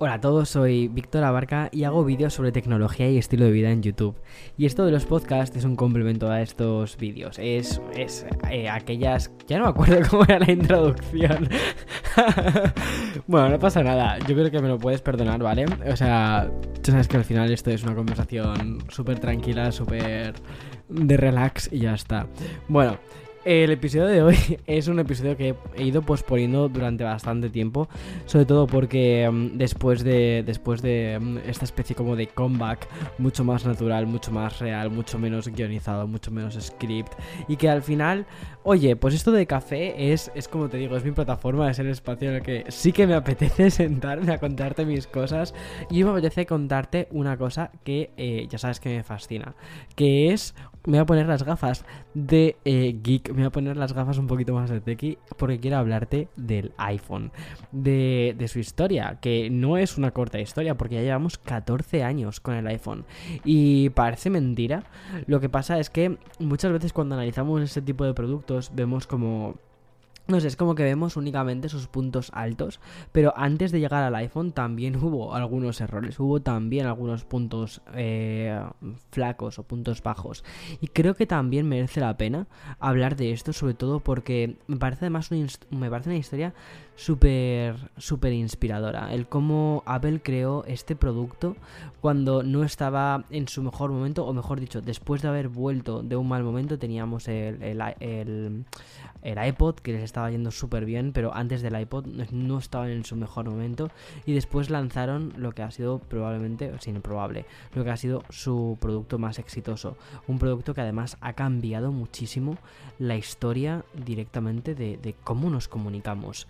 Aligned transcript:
Hola 0.00 0.14
a 0.14 0.20
todos, 0.20 0.48
soy 0.48 0.88
Víctor 0.88 1.22
Abarca 1.22 1.68
y 1.70 1.84
hago 1.84 2.04
vídeos 2.04 2.34
sobre 2.34 2.50
tecnología 2.50 3.08
y 3.08 3.16
estilo 3.16 3.44
de 3.44 3.52
vida 3.52 3.70
en 3.70 3.80
YouTube. 3.80 4.16
Y 4.58 4.66
esto 4.66 4.84
de 4.84 4.90
los 4.90 5.04
podcasts 5.04 5.56
es 5.56 5.64
un 5.64 5.76
complemento 5.76 6.28
a 6.28 6.42
estos 6.42 6.96
vídeos. 6.96 7.38
Es, 7.38 7.80
es 7.94 8.26
eh, 8.50 8.68
aquellas... 8.68 9.30
Ya 9.46 9.58
no 9.58 9.64
me 9.64 9.70
acuerdo 9.70 9.98
cómo 10.10 10.24
era 10.24 10.40
la 10.40 10.50
introducción. 10.50 11.48
bueno, 13.28 13.50
no 13.50 13.58
pasa 13.60 13.84
nada. 13.84 14.18
Yo 14.18 14.34
creo 14.34 14.50
que 14.50 14.60
me 14.60 14.66
lo 14.66 14.78
puedes 14.78 15.00
perdonar, 15.00 15.40
¿vale? 15.40 15.64
O 15.88 15.96
sea, 15.96 16.50
tú 16.82 16.90
sabes 16.90 17.06
que 17.06 17.16
al 17.16 17.24
final 17.24 17.52
esto 17.52 17.70
es 17.70 17.84
una 17.84 17.94
conversación 17.94 18.82
súper 18.88 19.20
tranquila, 19.20 19.70
súper 19.70 20.34
de 20.88 21.16
relax 21.16 21.72
y 21.72 21.78
ya 21.78 21.94
está. 21.94 22.26
Bueno, 22.66 22.98
el 23.44 23.70
episodio 23.70 24.06
de 24.06 24.22
hoy 24.22 24.36
es 24.66 24.88
un 24.88 24.98
episodio 24.98 25.36
que 25.36 25.54
he 25.76 25.84
ido 25.84 26.02
posponiendo 26.02 26.68
durante 26.68 27.04
bastante 27.04 27.50
tiempo, 27.50 27.88
sobre 28.26 28.46
todo 28.46 28.66
porque 28.66 29.28
mm, 29.30 29.58
después 29.58 30.02
de 30.02 30.42
después 30.46 30.80
de 30.82 31.18
mm, 31.20 31.38
esta 31.46 31.64
especie 31.64 31.94
como 31.94 32.16
de 32.16 32.26
comeback 32.28 32.88
mucho 33.18 33.44
más 33.44 33.64
natural, 33.66 34.06
mucho 34.06 34.30
más 34.30 34.58
real, 34.58 34.90
mucho 34.90 35.18
menos 35.18 35.48
guionizado, 35.48 36.06
mucho 36.06 36.30
menos 36.30 36.54
script 36.54 37.12
y 37.48 37.56
que 37.56 37.68
al 37.68 37.82
final, 37.82 38.26
oye, 38.62 38.96
pues 38.96 39.14
esto 39.14 39.30
de 39.32 39.46
café 39.46 40.12
es 40.12 40.30
es 40.34 40.48
como 40.48 40.68
te 40.68 40.78
digo, 40.78 40.96
es 40.96 41.04
mi 41.04 41.12
plataforma, 41.12 41.70
es 41.70 41.78
el 41.78 41.88
espacio 41.88 42.30
en 42.30 42.36
el 42.36 42.42
que 42.42 42.64
sí 42.68 42.92
que 42.92 43.06
me 43.06 43.14
apetece 43.14 43.70
sentarme 43.70 44.32
a 44.32 44.38
contarte 44.38 44.86
mis 44.86 45.06
cosas 45.06 45.54
y 45.90 46.02
me 46.02 46.10
apetece 46.10 46.46
contarte 46.46 47.08
una 47.10 47.36
cosa 47.36 47.70
que 47.84 48.10
eh, 48.16 48.46
ya 48.48 48.58
sabes 48.58 48.80
que 48.80 48.88
me 48.88 49.02
fascina, 49.02 49.54
que 49.94 50.32
es 50.32 50.54
me 50.86 50.98
voy 50.98 50.98
a 50.98 51.06
poner 51.06 51.26
las 51.26 51.42
gafas 51.42 51.84
de 52.12 52.56
eh, 52.64 52.98
geek, 53.02 53.28
me 53.30 53.36
voy 53.36 53.44
a 53.44 53.50
poner 53.50 53.76
las 53.76 53.92
gafas 53.92 54.18
un 54.18 54.26
poquito 54.26 54.54
más 54.54 54.68
de 54.70 54.80
tequi 54.80 55.18
porque 55.36 55.58
quiero 55.58 55.78
hablarte 55.78 56.28
del 56.36 56.72
iPhone, 56.76 57.32
de, 57.72 58.34
de, 58.38 58.48
su 58.48 58.58
historia, 58.58 59.18
que 59.20 59.48
no 59.50 59.78
es 59.78 59.96
una 59.96 60.10
corta 60.10 60.38
historia 60.38 60.76
porque 60.76 60.96
ya 60.96 61.02
llevamos 61.02 61.38
14 61.38 62.02
años 62.02 62.40
con 62.40 62.54
el 62.54 62.66
iPhone 62.66 63.04
y 63.44 63.90
parece 63.90 64.30
mentira. 64.30 64.84
Lo 65.26 65.40
que 65.40 65.48
pasa 65.48 65.78
es 65.78 65.88
que 65.88 66.18
muchas 66.38 66.72
veces 66.72 66.92
cuando 66.92 67.14
analizamos 67.14 67.62
este 67.62 67.82
tipo 67.82 68.04
de 68.04 68.14
productos 68.14 68.72
vemos 68.74 69.06
como 69.06 69.56
no 70.26 70.40
sé, 70.40 70.48
es 70.48 70.56
como 70.56 70.74
que 70.74 70.82
vemos 70.82 71.16
únicamente 71.16 71.68
sus 71.68 71.86
puntos 71.86 72.30
altos, 72.32 72.80
pero 73.12 73.34
antes 73.36 73.72
de 73.72 73.80
llegar 73.80 74.02
al 74.02 74.14
iPhone 74.14 74.52
también 74.52 74.96
hubo 75.02 75.34
algunos 75.34 75.80
errores, 75.80 76.18
hubo 76.18 76.40
también 76.40 76.86
algunos 76.86 77.24
puntos 77.24 77.82
eh, 77.94 78.58
flacos 79.10 79.58
o 79.58 79.62
puntos 79.64 80.02
bajos. 80.02 80.44
Y 80.80 80.88
creo 80.88 81.14
que 81.14 81.26
también 81.26 81.68
merece 81.68 82.00
la 82.00 82.16
pena 82.16 82.46
hablar 82.78 83.16
de 83.16 83.32
esto, 83.32 83.52
sobre 83.52 83.74
todo 83.74 84.00
porque 84.00 84.56
me 84.66 84.76
parece 84.76 85.04
además 85.04 85.30
una, 85.30 85.46
me 85.70 85.90
parece 85.90 86.10
una 86.10 86.18
historia 86.18 86.54
súper, 86.96 87.76
súper 87.96 88.32
inspiradora. 88.32 89.12
El 89.12 89.26
cómo 89.26 89.82
Apple 89.86 90.20
creó 90.22 90.64
este 90.66 90.96
producto 90.96 91.56
cuando 92.00 92.42
no 92.42 92.64
estaba 92.64 93.24
en 93.30 93.48
su 93.48 93.62
mejor 93.62 93.90
momento, 93.90 94.24
o 94.26 94.32
mejor 94.32 94.60
dicho, 94.60 94.80
después 94.80 95.22
de 95.22 95.28
haber 95.28 95.48
vuelto 95.48 96.02
de 96.02 96.16
un 96.16 96.28
mal 96.28 96.44
momento, 96.44 96.78
teníamos 96.78 97.28
el, 97.28 98.64
el 99.24 99.44
iPod 99.44 99.76
que 99.76 99.92
les 99.92 100.02
estaba 100.02 100.30
yendo 100.30 100.50
súper 100.50 100.84
bien, 100.84 101.12
pero 101.12 101.34
antes 101.34 101.62
del 101.62 101.78
iPod 101.80 102.06
no 102.30 102.58
estaban 102.58 102.90
en 102.90 103.04
su 103.04 103.16
mejor 103.16 103.48
momento 103.48 103.90
y 104.26 104.32
después 104.32 104.70
lanzaron 104.70 105.32
lo 105.36 105.52
que 105.52 105.62
ha 105.62 105.70
sido 105.70 105.98
probablemente, 105.98 106.70
o 106.72 106.78
sin 106.78 107.00
probable, 107.00 107.46
lo 107.74 107.82
que 107.82 107.90
ha 107.90 107.96
sido 107.96 108.22
su 108.30 108.78
producto 108.80 109.18
más 109.18 109.38
exitoso. 109.38 109.96
Un 110.28 110.38
producto 110.38 110.74
que 110.74 110.82
además 110.82 111.16
ha 111.20 111.32
cambiado 111.32 111.90
muchísimo 111.90 112.58
la 112.98 113.16
historia 113.16 113.84
directamente 113.94 114.74
de, 114.74 114.98
de 114.98 115.14
cómo 115.24 115.50
nos 115.50 115.68
comunicamos. 115.68 116.46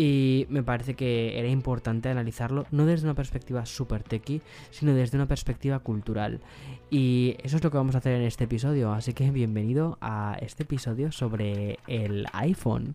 Y 0.00 0.46
me 0.48 0.62
parece 0.62 0.94
que 0.94 1.40
era 1.40 1.48
importante 1.48 2.08
analizarlo 2.08 2.66
no 2.70 2.86
desde 2.86 3.04
una 3.04 3.16
perspectiva 3.16 3.66
super 3.66 4.04
techy, 4.04 4.40
sino 4.70 4.94
desde 4.94 5.16
una 5.16 5.26
perspectiva 5.26 5.80
cultural. 5.80 6.38
Y 6.88 7.34
eso 7.42 7.56
es 7.56 7.64
lo 7.64 7.72
que 7.72 7.78
vamos 7.78 7.96
a 7.96 7.98
hacer 7.98 8.12
en 8.12 8.22
este 8.22 8.44
episodio. 8.44 8.92
Así 8.92 9.12
que 9.12 9.28
bienvenido 9.32 9.98
a 10.00 10.36
este 10.40 10.62
episodio 10.62 11.10
sobre 11.10 11.80
el 11.88 12.28
iPhone. 12.32 12.94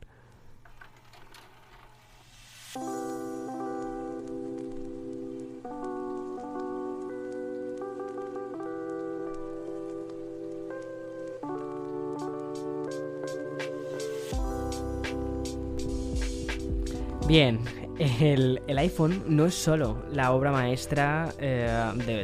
Bien, 17.34 17.58
el, 18.00 18.60
iPhone 18.78 19.24
no 19.28 19.46
es 19.46 19.54
solo 19.54 20.04
la 20.12 20.32
obra 20.32 20.52
maestra 20.52 21.32
eh, 21.40 21.68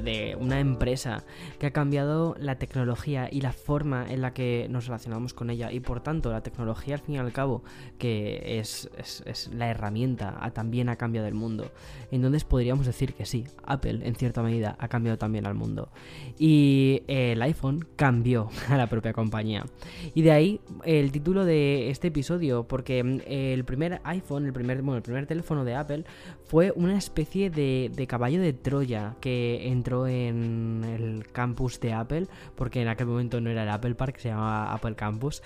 de, 0.03 0.35
una 0.40 0.59
empresa 0.59 1.24
que 1.59 1.68
ha 1.68 1.72
cambiado 1.72 2.35
la 2.40 2.57
tecnología 2.57 3.30
y 3.31 3.41
la 3.41 3.52
forma 3.52 4.06
en 4.09 4.22
la 4.22 4.34
que 4.34 4.68
nos 4.69 4.88
relacionamos 4.88 5.34
con 5.34 5.50
ella. 5.50 5.72
Y 5.72 5.80
por 5.80 6.02
tanto 6.02 6.31
la 6.31 6.41
tecnología 6.41 6.96
al 6.96 7.02
fin 7.02 7.16
y 7.16 7.18
al 7.19 7.31
cabo 7.31 7.63
que 7.97 8.59
es, 8.59 8.90
la 9.52 9.69
herramienta 9.69 10.52
también 10.53 10.90
ha 10.90 10.96
cambiado 10.96 11.28
el 11.28 11.35
mundo. 11.35 11.72
Entonces 12.12 12.44
podríamos 12.44 12.86
decir 12.86 13.13
que 13.13 13.25
sí 13.25 13.46
Apple 13.63 14.00
en 14.03 14.16
cierta 14.16 14.41
medida 14.41 14.75
ha 14.80 14.88
cambiado 14.88 15.18
también 15.18 15.46
al 15.46 15.53
mundo. 15.53 15.90
Y 16.38 17.03
el 17.07 17.41
iPhone 17.44 17.88
cambió 17.96 18.50
a 18.69 18.78
la 18.78 18.88
propia 18.88 19.13
compañía. 19.13 19.66
Y 20.16 20.24
de 20.24 20.31
ahí 20.31 20.62
el 20.84 21.12
título 21.12 21.46
de 21.46 21.91
este 21.91 22.07
episodio 22.07 22.63
porque 22.63 23.00
el 23.28 23.63
primer 23.66 24.01
iPhone 24.03 24.46
el 24.46 24.53
primer 24.53 24.81
bueno 24.81 24.97
el 24.97 25.03
primer 25.03 25.28
teléfono 25.28 25.59
de 25.64 25.75
Apple 25.75 26.06
fue 26.46 26.72
una 26.75 26.97
especie 26.97 27.50
de, 27.50 28.06
caballo 28.08 28.42
de 28.42 28.53
Troya 28.53 29.16
que 29.22 29.68
entró 29.68 30.08
en 30.08 30.84
el 30.84 31.28
campus 31.31 31.80
de 31.80 31.94
Apple, 31.94 32.28
porque 32.56 32.81
en 32.81 32.88
aquel 32.88 33.08
momento 33.08 33.40
no 33.40 33.50
era 33.50 33.64
el 33.64 33.69
Apple 33.69 33.96
Park, 33.96 34.18
se 34.18 34.30
llamaba 34.30 34.74
Apple 34.74 34.96
Campus, 34.96 35.44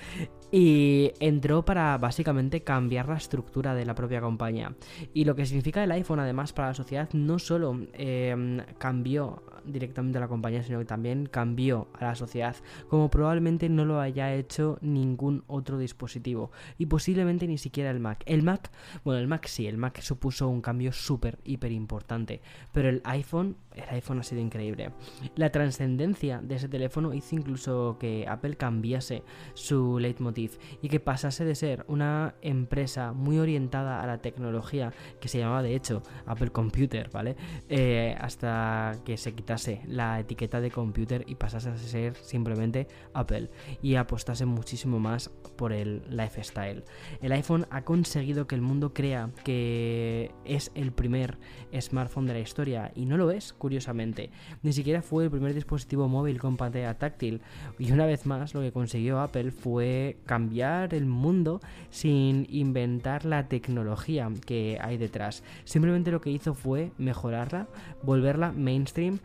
y 0.51 1.11
entró 1.19 1.65
para 1.65 1.97
básicamente 1.97 2.63
cambiar 2.63 3.09
la 3.09 3.17
estructura 3.17 3.75
de 3.75 3.85
la 3.85 3.95
propia 3.95 4.21
compañía. 4.21 4.75
Y 5.13 5.25
lo 5.25 5.35
que 5.35 5.45
significa 5.45 5.83
el 5.83 5.91
iPhone 5.91 6.19
además 6.19 6.53
para 6.53 6.69
la 6.69 6.73
sociedad 6.73 7.09
no 7.13 7.39
solo 7.39 7.79
eh, 7.93 8.63
cambió 8.77 9.43
directamente 9.65 10.17
a 10.17 10.21
la 10.21 10.27
compañía, 10.27 10.63
sino 10.63 10.79
que 10.79 10.85
también 10.85 11.25
cambió 11.25 11.87
a 11.93 12.05
la 12.05 12.15
sociedad, 12.15 12.55
como 12.89 13.09
probablemente 13.09 13.69
no 13.69 13.85
lo 13.85 13.99
haya 13.99 14.33
hecho 14.33 14.77
ningún 14.81 15.43
otro 15.47 15.77
dispositivo 15.77 16.51
y 16.77 16.85
posiblemente 16.85 17.47
ni 17.47 17.57
siquiera 17.57 17.91
el 17.91 17.99
Mac. 17.99 18.23
El 18.25 18.43
Mac, 18.43 18.71
bueno, 19.03 19.19
el 19.19 19.27
Mac 19.27 19.47
sí, 19.47 19.67
el 19.67 19.77
Mac 19.77 20.01
supuso 20.01 20.47
un 20.47 20.61
cambio 20.61 20.91
súper, 20.91 21.39
hiper 21.43 21.71
importante, 21.71 22.41
pero 22.71 22.89
el 22.89 23.01
iPhone, 23.05 23.55
el 23.75 23.83
iPhone 23.89 24.19
ha 24.19 24.23
sido 24.23 24.41
increíble. 24.41 24.91
La 25.35 25.51
trascendencia 25.51 26.41
de 26.41 26.55
ese 26.55 26.69
teléfono 26.69 27.13
hizo 27.13 27.35
incluso 27.35 27.97
que 27.99 28.25
Apple 28.27 28.55
cambiase 28.55 29.23
su 29.53 29.99
leitmotiv 29.99 30.57
y 30.81 30.89
que 30.89 30.99
pasase 30.99 31.45
de 31.45 31.55
ser 31.55 31.85
una 31.87 32.35
empresa 32.41 33.13
muy 33.13 33.39
orientada 33.39 34.01
a 34.01 34.07
la 34.07 34.19
tecnología, 34.19 34.93
que 35.19 35.27
se 35.27 35.39
llamaba 35.39 35.63
de 35.63 35.75
hecho 35.75 36.03
Apple 36.25 36.51
Computer, 36.51 37.09
¿vale? 37.11 37.35
Eh, 37.69 38.15
hasta 38.19 38.93
que 39.05 39.17
se 39.17 39.33
quitase 39.33 39.81
la 39.87 40.19
etiqueta 40.19 40.61
de 40.61 40.71
computer 40.71 41.23
y 41.27 41.35
pasase 41.35 41.69
a 41.69 41.77
ser 41.77 42.15
simplemente 42.15 42.87
Apple 43.13 43.49
y 43.81 43.95
apostase 43.95 44.45
muchísimo 44.45 44.99
más 44.99 45.29
por 45.57 45.73
el 45.73 46.03
lifestyle. 46.09 46.83
El 47.21 47.31
iPhone 47.31 47.67
ha 47.69 47.83
conseguido 47.83 48.47
que 48.47 48.55
el 48.55 48.61
mundo 48.61 48.93
crea 48.93 49.31
que 49.43 50.31
es 50.45 50.71
el 50.75 50.91
primer 50.91 51.37
smartphone 51.79 52.25
de 52.25 52.33
la 52.33 52.39
historia 52.39 52.91
y 52.95 53.05
no 53.05 53.17
lo 53.17 53.31
es, 53.31 53.53
curiosamente. 53.63 54.29
Ni 54.61 54.73
siquiera 54.73 55.01
fue 55.01 55.23
el 55.23 55.31
primer 55.31 55.53
dispositivo 55.53 56.09
móvil 56.09 56.37
con 56.37 56.57
pantalla 56.57 56.97
táctil 56.97 57.39
y 57.79 57.93
una 57.93 58.05
vez 58.05 58.25
más 58.25 58.53
lo 58.53 58.59
que 58.59 58.73
consiguió 58.73 59.21
Apple 59.21 59.51
fue 59.51 60.17
cambiar 60.25 60.93
el 60.93 61.05
mundo 61.05 61.61
sin 61.89 62.45
inventar 62.49 63.23
la 63.23 63.47
tecnología 63.47 64.29
que 64.45 64.77
hay 64.81 64.97
detrás. 64.97 65.43
Simplemente 65.63 66.11
lo 66.11 66.19
que 66.19 66.29
hizo 66.29 66.55
fue 66.55 66.91
mejorarla, 66.97 67.69
volverla 68.03 68.51
mainstream, 68.51 69.19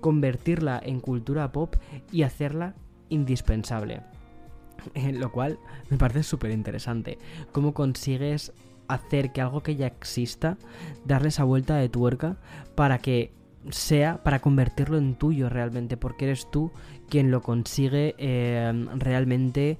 convertirla 0.00 0.80
en 0.84 0.98
cultura 0.98 1.52
pop 1.52 1.76
y 2.10 2.22
hacerla 2.22 2.74
indispensable. 3.08 4.00
Lo 5.12 5.30
cual 5.30 5.60
me 5.90 5.96
parece 5.96 6.24
súper 6.24 6.50
interesante. 6.50 7.18
¿Cómo 7.52 7.72
consigues 7.72 8.52
hacer 8.88 9.32
que 9.32 9.40
algo 9.40 9.62
que 9.62 9.76
ya 9.76 9.86
exista, 9.86 10.56
darle 11.04 11.28
esa 11.28 11.44
vuelta 11.44 11.76
de 11.76 11.88
tuerca 11.88 12.36
para 12.74 12.98
que 12.98 13.32
sea, 13.70 14.22
para 14.22 14.40
convertirlo 14.40 14.98
en 14.98 15.14
tuyo 15.14 15.48
realmente, 15.48 15.96
porque 15.96 16.26
eres 16.26 16.50
tú 16.50 16.72
quien 17.08 17.30
lo 17.30 17.42
consigue 17.42 18.14
eh, 18.18 18.72
realmente 18.96 19.78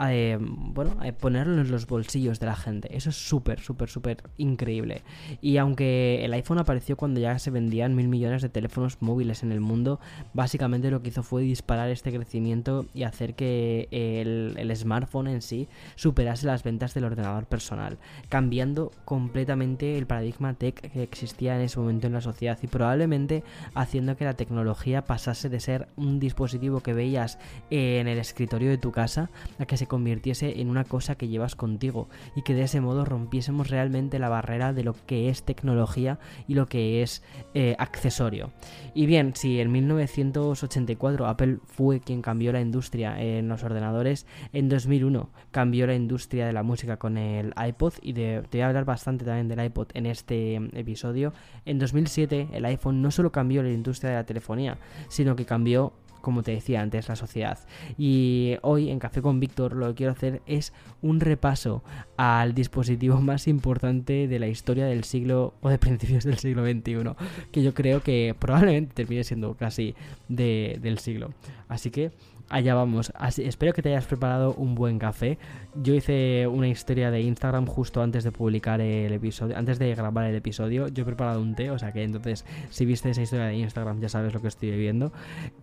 eh, 0.00 0.38
bueno, 0.40 0.96
ponerlo 1.20 1.60
en 1.60 1.70
los 1.70 1.86
bolsillos 1.86 2.40
de 2.40 2.46
la 2.46 2.56
gente. 2.56 2.96
Eso 2.96 3.10
es 3.10 3.16
súper, 3.16 3.60
súper, 3.60 3.88
súper 3.88 4.22
increíble. 4.36 5.02
Y 5.40 5.56
aunque 5.58 6.24
el 6.24 6.32
iPhone 6.32 6.58
apareció 6.58 6.96
cuando 6.96 7.20
ya 7.20 7.38
se 7.38 7.50
vendían 7.50 7.94
mil 7.94 8.08
millones 8.08 8.42
de 8.42 8.48
teléfonos 8.48 8.98
móviles 9.00 9.42
en 9.42 9.52
el 9.52 9.60
mundo, 9.60 10.00
básicamente 10.32 10.90
lo 10.90 11.02
que 11.02 11.08
hizo 11.08 11.22
fue 11.22 11.42
disparar 11.42 11.90
este 11.90 12.12
crecimiento 12.12 12.86
y 12.94 13.04
hacer 13.04 13.34
que 13.34 13.88
el, 13.90 14.54
el 14.58 14.76
smartphone 14.76 15.28
en 15.28 15.42
sí 15.42 15.68
superase 15.94 16.46
las 16.46 16.62
ventas 16.62 16.94
del 16.94 17.04
ordenador 17.04 17.46
personal, 17.46 17.98
cambiando 18.28 18.90
completamente 19.04 19.96
el 19.98 20.06
paradigma 20.06 20.54
tech 20.54 20.80
que 20.92 21.02
existía 21.02 21.56
en 21.56 21.62
ese 21.62 21.78
momento 21.78 22.06
en 22.06 22.12
la 22.12 22.20
sociedad 22.20 22.58
y 22.62 22.66
probablemente 22.66 23.44
haciendo 23.74 24.16
que 24.16 24.24
la 24.24 24.34
tecnología 24.34 25.04
pasase 25.04 25.48
de 25.48 25.60
ser 25.60 25.88
un 25.96 26.18
dispositivo 26.18 26.80
que 26.80 26.92
veías 26.92 27.38
en 27.70 28.08
el 28.08 28.18
escritorio 28.18 28.70
de 28.70 28.78
tu 28.78 28.92
casa 28.92 29.30
a 29.58 29.66
que 29.66 29.76
se 29.76 29.83
convirtiese 29.86 30.60
en 30.60 30.70
una 30.70 30.84
cosa 30.84 31.16
que 31.16 31.28
llevas 31.28 31.56
contigo 31.56 32.08
y 32.34 32.42
que 32.42 32.54
de 32.54 32.62
ese 32.62 32.80
modo 32.80 33.04
rompiésemos 33.04 33.70
realmente 33.70 34.18
la 34.18 34.28
barrera 34.28 34.72
de 34.72 34.84
lo 34.84 34.94
que 35.06 35.28
es 35.28 35.42
tecnología 35.42 36.18
y 36.46 36.54
lo 36.54 36.66
que 36.66 37.02
es 37.02 37.22
eh, 37.54 37.76
accesorio. 37.78 38.52
Y 38.94 39.06
bien, 39.06 39.34
si 39.34 39.60
en 39.60 39.72
1984 39.72 41.26
Apple 41.26 41.58
fue 41.66 42.00
quien 42.00 42.22
cambió 42.22 42.52
la 42.52 42.60
industria 42.60 43.20
en 43.20 43.48
los 43.48 43.62
ordenadores, 43.62 44.26
en 44.52 44.68
2001 44.68 45.30
cambió 45.50 45.86
la 45.86 45.94
industria 45.94 46.46
de 46.46 46.52
la 46.52 46.62
música 46.62 46.96
con 46.96 47.18
el 47.18 47.54
iPod 47.56 47.94
y 48.02 48.12
de, 48.12 48.42
te 48.48 48.58
voy 48.58 48.62
a 48.62 48.68
hablar 48.68 48.84
bastante 48.84 49.24
también 49.24 49.48
del 49.48 49.64
iPod 49.64 49.88
en 49.94 50.06
este 50.06 50.56
episodio. 50.78 51.32
En 51.64 51.78
2007 51.78 52.48
el 52.52 52.64
iPhone 52.64 53.02
no 53.02 53.10
solo 53.10 53.32
cambió 53.32 53.62
la 53.62 53.70
industria 53.70 54.10
de 54.10 54.16
la 54.16 54.26
telefonía, 54.26 54.78
sino 55.08 55.36
que 55.36 55.44
cambió 55.44 55.92
como 56.24 56.42
te 56.42 56.52
decía 56.52 56.80
antes, 56.80 57.08
la 57.08 57.16
sociedad. 57.16 57.58
Y 57.96 58.56
hoy 58.62 58.90
en 58.90 58.98
Café 58.98 59.22
con 59.22 59.38
Víctor 59.38 59.76
lo 59.76 59.88
que 59.88 59.94
quiero 59.94 60.12
hacer 60.12 60.42
es 60.46 60.72
un 61.02 61.20
repaso 61.20 61.84
al 62.16 62.54
dispositivo 62.54 63.20
más 63.20 63.46
importante 63.46 64.26
de 64.26 64.38
la 64.38 64.48
historia 64.48 64.86
del 64.86 65.04
siglo 65.04 65.54
o 65.60 65.68
de 65.68 65.78
principios 65.78 66.24
del 66.24 66.38
siglo 66.38 66.64
XXI, 66.64 67.14
que 67.52 67.62
yo 67.62 67.74
creo 67.74 68.02
que 68.02 68.34
probablemente 68.38 68.94
termine 68.94 69.22
siendo 69.22 69.54
casi 69.54 69.94
del 70.28 70.98
siglo. 70.98 71.30
Así 71.68 71.90
que 71.90 72.10
allá 72.48 72.74
vamos. 72.74 73.12
espero 73.38 73.72
que 73.72 73.82
te 73.82 73.90
hayas 73.90 74.06
preparado 74.06 74.54
un 74.54 74.74
buen 74.74 74.98
café. 74.98 75.38
Yo 75.74 75.94
hice 75.94 76.46
una 76.46 76.68
historia 76.68 77.10
de 77.10 77.20
Instagram 77.22 77.66
justo 77.66 78.02
antes 78.02 78.24
de 78.24 78.32
publicar 78.32 78.80
el 78.80 79.12
episodio, 79.12 79.56
antes 79.56 79.78
de 79.78 79.94
grabar 79.94 80.26
el 80.26 80.34
episodio. 80.34 80.88
Yo 80.88 81.02
he 81.02 81.06
preparado 81.06 81.40
un 81.40 81.54
té, 81.54 81.70
o 81.70 81.78
sea 81.78 81.92
que 81.92 82.02
entonces, 82.02 82.44
si 82.70 82.84
viste 82.84 83.10
esa 83.10 83.22
historia 83.22 83.46
de 83.46 83.56
Instagram, 83.56 84.00
ya 84.00 84.08
sabes 84.08 84.32
lo 84.34 84.40
que 84.40 84.48
estoy 84.48 84.70
viviendo. 84.70 85.12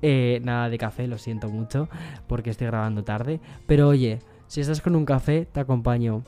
Eh, 0.01 0.41
nada 0.43 0.69
de 0.69 0.77
café, 0.77 1.07
lo 1.07 1.17
siento 1.17 1.49
mucho, 1.49 1.89
porque 2.27 2.49
estoy 2.49 2.67
grabando 2.67 3.03
tarde. 3.03 3.39
Pero 3.67 3.87
oye, 3.87 4.19
si 4.47 4.61
estás 4.61 4.81
con 4.81 4.95
un 4.95 5.05
café, 5.05 5.47
te 5.51 5.59
acompaño. 5.59 6.23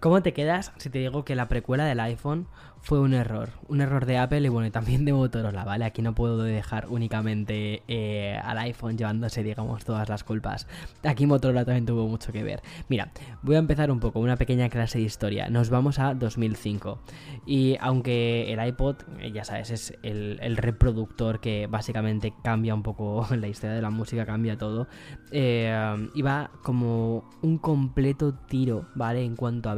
¿Cómo 0.00 0.22
te 0.22 0.32
quedas 0.32 0.72
si 0.76 0.90
te 0.90 0.98
digo 0.98 1.24
que 1.24 1.34
la 1.34 1.48
precuela 1.48 1.84
del 1.84 2.00
iPhone 2.00 2.46
fue 2.86 3.00
un 3.00 3.14
error. 3.14 3.50
Un 3.66 3.80
error 3.80 4.06
de 4.06 4.16
Apple 4.16 4.42
y 4.42 4.48
bueno, 4.48 4.70
también 4.70 5.04
de 5.04 5.12
Motorola, 5.12 5.64
¿vale? 5.64 5.84
Aquí 5.84 6.02
no 6.02 6.14
puedo 6.14 6.38
dejar 6.38 6.86
únicamente 6.88 7.82
eh, 7.88 8.38
al 8.44 8.58
iPhone 8.58 8.96
llevándose, 8.96 9.42
digamos, 9.42 9.84
todas 9.84 10.08
las 10.08 10.22
culpas. 10.22 10.68
Aquí 11.02 11.26
Motorola 11.26 11.64
también 11.64 11.84
tuvo 11.84 12.06
mucho 12.06 12.30
que 12.30 12.44
ver. 12.44 12.62
Mira, 12.88 13.10
voy 13.42 13.56
a 13.56 13.58
empezar 13.58 13.90
un 13.90 13.98
poco, 13.98 14.20
una 14.20 14.36
pequeña 14.36 14.68
clase 14.68 14.98
de 14.98 15.04
historia. 15.04 15.50
Nos 15.50 15.68
vamos 15.68 15.98
a 15.98 16.14
2005. 16.14 17.00
Y 17.44 17.76
aunque 17.80 18.52
el 18.52 18.64
iPod, 18.64 18.98
eh, 19.18 19.32
ya 19.32 19.42
sabes, 19.42 19.70
es 19.70 19.98
el, 20.04 20.56
reproductor 20.56 21.40
que 21.40 21.66
básicamente 21.66 22.32
cambia 22.44 22.72
un 22.72 22.84
poco 22.84 23.26
la 23.36 23.48
historia 23.48 23.74
de 23.74 23.82
la 23.82 23.90
música, 23.90 24.24
cambia 24.24 24.56
todo, 24.56 24.86
eh, 25.32 26.08
iba 26.14 26.52
como 26.62 27.28
un 27.42 27.58
completo 27.58 28.32
tiro, 28.32 28.86
¿vale? 28.94 29.24
En 29.24 29.34
cuanto 29.34 29.70
a 29.70 29.74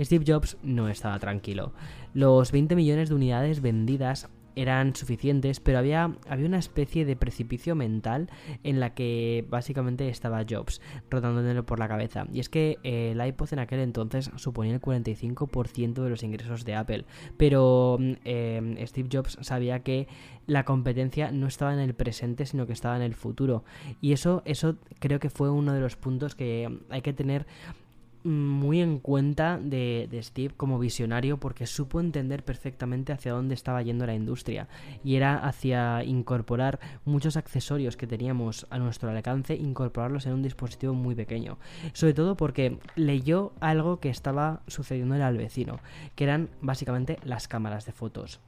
Steve 0.00 0.24
Jobs 0.26 0.56
no 0.62 0.88
estaba 0.88 1.18
tranquilo. 1.18 1.72
Los 2.14 2.52
20 2.52 2.76
millones 2.76 3.08
de 3.08 3.14
unidades 3.14 3.60
vendidas 3.60 4.28
eran 4.60 4.96
suficientes, 4.96 5.60
pero 5.60 5.78
había, 5.78 6.16
había 6.28 6.46
una 6.46 6.58
especie 6.58 7.04
de 7.04 7.14
precipicio 7.14 7.76
mental 7.76 8.28
en 8.64 8.80
la 8.80 8.92
que 8.92 9.46
básicamente 9.48 10.08
estaba 10.08 10.44
Jobs 10.48 10.80
rotándolo 11.08 11.64
por 11.64 11.78
la 11.78 11.86
cabeza. 11.86 12.26
Y 12.32 12.40
es 12.40 12.48
que 12.48 12.78
eh, 12.82 13.12
el 13.12 13.24
iPod 13.24 13.52
en 13.52 13.60
aquel 13.60 13.78
entonces 13.78 14.32
suponía 14.34 14.74
el 14.74 14.80
45% 14.80 16.02
de 16.02 16.10
los 16.10 16.24
ingresos 16.24 16.64
de 16.64 16.74
Apple, 16.74 17.04
pero 17.36 17.98
eh, 18.24 18.84
Steve 18.88 19.08
Jobs 19.12 19.38
sabía 19.42 19.84
que 19.84 20.08
la 20.48 20.64
competencia 20.64 21.30
no 21.30 21.46
estaba 21.46 21.72
en 21.72 21.78
el 21.78 21.94
presente, 21.94 22.44
sino 22.44 22.66
que 22.66 22.72
estaba 22.72 22.96
en 22.96 23.02
el 23.02 23.14
futuro. 23.14 23.62
Y 24.00 24.12
eso, 24.12 24.42
eso 24.44 24.76
creo 24.98 25.20
que 25.20 25.30
fue 25.30 25.50
uno 25.50 25.72
de 25.72 25.80
los 25.80 25.94
puntos 25.94 26.34
que 26.34 26.80
hay 26.90 27.02
que 27.02 27.12
tener 27.12 27.46
muy 28.28 28.80
en 28.80 28.98
cuenta 28.98 29.58
de, 29.58 30.08
Steve 30.22 30.54
como 30.56 30.78
visionario 30.78 31.38
porque 31.38 31.66
supo 31.66 32.00
entender 32.00 32.44
perfectamente 32.44 33.12
hacia 33.12 33.32
dónde 33.32 33.54
estaba 33.54 33.82
yendo 33.82 34.06
la 34.06 34.14
industria 34.14 34.68
y 35.04 35.16
era 35.16 35.36
hacia 35.36 36.04
incorporar 36.04 36.78
muchos 37.04 37.36
accesorios 37.36 37.96
que 37.96 38.06
teníamos 38.06 38.66
a 38.70 38.78
nuestro 38.78 39.10
alcance, 39.10 39.54
incorporarlos 39.54 40.26
en 40.26 40.34
un 40.34 40.42
dispositivo 40.42 40.94
muy 40.94 41.14
pequeño. 41.14 41.58
Sobre 41.92 42.14
todo 42.14 42.36
porque 42.36 42.78
leyó 42.96 43.52
algo 43.60 44.00
que 44.00 44.10
estaba 44.10 44.62
sucediendo 44.66 45.14
en 45.14 45.22
el 45.22 45.36
vecino, 45.36 45.80
que 46.14 46.24
eran 46.24 46.50
básicamente 46.60 47.18
las 47.24 47.48
cámaras 47.48 47.86
de 47.86 47.92
fotos. 47.92 48.40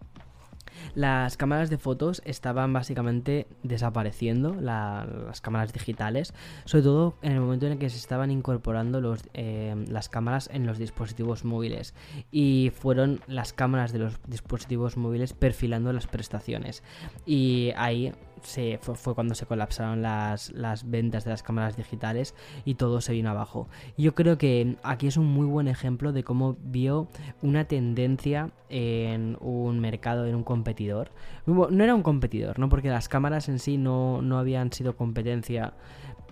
Las 0.95 1.37
cámaras 1.37 1.71
de 1.71 1.79
fotos 1.79 2.23
estaban 2.25 2.73
básicamente 2.73 3.47
desapareciendo, 3.63 4.55
las 4.61 5.41
cámaras 5.41 5.73
digitales, 5.73 6.35
sobre 6.65 6.85
todo 6.85 7.15
en 7.23 7.33
el 7.33 7.41
momento 7.41 7.67
en 7.67 7.73
el 7.73 7.79
que 7.79 7.91
se 7.91 7.97
estaban 7.97 8.31
incorporando 8.31 9.01
los, 9.01 9.23
eh, 9.35 9.75
las 9.89 10.09
cámaras 10.09 10.49
en 10.53 10.67
los 10.67 10.79
dispositivos 10.79 11.45
móviles. 11.45 11.95
Y 12.31 12.73
fueron 12.75 13.21
las 13.27 13.53
cámaras 13.53 13.93
de 13.93 14.01
los 14.01 14.21
dispositivos 14.27 14.97
móviles 14.97 15.33
perfilando 15.33 15.93
las 15.93 16.07
prestaciones. 16.07 16.83
Y 17.27 17.73
ahí 17.77 18.13
se, 18.43 18.79
fue, 18.79 19.15
cuando 19.15 19.35
se 19.35 19.47
colapsaron 19.47 20.03
las, 20.03 20.53
ventas 20.85 21.25
de 21.25 21.31
las 21.31 21.43
cámaras 21.43 21.77
digitales 21.77 22.35
y 22.65 22.75
todo 22.75 23.01
se 23.01 23.13
vino 23.13 23.31
abajo. 23.31 23.69
yo 23.97 24.15
creo 24.15 24.39
que 24.39 24.77
aquí 24.83 25.07
es 25.07 25.17
un 25.17 25.27
muy 25.27 25.47
buen 25.47 25.69
ejemplo 25.69 26.13
de 26.13 26.25
cómo 26.25 26.57
vio 26.63 27.09
una 27.43 27.65
tendencia 27.65 28.51
en 28.69 29.37
un 29.41 29.81
mercado, 29.81 30.27
en 30.27 30.35
un 30.35 30.45
competidor. 30.45 31.11
No 31.47 31.85
era 31.85 31.95
un 31.95 32.03
competidor, 32.03 32.59
¿no? 32.59 32.69
Porque 32.69 32.89
las 32.89 33.09
cámaras 33.09 33.49
en 33.49 33.59
sí 33.59 33.77
no, 33.77 34.23
no 34.23 34.39
habían 34.39 34.73
sido 34.73 34.97
competencia 34.97 35.75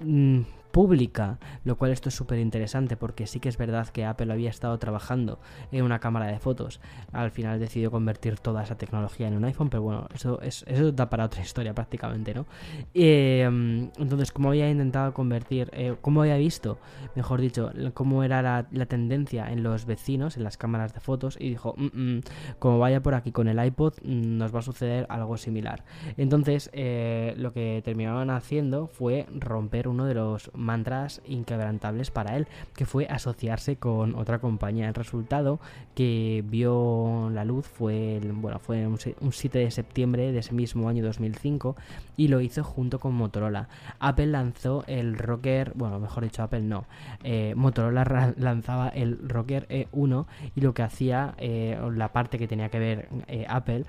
mm, 0.01 0.41
pública, 0.71 1.39
lo 1.65 1.77
cual 1.77 1.93
esto 1.93 2.09
es 2.09 2.15
súper 2.15 2.39
interesante 2.39 2.97
porque 2.97 3.27
sí 3.27 3.41
que 3.41 3.49
es 3.49 3.57
verdad 3.57 3.89
que 3.89 4.05
Apple 4.05 4.33
había 4.33 4.51
estado 4.51 4.79
trabajando 4.79 5.39
en 5.73 5.85
una 5.85 5.99
cámara 5.99 6.27
de 6.27 6.39
fotos, 6.39 6.81
al 7.13 7.31
final 7.31 7.59
decidió 7.59 7.91
convertir 7.91 8.39
toda 8.39 8.63
esa 8.63 8.77
tecnología 8.77 9.29
en 9.29 9.37
un 9.37 9.45
iPhone, 9.45 9.71
pero 9.71 9.83
bueno, 9.83 10.09
eso, 10.15 10.41
es, 10.41 10.65
eso 10.69 10.93
da 10.93 11.11
para 11.11 11.25
otra 11.25 11.43
historia 11.49 11.75
prácticamente, 11.75 12.35
¿no? 12.35 12.47
Em, 12.95 13.91
entonces, 13.99 14.33
como 14.33 14.51
había 14.51 14.71
intentado 14.71 15.13
convertir, 15.15 15.71
eh, 15.73 15.97
como 16.01 16.23
había 16.23 16.37
visto, 16.37 16.79
mejor 17.15 17.41
dicho, 17.41 17.71
cómo 17.95 18.23
era 18.23 18.43
la, 18.43 18.87
tendencia 18.87 19.51
en 19.51 19.63
los 19.63 19.85
vecinos, 19.85 20.37
en 20.37 20.45
las 20.45 20.57
cámaras 20.57 20.95
de 20.95 21.01
fotos, 21.01 21.37
y 21.41 21.51
dijo, 21.51 21.75
mm, 21.77 22.17
mm, 22.17 22.21
como 22.59 22.79
vaya 22.79 23.03
por 23.03 23.15
aquí 23.15 23.33
con 23.33 23.49
el 23.49 23.65
iPod, 23.65 23.95
mm, 24.03 24.39
nos 24.39 24.55
va 24.55 24.61
a 24.61 24.63
suceder 24.63 25.07
algo 25.09 25.37
similar. 25.37 25.85
Entonces, 26.17 26.71
eh, 26.73 27.35
lo 27.37 27.53
que 27.53 27.83
terminaban 27.85 28.31
haciendo 28.31 28.87
fue 28.87 29.27
romper 29.35 29.89
uno 29.89 30.07
de 30.07 30.15
los 30.15 30.51
mantras 30.59 31.23
inquebrantables 31.27 32.11
para 32.11 32.37
él, 32.37 32.47
que 32.75 32.85
fue 32.85 33.07
asociarse 33.07 33.77
con 33.77 34.15
otra 34.15 34.39
compañía. 34.41 34.89
El 34.89 34.95
resultado 34.95 35.61
que 35.95 36.45
vio 36.47 37.31
la 37.33 37.45
luz 37.45 37.67
fue, 37.67 38.21
bueno, 38.33 38.59
fue 38.59 38.87
un, 38.87 38.99
7 38.99 39.59
de 39.59 39.71
septiembre 39.71 40.33
de 40.33 40.39
ese 40.41 40.53
mismo 40.53 40.89
año 40.89 41.05
2005 41.05 41.77
y 42.17 42.29
lo 42.29 42.41
hizo 42.41 42.65
junto 42.65 42.99
con 42.99 43.15
Motorola. 43.15 43.69
Apple 44.01 44.27
lanzó 44.27 44.85
el 44.87 45.17
Rocker, 45.17 45.73
bueno, 45.75 45.99
mejor 45.99 46.25
dicho, 46.25 46.43
Apple 46.43 46.63
no, 46.63 46.85
eh, 47.23 47.55
Motorola 47.57 48.35
lanzaba 48.37 48.89
el 48.89 49.19
Rocker 49.29 49.67
E1 49.69 50.27
y 50.55 50.61
lo 50.61 50.75
que 50.75 50.83
hacía, 50.83 51.35
eh, 51.39 51.79
la 51.95 52.13
parte 52.13 52.39
que 52.39 52.49
tenía 52.49 52.69
que 52.69 52.79
ver 52.79 53.09
eh, 53.29 53.47
Apple, 53.49 53.85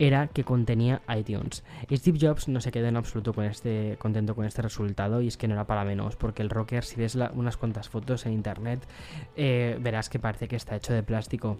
era 0.00 0.28
que 0.28 0.44
contenía 0.44 1.02
iTunes. 1.14 1.62
Steve 1.92 2.18
Jobs 2.20 2.48
no 2.48 2.60
se 2.60 2.72
quedó 2.72 2.86
en 2.86 2.96
absoluto 2.96 3.34
con 3.34 3.44
este, 3.44 3.96
contento 3.98 4.34
con 4.34 4.46
este 4.46 4.62
resultado 4.62 5.20
y 5.20 5.28
es 5.28 5.36
que 5.36 5.46
no 5.46 5.54
era 5.54 5.66
para 5.66 5.84
menos, 5.84 6.16
porque 6.16 6.42
el 6.42 6.48
rocker, 6.48 6.84
si 6.84 6.96
ves 6.96 7.16
unas 7.34 7.58
cuantas 7.58 7.90
fotos 7.90 8.24
en 8.24 8.32
internet, 8.32 8.80
eh, 9.36 9.78
verás 9.80 10.08
que 10.08 10.18
parece 10.18 10.48
que 10.48 10.56
está 10.56 10.74
hecho 10.74 10.94
de 10.94 11.02
plástico. 11.02 11.58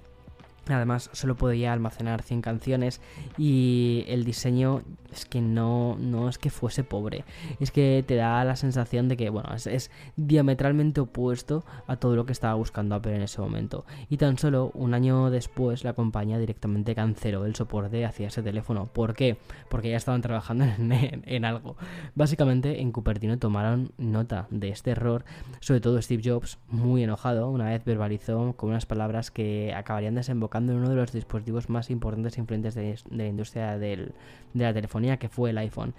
Además, 0.72 1.10
solo 1.12 1.36
podía 1.36 1.72
almacenar 1.72 2.22
100 2.22 2.42
canciones 2.42 3.00
y 3.36 4.04
el 4.08 4.24
diseño 4.24 4.82
es 5.12 5.24
que 5.24 5.40
no, 5.40 5.96
no 5.98 6.28
es 6.28 6.38
que 6.38 6.50
fuese 6.50 6.84
pobre. 6.84 7.24
Es 7.58 7.70
que 7.70 8.04
te 8.06 8.16
da 8.16 8.44
la 8.44 8.56
sensación 8.56 9.08
de 9.08 9.16
que, 9.16 9.30
bueno, 9.30 9.50
es, 9.54 9.90
diametralmente 10.16 11.00
opuesto 11.00 11.64
a 11.86 11.96
todo 11.96 12.16
lo 12.16 12.26
que 12.26 12.32
estaba 12.32 12.54
buscando 12.54 12.94
Apple 12.94 13.16
en 13.16 13.22
ese 13.22 13.40
momento. 13.40 13.84
Y 14.08 14.16
tan 14.16 14.38
solo 14.38 14.70
un 14.74 14.94
año 14.94 15.30
después, 15.30 15.84
la 15.84 15.94
compañía 15.94 16.38
directamente 16.38 16.94
canceló 16.94 17.44
el 17.44 17.54
soporte 17.54 18.04
hacia 18.04 18.28
ese 18.28 18.42
teléfono. 18.42 18.86
¿Por 18.86 19.14
qué? 19.14 19.36
Porque 19.68 19.90
ya 19.90 19.96
estaban 19.96 20.22
trabajando 20.22 20.64
en, 20.64 21.22
en 21.26 21.44
algo. 21.44 21.76
Básicamente, 22.14 22.80
en 22.80 22.92
Cupertino 22.92 23.38
tomaron 23.38 23.92
nota 23.98 24.46
de 24.50 24.68
este 24.68 24.92
error. 24.92 25.24
Sobre 25.60 25.80
todo 25.80 26.00
Steve 26.00 26.22
Jobs, 26.24 26.58
muy 26.68 27.02
enojado, 27.02 27.50
una 27.50 27.66
vez 27.66 27.84
verbalizó 27.84 28.54
con 28.56 28.70
unas 28.70 28.86
palabras 28.86 29.30
que 29.30 29.74
acabarían 29.74 30.14
desembocando 30.14 30.59
en 30.68 30.78
uno 30.78 30.90
de 30.90 30.96
los 30.96 31.12
dispositivos 31.12 31.68
más 31.68 31.90
importantes 31.90 32.36
e 32.36 32.40
influentes 32.40 32.74
de, 32.74 32.98
la 33.10 33.26
industria 33.26 33.78
de 33.78 34.12
la 34.54 34.72
telefonía, 34.72 35.18
que 35.18 35.28
fue 35.28 35.50
el 35.50 35.58
iPhone. 35.58 35.94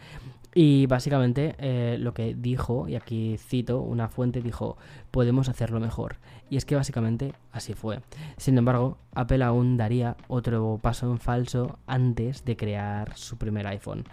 Y 0.54 0.86
básicamente 0.86 1.56
eh, 1.60 1.98
lo 2.00 2.14
que 2.14 2.36
dijo, 2.36 2.88
y 2.88 2.96
aquí 2.96 3.38
cito 3.38 3.82
una 3.82 4.10
fuente, 4.10 4.42
dijo, 4.42 4.78
podemos 5.10 5.48
hacerlo 5.50 5.80
mejor. 5.80 6.18
Y 6.50 6.58
es 6.58 6.66
que 6.66 6.76
básicamente 6.76 7.34
así 7.52 7.74
fue. 7.74 8.02
Sin 8.38 8.58
embargo, 8.58 8.98
Apple 9.14 9.44
aún 9.44 9.78
daría 9.78 10.18
otro 10.28 10.80
paso 10.82 11.10
en 11.10 11.20
falso 11.20 11.80
antes 11.88 12.44
de 12.44 12.58
crear 12.58 13.16
su 13.16 13.38
primer 13.38 13.66
iPhone. 13.68 14.04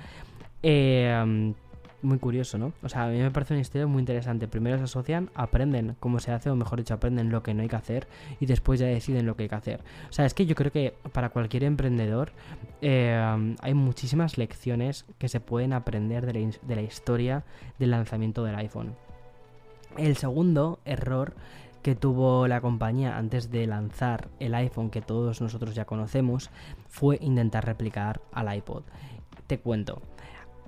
Eh, 0.63 1.55
muy 2.03 2.19
curioso, 2.19 2.59
¿no? 2.59 2.73
O 2.83 2.89
sea, 2.89 3.05
a 3.05 3.09
mí 3.09 3.19
me 3.19 3.31
parece 3.31 3.55
una 3.55 3.61
historia 3.61 3.87
muy 3.87 4.01
interesante. 4.01 4.49
Primero 4.49 4.79
se 4.79 4.85
asocian, 4.85 5.31
aprenden 5.35 5.97
cómo 6.01 6.21
se 6.21 6.33
hace, 6.33 6.51
o 6.51 6.57
mejor 6.57 6.79
dicho, 6.79 6.95
aprenden 6.95 7.31
lo 7.31 7.43
que 7.43 7.55
no 7.55 7.63
hay 7.63 7.69
que 7.69 7.77
hacer 7.77 8.07
y 8.41 8.47
después 8.47 8.79
ya 8.81 8.87
deciden 8.87 9.27
lo 9.27 9.37
que 9.37 9.45
hay 9.45 9.49
que 9.49 9.55
hacer. 9.55 9.81
O 10.09 10.13
sea, 10.13 10.25
es 10.25 10.35
que 10.35 10.47
yo 10.47 10.55
creo 10.55 10.71
que 10.71 10.95
para 11.13 11.31
cualquier 11.31 11.65
emprendedor 11.65 12.33
eh, 12.83 13.55
hay 13.61 13.75
muchísimas 13.75 14.39
lecciones 14.39 15.05
que 15.19 15.29
se 15.29 15.41
pueden 15.41 15.73
aprender 15.73 16.27
de 16.27 16.33
la, 16.35 16.59
de 16.63 16.77
la 16.77 16.83
historia 16.83 17.45
del 17.79 17.91
lanzamiento 17.91 18.45
del 18.45 18.57
iPhone. 18.57 18.95
El 19.97 20.17
segundo 20.17 20.79
error 20.85 21.35
que 21.83 21.95
tuvo 21.95 22.47
la 22.49 22.61
compañía 22.61 23.17
antes 23.17 23.51
de 23.51 23.67
lanzar 23.67 24.29
el 24.41 24.55
iPhone 24.55 24.91
que 24.91 25.01
todos 25.01 25.41
nosotros 25.41 25.75
ya 25.75 25.85
conocemos 25.85 26.51
fue 26.89 27.19
intentar 27.21 27.65
replicar 27.65 28.21
al 28.33 28.55
iPod. 28.55 28.83
Te 29.47 29.59
cuento. 29.59 30.03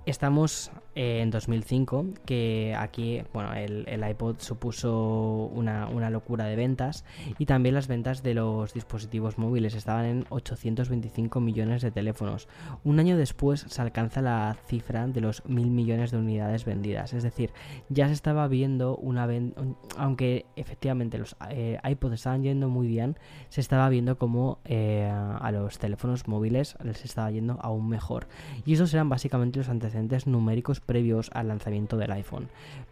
Estamos 0.07 0.73
en 0.95 1.31
2005, 1.31 2.07
que 2.25 2.75
aquí, 2.77 3.23
bueno, 3.35 3.53
el, 3.53 4.03
iPod 4.11 4.37
supuso 4.39 5.51
una, 5.55 6.11
locura 6.11 6.47
de 6.47 6.57
ventas 6.57 7.05
y 7.39 7.47
también 7.47 7.75
las 7.75 7.87
ventas 7.87 8.23
de 8.23 8.35
los 8.35 8.73
dispositivos 8.73 9.37
móviles 9.37 9.75
estaban 9.75 10.07
en 10.07 10.27
825 10.31 11.41
millones 11.41 11.83
de 11.83 11.91
teléfonos. 11.91 12.49
Un 12.83 12.99
año 12.99 13.17
después 13.19 13.67
se 13.69 13.83
alcanza 13.83 14.23
la 14.23 14.57
cifra 14.67 15.07
de 15.07 15.21
los 15.21 15.45
mil 15.45 15.71
millones 15.71 16.11
de 16.11 16.17
unidades 16.17 16.65
vendidas, 16.65 17.13
es 17.13 17.23
decir, 17.23 17.53
ya 17.91 18.09
se 18.09 18.15
estaba 18.15 18.49
viendo 18.49 18.97
una 18.97 19.27
venta, 19.27 19.63
aunque 19.99 20.47
efectivamente 20.57 21.19
los 21.19 21.37
eh, 21.51 21.79
iPods 21.85 22.15
estaban 22.15 22.43
yendo 22.43 22.69
muy 22.69 22.89
bien, 22.89 23.19
se 23.51 23.61
estaba 23.61 23.89
viendo 23.91 24.19
como 24.19 24.59
eh, 24.65 25.09
a 25.09 25.53
los 25.53 25.79
teléfonos 25.79 26.27
móviles 26.27 26.77
les 26.83 27.05
estaba 27.05 27.31
yendo 27.31 27.59
aún 27.61 27.89
mejor. 27.89 28.27
Y 28.65 28.73
esos 28.73 28.93
eran 28.95 29.09
básicamente 29.09 29.59
los 29.59 29.69
antecedentes 29.69 29.90
numéricos 30.27 30.81
previos 30.81 31.31
al 31.33 31.49
lanzamiento 31.49 31.97
del 31.97 32.13
iPhone. 32.13 32.49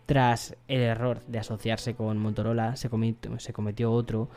Tras 0.06 0.56
el 0.68 0.80
error 0.80 1.20
de 1.26 1.38
asociarse 1.38 1.94
con 1.94 2.18
Motorola, 2.18 2.76
se 2.76 2.88
cometió, 2.88 3.92
otro, 3.92 4.28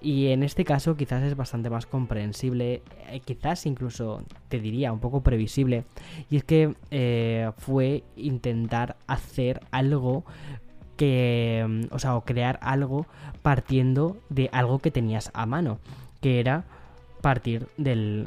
y 0.00 0.28
en 0.28 0.42
este 0.42 0.64
caso 0.64 0.96
quizás 0.96 1.22
es 1.22 1.36
bastante 1.36 1.70
más 1.70 1.86
comprensible, 1.86 2.82
eh, 3.08 3.20
quizás 3.20 3.66
incluso 3.66 4.24
te 4.48 4.58
diría 4.58 4.92
un 4.92 5.00
poco 5.00 5.22
previsible, 5.22 5.84
y 6.28 6.36
es 6.36 6.44
que 6.44 6.74
eh, 6.90 7.50
fue 7.58 8.02
intentar 8.16 8.96
hacer 9.06 9.60
algo 9.70 10.24
que, 10.96 11.64
mm, 11.66 11.94
o 11.94 11.98
sea, 11.98 12.16
o 12.16 12.24
crear 12.24 12.58
algo 12.62 13.06
partiendo 13.42 14.16
de 14.28 14.50
algo 14.52 14.80
que 14.80 14.90
tenías 14.90 15.30
a 15.32 15.46
mano, 15.46 15.78
que 16.20 16.40
era 16.40 16.64
partir 17.20 17.68
del, 17.76 18.26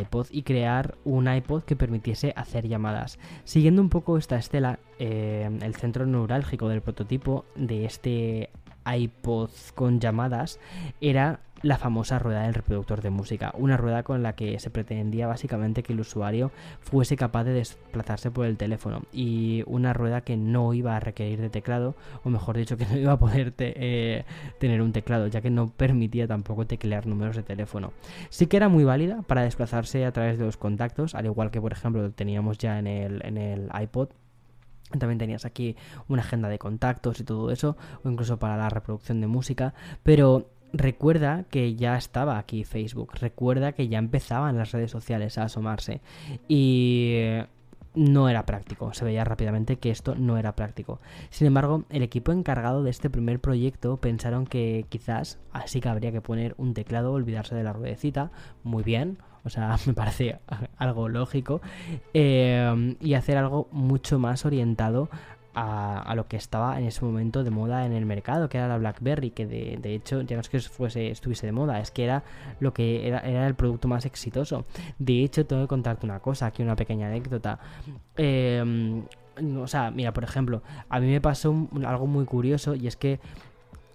iPod 0.00 0.26
y 0.30 0.42
crear 0.42 0.96
un 1.04 1.32
iPod 1.32 1.62
que 1.62 1.76
permitiese 1.76 2.32
hacer 2.36 2.68
llamadas. 2.68 3.18
Siguiendo 3.44 3.82
un 3.82 3.88
poco 3.88 4.18
esta 4.18 4.36
estela, 4.36 4.78
eh, 4.98 5.50
el 5.62 5.74
centro 5.74 6.06
neurálgico 6.06 6.68
del 6.68 6.82
prototipo 6.82 7.44
de 7.54 7.84
este 7.84 8.50
iPod 8.84 9.50
con 9.74 10.00
llamadas 10.00 10.58
era 11.00 11.40
la 11.62 11.78
famosa 11.78 12.18
rueda 12.18 12.42
del 12.42 12.54
reproductor 12.54 13.02
de 13.02 13.10
música, 13.10 13.52
una 13.56 13.76
rueda 13.76 14.02
con 14.02 14.22
la 14.22 14.34
que 14.34 14.58
se 14.58 14.70
pretendía 14.70 15.26
básicamente 15.26 15.82
que 15.82 15.92
el 15.92 16.00
usuario 16.00 16.50
fuese 16.80 17.16
capaz 17.16 17.44
de 17.44 17.52
desplazarse 17.52 18.30
por 18.30 18.46
el 18.46 18.56
teléfono 18.56 19.02
y 19.12 19.62
una 19.66 19.92
rueda 19.92 20.22
que 20.22 20.36
no 20.36 20.74
iba 20.74 20.96
a 20.96 21.00
requerir 21.00 21.40
de 21.40 21.50
teclado, 21.50 21.94
o 22.24 22.30
mejor 22.30 22.56
dicho, 22.56 22.76
que 22.76 22.86
no 22.86 22.96
iba 22.96 23.12
a 23.12 23.18
poder 23.18 23.54
eh, 23.58 24.24
tener 24.58 24.82
un 24.82 24.92
teclado, 24.92 25.28
ya 25.28 25.40
que 25.40 25.50
no 25.50 25.68
permitía 25.68 26.26
tampoco 26.26 26.66
teclear 26.66 27.06
números 27.06 27.36
de 27.36 27.42
teléfono. 27.42 27.92
Sí 28.28 28.46
que 28.46 28.56
era 28.56 28.68
muy 28.68 28.84
válida 28.84 29.22
para 29.22 29.42
desplazarse 29.42 30.04
a 30.04 30.12
través 30.12 30.38
de 30.38 30.44
los 30.44 30.56
contactos, 30.56 31.14
al 31.14 31.26
igual 31.26 31.50
que 31.50 31.60
por 31.60 31.72
ejemplo 31.72 32.10
teníamos 32.10 32.58
ya 32.58 32.78
en 32.78 32.86
el, 32.86 33.24
en 33.24 33.38
el 33.38 33.70
iPod 33.80 34.08
también 34.98 35.18
tenías 35.18 35.46
aquí 35.46 35.74
una 36.08 36.20
agenda 36.22 36.50
de 36.50 36.58
contactos 36.58 37.18
y 37.20 37.24
todo 37.24 37.50
eso, 37.50 37.76
o 38.04 38.10
incluso 38.10 38.38
para 38.38 38.58
la 38.58 38.68
reproducción 38.68 39.22
de 39.22 39.26
música, 39.26 39.72
pero 40.02 40.50
recuerda 40.72 41.44
que 41.50 41.74
ya 41.74 41.96
estaba 41.96 42.38
aquí 42.38 42.64
Facebook, 42.64 43.12
recuerda 43.20 43.72
que 43.72 43.88
ya 43.88 43.98
empezaban 43.98 44.56
las 44.56 44.72
redes 44.72 44.90
sociales 44.90 45.38
a 45.38 45.44
asomarse 45.44 46.00
y 46.48 47.20
no 47.94 48.28
era 48.28 48.46
práctico, 48.46 48.94
se 48.94 49.04
veía 49.04 49.24
rápidamente 49.24 49.76
que 49.76 49.90
esto 49.90 50.14
no 50.14 50.38
era 50.38 50.56
práctico. 50.56 51.00
Sin 51.30 51.46
embargo, 51.46 51.84
el 51.90 52.02
equipo 52.02 52.32
encargado 52.32 52.82
de 52.82 52.90
este 52.90 53.10
primer 53.10 53.40
proyecto 53.40 53.98
pensaron 53.98 54.46
que 54.46 54.86
quizás 54.88 55.38
así 55.52 55.80
que 55.80 55.88
habría 55.88 56.12
que 56.12 56.20
poner 56.20 56.54
un 56.56 56.74
teclado, 56.74 57.12
olvidarse 57.12 57.54
de 57.54 57.64
la 57.64 57.72
ruedecita, 57.72 58.30
muy 58.62 58.82
bien, 58.82 59.18
o 59.44 59.50
sea, 59.50 59.76
me 59.86 59.94
parece 59.94 60.38
algo 60.78 61.08
lógico, 61.08 61.60
eh, 62.14 62.96
y 63.00 63.14
hacer 63.14 63.36
algo 63.36 63.68
mucho 63.72 64.18
más 64.18 64.46
orientado 64.46 65.10
a, 65.54 66.12
lo 66.16 66.26
que 66.28 66.36
estaba 66.36 66.78
en 66.78 66.86
ese 66.86 67.04
momento 67.04 67.44
de 67.44 67.50
moda 67.50 67.84
en 67.86 67.92
el 67.92 68.06
mercado, 68.06 68.48
que 68.48 68.58
era 68.58 68.68
la 68.68 68.78
BlackBerry, 68.78 69.30
que 69.30 69.46
de, 69.46 69.94
hecho 69.94 70.22
ya 70.22 70.36
no 70.36 70.40
es 70.40 70.48
que 70.48 70.60
fuese, 70.60 71.10
estuviese 71.10 71.46
de 71.46 71.52
moda, 71.52 71.80
es 71.80 71.90
que 71.90 72.04
era 72.04 72.22
lo 72.60 72.72
que 72.72 73.06
era, 73.06 73.46
el 73.46 73.54
producto 73.54 73.88
más 73.88 74.06
exitoso. 74.06 74.64
De 74.98 75.22
hecho, 75.22 75.44
tengo 75.46 75.62
que 75.62 75.68
contarte 75.68 76.06
una 76.06 76.20
cosa, 76.20 76.46
aquí 76.46 76.62
una 76.62 76.76
pequeña 76.76 77.08
anécdota. 77.08 77.58
Eh, 78.16 79.02
o 79.58 79.66
sea, 79.66 79.90
mira, 79.90 80.12
por 80.12 80.24
ejemplo, 80.24 80.62
a 80.88 81.00
mí 81.00 81.06
me 81.06 81.20
pasó 81.20 81.68
algo 81.84 82.06
muy 82.06 82.24
curioso 82.24 82.74
y 82.74 82.86
es 82.86 82.96
que 82.96 83.20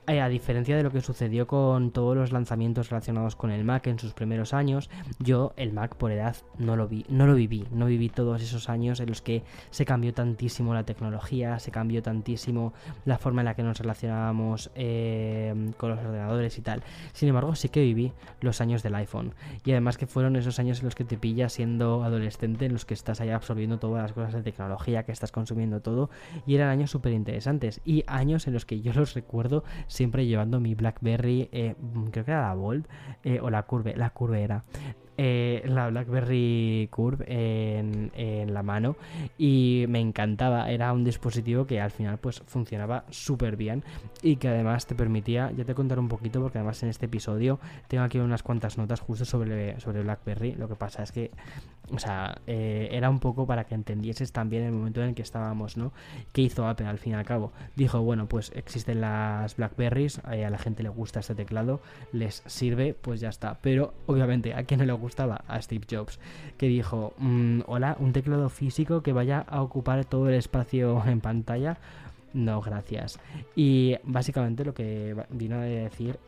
a 0.07 0.29
diferencia 0.29 0.77
de 0.77 0.83
lo 0.83 0.91
que 0.91 1.01
sucedió 1.01 1.47
con 1.47 1.91
todos 1.91 2.15
los 2.15 2.31
lanzamientos 2.31 2.89
relacionados 2.89 3.35
con 3.35 3.51
el 3.51 3.65
Mac 3.65 3.87
en 3.87 3.99
sus 3.99 4.13
primeros 4.13 4.53
años, 4.53 4.89
yo 5.19 5.53
el 5.57 5.73
Mac 5.73 5.95
por 5.95 6.11
edad 6.11 6.37
no 6.57 6.77
lo 6.77 6.87
vi, 6.87 7.05
no 7.09 7.27
lo 7.27 7.35
viví, 7.35 7.67
no 7.71 7.87
viví 7.87 8.07
todos 8.07 8.41
esos 8.41 8.69
años 8.69 9.01
en 9.01 9.09
los 9.09 9.21
que 9.21 9.43
se 9.69 9.85
cambió 9.85 10.13
tantísimo 10.13 10.73
la 10.73 10.85
tecnología, 10.85 11.59
se 11.59 11.71
cambió 11.71 12.01
tantísimo 12.01 12.73
la 13.03 13.17
forma 13.17 13.41
en 13.41 13.45
la 13.45 13.55
que 13.55 13.63
nos 13.63 13.79
relacionábamos 13.79 14.71
eh, 14.75 15.53
con 15.75 15.89
los 15.89 15.99
ordenadores 15.99 16.57
y 16.57 16.61
tal. 16.61 16.83
Sin 17.11 17.27
embargo, 17.27 17.53
sí 17.55 17.67
que 17.67 17.81
viví 17.81 18.13
los 18.39 18.61
años 18.61 18.83
del 18.83 18.95
iPhone 18.95 19.33
y 19.65 19.71
además 19.71 19.97
que 19.97 20.07
fueron 20.07 20.37
esos 20.37 20.57
años 20.59 20.79
en 20.79 20.85
los 20.85 20.95
que 20.95 21.03
te 21.03 21.17
pillas 21.17 21.51
siendo 21.51 22.03
adolescente, 22.03 22.65
en 22.65 22.73
los 22.73 22.85
que 22.85 22.93
estás 22.93 23.19
ahí 23.19 23.29
absorbiendo 23.29 23.77
todas 23.77 24.03
las 24.03 24.13
cosas 24.13 24.33
de 24.33 24.41
tecnología, 24.41 25.03
que 25.03 25.11
estás 25.11 25.33
consumiendo 25.33 25.81
todo 25.81 26.09
y 26.45 26.55
eran 26.55 26.69
años 26.69 26.91
súper 26.91 27.11
interesantes 27.11 27.81
y 27.83 28.05
años 28.07 28.47
en 28.47 28.53
los 28.53 28.65
que 28.65 28.79
yo 28.79 28.93
los 28.93 29.13
recuerdo 29.13 29.65
siempre 29.97 30.27
llevando 30.27 30.59
mi 30.59 30.75
BlackBerry, 30.75 31.49
eh, 31.51 31.75
creo 32.11 32.23
que 32.23 32.31
era 32.31 32.47
la 32.47 32.53
Bold 32.53 32.87
eh, 33.23 33.39
o 33.41 33.49
la 33.49 33.63
Curve, 33.63 33.95
la 33.97 34.11
Curve 34.11 34.43
era. 34.43 34.63
Eh, 35.19 35.63
la 35.65 35.89
BlackBerry 35.89 36.89
Curve 36.91 37.25
en, 37.27 38.53
la 38.53 38.61
mano 38.61 38.95
y 39.37 39.85
me 39.89 39.99
encantaba. 39.99 40.69
Era 40.69 40.93
un 40.93 41.03
dispositivo 41.03 41.65
que 41.65 41.81
al 41.81 41.89
final 41.89 42.19
pues 42.19 42.43
funcionaba 42.45 43.03
súper 43.09 43.57
bien 43.57 43.83
y 44.21 44.35
que 44.35 44.47
además 44.47 44.85
te 44.85 44.93
permitía, 44.93 45.51
ya 45.57 45.65
te 45.65 45.73
contaré 45.73 45.99
un 46.01 46.07
poquito 46.07 46.39
porque 46.39 46.59
además 46.59 46.83
en 46.83 46.89
este 46.89 47.07
episodio 47.07 47.59
tengo 47.87 48.03
aquí 48.03 48.19
unas 48.19 48.43
cuantas 48.43 48.77
notas 48.77 48.99
justo 48.99 49.25
sobre, 49.25 49.79
sobre 49.79 50.03
BlackBerry. 50.03 50.53
Lo 50.53 50.67
que 50.67 50.75
pasa 50.75 51.01
es 51.01 51.11
que, 51.11 51.31
o 51.91 51.97
sea, 51.97 52.39
eh, 52.45 52.89
era 52.91 53.09
un 53.09 53.19
poco 53.19 53.47
para 53.47 53.63
que 53.63 53.73
entendieses 53.73 54.31
también 54.31 54.63
el 54.63 54.71
momento 54.71 55.01
en 55.01 55.09
el 55.09 55.15
que 55.15 55.23
estábamos, 55.23 55.77
¿no? 55.77 55.93
¿Qué 56.31 56.43
hizo 56.43 56.67
Apple 56.67 56.85
al 56.85 56.99
fin 56.99 57.13
y 57.13 57.15
al 57.15 57.25
cabo? 57.25 57.51
Dijo, 57.75 58.01
bueno, 58.01 58.27
pues 58.27 58.51
existen 58.55 59.01
las 59.01 59.55
BlackBerries, 59.55 60.21
eh, 60.31 60.45
a 60.45 60.51
la 60.51 60.59
gente 60.59 60.83
le 60.83 60.89
gusta 60.89 61.21
este 61.21 61.33
teclado, 61.33 61.81
les 62.11 62.43
sirve, 62.45 62.93
pues 62.93 63.19
ya 63.19 63.29
está. 63.29 63.57
Pero 63.61 63.95
obviamente 64.05 64.53
a 64.53 64.63
quien 64.63 64.79
no 64.79 64.85
le 64.85 64.93
gusta 64.93 65.06
gustaba 65.07 65.41
a 65.47 65.61
Steve 65.61 65.85
Jobs, 65.89 66.19
que 66.57 66.67
dijo, 66.67 67.13
mm, 67.17 67.61
hola, 67.65 67.95
un 67.99 68.11
teclado 68.11 68.49
físico 68.49 69.01
que 69.01 69.13
vaya 69.13 69.39
a 69.47 69.61
ocupar 69.61 70.03
todo 70.05 70.27
el 70.29 70.35
espacio 70.35 71.01
en 71.07 71.21
pantalla. 71.21 71.77
No, 72.33 72.61
gracias. 72.61 73.19
Y 73.55 73.95
básicamente 74.03 74.65
lo 74.65 74.73
que 74.73 75.15
vino 75.29 75.55
a 75.55 75.61
decir 75.61 76.19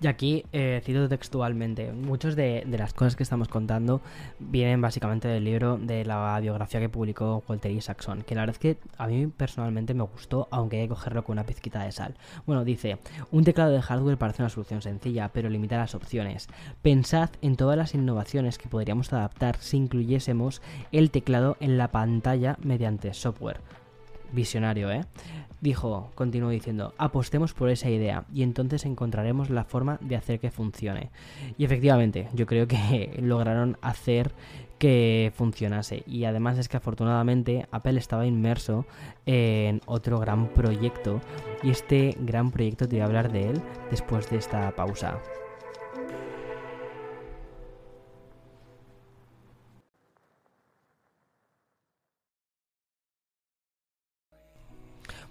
Y 0.00 0.06
aquí 0.06 0.44
eh, 0.52 0.80
cito 0.84 1.08
textualmente, 1.08 1.92
muchas 1.92 2.36
de, 2.36 2.64
las 2.66 2.92
cosas 2.92 3.16
que 3.16 3.22
estamos 3.22 3.48
contando 3.48 4.00
vienen 4.38 4.80
básicamente 4.80 5.28
del 5.28 5.44
libro 5.44 5.78
de 5.78 6.04
la 6.04 6.38
biografía 6.40 6.80
que 6.80 6.88
publicó 6.88 7.42
Walter 7.48 7.70
Isaacson, 7.70 8.22
que 8.22 8.34
la 8.34 8.42
verdad 8.42 8.56
es 8.56 8.58
que 8.58 8.78
a 8.96 9.06
mí 9.06 9.26
personalmente 9.26 9.94
me 9.94 10.04
gustó, 10.04 10.48
aunque 10.50 10.80
hay 10.80 10.82
que 10.84 10.94
cogerlo 10.94 11.24
con 11.24 11.34
una 11.34 11.44
pizquita 11.44 11.82
de 11.82 11.92
sal. 11.92 12.14
Bueno, 12.46 12.64
dice, 12.64 12.98
un 13.30 13.44
teclado 13.44 13.72
de 13.72 13.82
hardware 13.82 14.18
parece 14.18 14.42
una 14.42 14.50
solución 14.50 14.82
sencilla, 14.82 15.30
pero 15.32 15.48
limita 15.48 15.78
las 15.78 15.94
opciones. 15.94 16.48
Pensad 16.82 17.30
en 17.42 17.56
todas 17.56 17.76
las 17.76 17.94
innovaciones 17.94 18.58
que 18.58 18.68
podríamos 18.68 19.12
adaptar 19.12 19.56
si 19.58 19.76
incluyésemos 19.76 20.62
el 20.92 21.10
teclado 21.10 21.56
en 21.60 21.78
la 21.78 21.88
pantalla 21.88 22.56
mediante 22.62 23.14
software. 23.14 23.60
Visionario, 24.32 24.90
¿eh? 24.90 25.04
Dijo, 25.60 26.12
continuó 26.14 26.50
diciendo, 26.50 26.94
apostemos 26.98 27.52
por 27.52 27.68
esa 27.70 27.90
idea 27.90 28.24
y 28.32 28.44
entonces 28.44 28.84
encontraremos 28.84 29.50
la 29.50 29.64
forma 29.64 29.98
de 30.00 30.14
hacer 30.14 30.38
que 30.38 30.52
funcione. 30.52 31.10
Y 31.56 31.64
efectivamente, 31.64 32.28
yo 32.32 32.46
creo 32.46 32.68
que 32.68 33.18
lograron 33.22 33.76
hacer 33.82 34.32
que 34.78 35.32
funcionase. 35.34 36.04
Y 36.06 36.24
además 36.24 36.58
es 36.58 36.68
que 36.68 36.76
afortunadamente 36.76 37.66
Apple 37.72 37.98
estaba 37.98 38.26
inmerso 38.26 38.86
en 39.26 39.80
otro 39.86 40.20
gran 40.20 40.48
proyecto. 40.48 41.20
Y 41.62 41.70
este 41.70 42.16
gran 42.20 42.50
proyecto 42.52 42.86
te 42.86 42.96
voy 42.96 43.00
a 43.00 43.06
hablar 43.06 43.32
de 43.32 43.50
él 43.50 43.60
después 43.90 44.30
de 44.30 44.36
esta 44.36 44.70
pausa. 44.76 45.18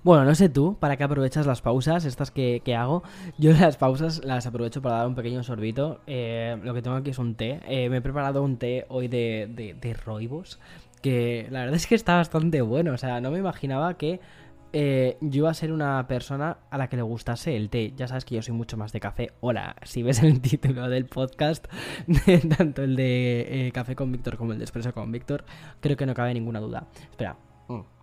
Bueno, 0.03 0.23
no 0.25 0.35
sé 0.35 0.47
tú, 0.47 0.77
¿para 0.79 0.95
qué 0.95 1.03
aprovechas 1.03 1.45
las 1.45 1.61
pausas 1.61 2.05
estas 2.05 2.31
que, 2.31 2.61
hago? 2.77 3.03
Yo 3.37 3.51
las 3.51 3.77
pausas 3.77 4.23
las 4.23 4.45
aprovecho 4.45 4.81
para 4.81 4.97
dar 4.97 5.07
un 5.07 5.15
pequeño 5.15 5.43
sorbito. 5.43 5.99
Eh, 6.07 6.57
lo 6.63 6.73
que 6.73 6.81
tengo 6.81 6.95
aquí 6.95 7.09
es 7.09 7.19
un 7.19 7.35
té. 7.35 7.59
Eh, 7.67 7.89
me 7.89 7.97
he 7.97 8.01
preparado 8.01 8.43
un 8.43 8.57
té 8.57 8.85
hoy 8.89 9.07
de, 9.07 9.75
de, 9.79 9.93
roibos, 9.93 10.59
que 11.01 11.47
la 11.49 11.61
verdad 11.61 11.75
es 11.75 11.87
que 11.87 11.95
está 11.95 12.15
bastante 12.15 12.61
bueno. 12.61 12.93
O 12.93 12.97
sea, 12.97 13.19
no 13.21 13.31
me 13.31 13.39
imaginaba 13.39 13.95
que 13.95 14.21
eh, 14.71 15.17
yo 15.19 15.39
iba 15.39 15.49
a 15.49 15.53
ser 15.53 15.73
una 15.73 16.07
persona 16.07 16.57
a 16.69 16.77
la 16.77 16.87
que 16.89 16.95
le 16.95 17.01
gustase 17.01 17.57
el 17.57 17.69
té. 17.69 17.93
Ya 17.97 18.07
sabes 18.07 18.23
que 18.23 18.35
yo 18.35 18.41
soy 18.41 18.53
mucho 18.53 18.77
más 18.77 18.93
de 18.93 18.99
café. 18.99 19.31
Hola, 19.41 19.75
si 19.83 20.03
ves 20.03 20.21
el 20.21 20.39
título 20.41 20.87
del 20.89 21.07
podcast, 21.07 21.65
tanto 22.57 22.83
el 22.83 22.95
de 22.95 23.71
Café 23.73 23.95
con 23.95 24.11
Víctor 24.11 24.37
como 24.37 24.53
el 24.53 24.59
de 24.59 24.63
Expreso 24.63 24.93
con 24.93 25.11
Víctor, 25.11 25.43
creo 25.81 25.97
que 25.97 26.05
no 26.05 26.13
cabe 26.13 26.33
ninguna 26.33 26.59
duda. 26.59 26.87
Espera. 27.11 27.35
Mm. 27.67 27.96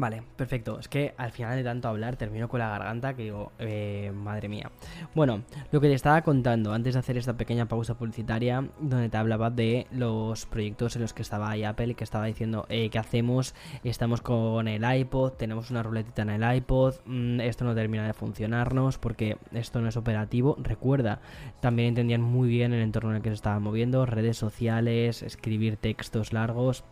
Vale, 0.00 0.22
perfecto. 0.34 0.80
Es 0.80 0.88
que 0.88 1.12
al 1.18 1.30
final 1.30 1.58
de 1.58 1.62
tanto 1.62 1.86
hablar 1.86 2.16
termino 2.16 2.48
con 2.48 2.58
la 2.60 2.70
garganta 2.70 3.12
que 3.12 3.24
digo, 3.24 3.52
eh, 3.58 4.10
madre 4.14 4.48
mía. 4.48 4.70
Bueno, 5.14 5.42
lo 5.72 5.80
que 5.82 5.88
te 5.88 5.92
estaba 5.92 6.22
contando 6.22 6.72
antes 6.72 6.94
de 6.94 7.00
hacer 7.00 7.18
esta 7.18 7.36
pequeña 7.36 7.68
pausa 7.68 7.98
publicitaria, 7.98 8.66
donde 8.80 9.10
te 9.10 9.18
hablaba 9.18 9.50
de 9.50 9.86
los 9.90 10.46
proyectos 10.46 10.96
en 10.96 11.02
los 11.02 11.12
que 11.12 11.20
estaba 11.20 11.50
ahí 11.50 11.64
Apple 11.64 11.92
que 11.96 12.04
estaba 12.04 12.24
diciendo, 12.24 12.64
eh, 12.70 12.88
¿qué 12.88 12.98
hacemos? 12.98 13.54
Estamos 13.84 14.22
con 14.22 14.68
el 14.68 14.90
iPod, 14.90 15.32
tenemos 15.32 15.70
una 15.70 15.82
ruletita 15.82 16.22
en 16.22 16.30
el 16.30 16.56
iPod, 16.56 16.94
mm, 17.04 17.40
esto 17.40 17.66
no 17.66 17.74
termina 17.74 18.06
de 18.06 18.14
funcionarnos 18.14 18.96
porque 18.96 19.36
esto 19.52 19.82
no 19.82 19.88
es 19.90 19.98
operativo. 19.98 20.56
Recuerda, 20.62 21.20
también 21.60 21.88
entendían 21.88 22.22
muy 22.22 22.48
bien 22.48 22.72
el 22.72 22.80
entorno 22.80 23.10
en 23.10 23.16
el 23.16 23.22
que 23.22 23.28
se 23.28 23.34
estaban 23.34 23.62
moviendo, 23.62 24.06
redes 24.06 24.38
sociales, 24.38 25.22
escribir 25.22 25.76
textos 25.76 26.32
largos 26.32 26.84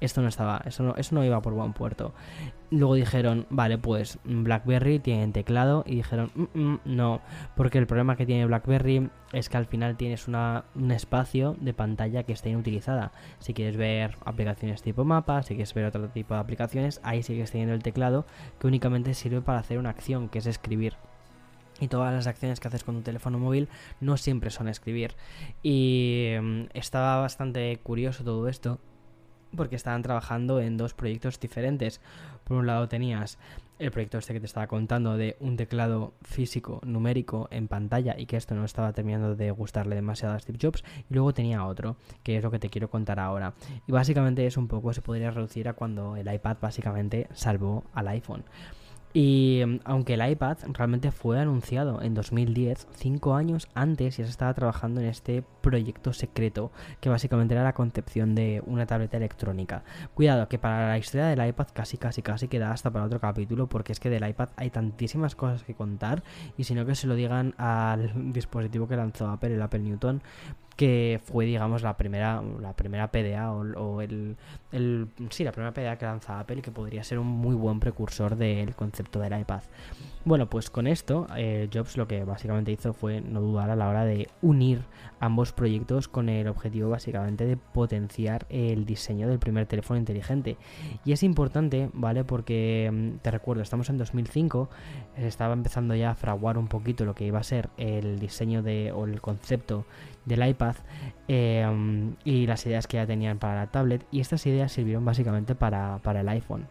esto 0.00 0.22
no 0.22 0.28
estaba, 0.28 0.62
eso 0.64 0.82
no, 0.82 0.94
eso 0.96 1.14
no 1.14 1.24
iba 1.24 1.40
por 1.40 1.54
buen 1.54 1.72
puerto. 1.72 2.12
Luego 2.70 2.94
dijeron, 2.94 3.46
vale, 3.48 3.78
pues 3.78 4.18
BlackBerry 4.24 4.98
tiene 4.98 5.32
teclado 5.32 5.84
y 5.86 5.96
dijeron, 5.96 6.30
mm, 6.34 6.58
mm, 6.60 6.80
no, 6.84 7.22
porque 7.56 7.78
el 7.78 7.86
problema 7.86 8.16
que 8.16 8.26
tiene 8.26 8.44
BlackBerry 8.44 9.08
es 9.32 9.48
que 9.48 9.56
al 9.56 9.64
final 9.64 9.96
tienes 9.96 10.28
una, 10.28 10.64
un 10.74 10.90
espacio 10.90 11.56
de 11.60 11.72
pantalla 11.72 12.24
que 12.24 12.34
está 12.34 12.50
inutilizada. 12.50 13.12
Si 13.38 13.54
quieres 13.54 13.78
ver 13.78 14.18
aplicaciones 14.24 14.82
tipo 14.82 15.04
mapa, 15.04 15.42
si 15.42 15.54
quieres 15.54 15.72
ver 15.72 15.86
otro 15.86 16.08
tipo 16.10 16.34
de 16.34 16.40
aplicaciones, 16.40 17.00
ahí 17.04 17.22
sigues 17.22 17.52
teniendo 17.52 17.74
el 17.74 17.82
teclado 17.82 18.26
que 18.60 18.66
únicamente 18.66 19.14
sirve 19.14 19.40
para 19.40 19.60
hacer 19.60 19.78
una 19.78 19.90
acción, 19.90 20.28
que 20.28 20.38
es 20.38 20.46
escribir 20.46 20.96
y 21.80 21.88
todas 21.88 22.12
las 22.12 22.26
acciones 22.26 22.60
que 22.60 22.68
haces 22.68 22.84
con 22.84 22.96
tu 22.96 23.02
teléfono 23.02 23.38
móvil 23.38 23.68
no 24.00 24.16
siempre 24.16 24.50
son 24.50 24.68
escribir. 24.68 25.14
Y 25.62 26.32
mm, 26.40 26.62
estaba 26.74 27.20
bastante 27.20 27.78
curioso 27.82 28.24
todo 28.24 28.48
esto 28.48 28.80
porque 29.56 29.76
estaban 29.76 30.02
trabajando 30.02 30.60
en 30.60 30.76
dos 30.76 30.94
proyectos 30.94 31.40
diferentes. 31.40 32.00
Por 32.44 32.58
un 32.58 32.66
lado 32.66 32.88
tenías 32.88 33.38
el 33.78 33.90
proyecto 33.90 34.18
este 34.18 34.32
que 34.32 34.40
te 34.40 34.46
estaba 34.46 34.66
contando 34.66 35.16
de 35.16 35.36
un 35.40 35.56
teclado 35.56 36.12
físico 36.22 36.80
numérico 36.84 37.48
en 37.50 37.68
pantalla 37.68 38.16
y 38.18 38.26
que 38.26 38.36
esto 38.36 38.54
no 38.54 38.64
estaba 38.64 38.92
terminando 38.92 39.36
de 39.36 39.50
gustarle 39.50 39.94
demasiado 39.94 40.34
a 40.34 40.40
Steve 40.40 40.58
Jobs. 40.60 40.82
Y 41.08 41.14
luego 41.14 41.32
tenía 41.32 41.64
otro 41.64 41.96
que 42.22 42.36
es 42.36 42.42
lo 42.42 42.50
que 42.50 42.58
te 42.58 42.70
quiero 42.70 42.90
contar 42.90 43.20
ahora. 43.20 43.54
Y 43.86 43.92
básicamente 43.92 44.46
es 44.46 44.56
un 44.56 44.68
poco 44.68 44.92
se 44.92 45.02
podría 45.02 45.30
reducir 45.30 45.68
a 45.68 45.74
cuando 45.74 46.16
el 46.16 46.32
iPad 46.32 46.56
básicamente 46.60 47.28
salvó 47.32 47.84
al 47.94 48.08
iPhone 48.08 48.44
y 49.14 49.62
mm, 49.66 49.80
aunque 49.84 50.14
el 50.14 50.30
iPad 50.30 50.58
realmente 50.72 51.10
fue 51.12 51.40
anunciado 51.40 52.02
en 52.02 52.14
2010, 52.14 52.88
cinco 52.94 53.34
años 53.34 53.68
antes 53.74 54.16
ya 54.16 54.24
se 54.24 54.30
estaba 54.30 54.54
trabajando 54.54 55.00
en 55.00 55.06
este 55.06 55.42
proyecto 55.60 56.12
secreto, 56.12 56.70
que 57.00 57.08
básicamente 57.08 57.54
era 57.54 57.64
la 57.64 57.72
concepción 57.72 58.34
de 58.34 58.62
una 58.66 58.86
tableta 58.86 59.16
electrónica. 59.16 59.82
Cuidado, 60.14 60.48
que 60.48 60.58
para 60.58 60.88
la 60.88 60.98
historia 60.98 61.26
del 61.26 61.46
iPad 61.46 61.68
casi, 61.72 61.96
casi, 61.96 62.22
casi 62.22 62.48
queda 62.48 62.72
hasta 62.72 62.90
para 62.90 63.04
otro 63.04 63.20
capítulo, 63.20 63.68
porque 63.68 63.92
es 63.92 64.00
que 64.00 64.10
del 64.10 64.28
iPad 64.28 64.50
hay 64.56 64.70
tantísimas 64.70 65.34
cosas 65.34 65.62
que 65.62 65.74
contar, 65.74 66.22
y 66.56 66.64
si 66.64 66.74
no 66.74 66.86
que 66.86 66.94
se 66.94 67.06
lo 67.06 67.14
digan 67.14 67.54
al 67.58 68.12
dispositivo 68.32 68.88
que 68.88 68.96
lanzó 68.96 69.28
Apple, 69.28 69.54
el 69.54 69.62
Apple 69.62 69.80
Newton, 69.80 70.22
que 70.78 71.20
fue, 71.24 71.44
digamos, 71.44 71.82
la 71.82 71.96
primera, 71.96 72.40
la 72.60 72.72
primera 72.72 73.10
PDA 73.10 73.50
o, 73.50 74.00
el, 74.00 74.36
el, 74.70 75.08
sí, 75.28 75.42
la 75.42 75.50
primera 75.50 75.74
PDA 75.74 75.98
que 75.98 76.06
lanza 76.06 76.38
Apple, 76.38 76.62
que 76.62 76.70
podría 76.70 77.02
ser 77.02 77.18
un 77.18 77.26
muy 77.26 77.56
buen 77.56 77.80
precursor 77.80 78.36
del 78.36 78.76
concepto 78.76 79.18
del 79.18 79.40
iPad. 79.40 79.62
Bueno, 80.24 80.48
pues 80.48 80.70
con 80.70 80.86
esto, 80.86 81.26
eh, 81.36 81.68
Jobs 81.72 81.96
lo 81.96 82.06
que 82.06 82.22
básicamente 82.22 82.70
hizo 82.70 82.92
fue 82.92 83.20
no 83.20 83.40
dudar 83.40 83.70
a 83.70 83.76
la 83.76 83.88
hora 83.88 84.04
de 84.04 84.28
unir 84.40 84.82
ambos 85.18 85.52
proyectos 85.52 86.06
con 86.06 86.28
el 86.28 86.46
objetivo 86.46 86.90
básicamente 86.90 87.44
de 87.44 87.56
potenciar 87.56 88.46
el 88.48 88.84
diseño 88.84 89.26
del 89.28 89.40
primer 89.40 89.66
teléfono 89.66 89.98
inteligente. 89.98 90.58
Y 91.04 91.10
es 91.10 91.24
importante, 91.24 91.90
¿vale? 91.92 92.22
Porque 92.22 92.88
mm, 92.92 93.18
te 93.18 93.32
recuerdo, 93.32 93.62
estamos 93.62 93.90
en 93.90 93.98
2005, 93.98 94.68
estaba 95.16 95.54
empezando 95.54 95.96
ya 95.96 96.10
a 96.10 96.14
fraguar 96.14 96.56
un 96.56 96.68
poquito 96.68 97.04
lo 97.04 97.16
que 97.16 97.24
iba 97.24 97.40
a 97.40 97.42
ser 97.42 97.68
el 97.78 98.20
diseño 98.20 98.62
de, 98.62 98.92
o 98.92 99.06
el 99.06 99.20
concepto 99.20 99.86
del 100.28 100.46
iPad 100.46 100.76
em, 101.26 102.14
y 102.24 102.46
las 102.46 102.64
ideas 102.66 102.86
que 102.86 102.98
ya 102.98 103.06
tenían 103.06 103.38
para 103.38 103.56
la 103.56 103.66
tablet 103.68 104.06
y 104.10 104.20
estas 104.20 104.46
ideas 104.46 104.72
sirvieron 104.72 105.04
básicamente 105.04 105.54
para, 105.54 105.98
para 106.02 106.20
el 106.20 106.28
iPhone. 106.28 106.66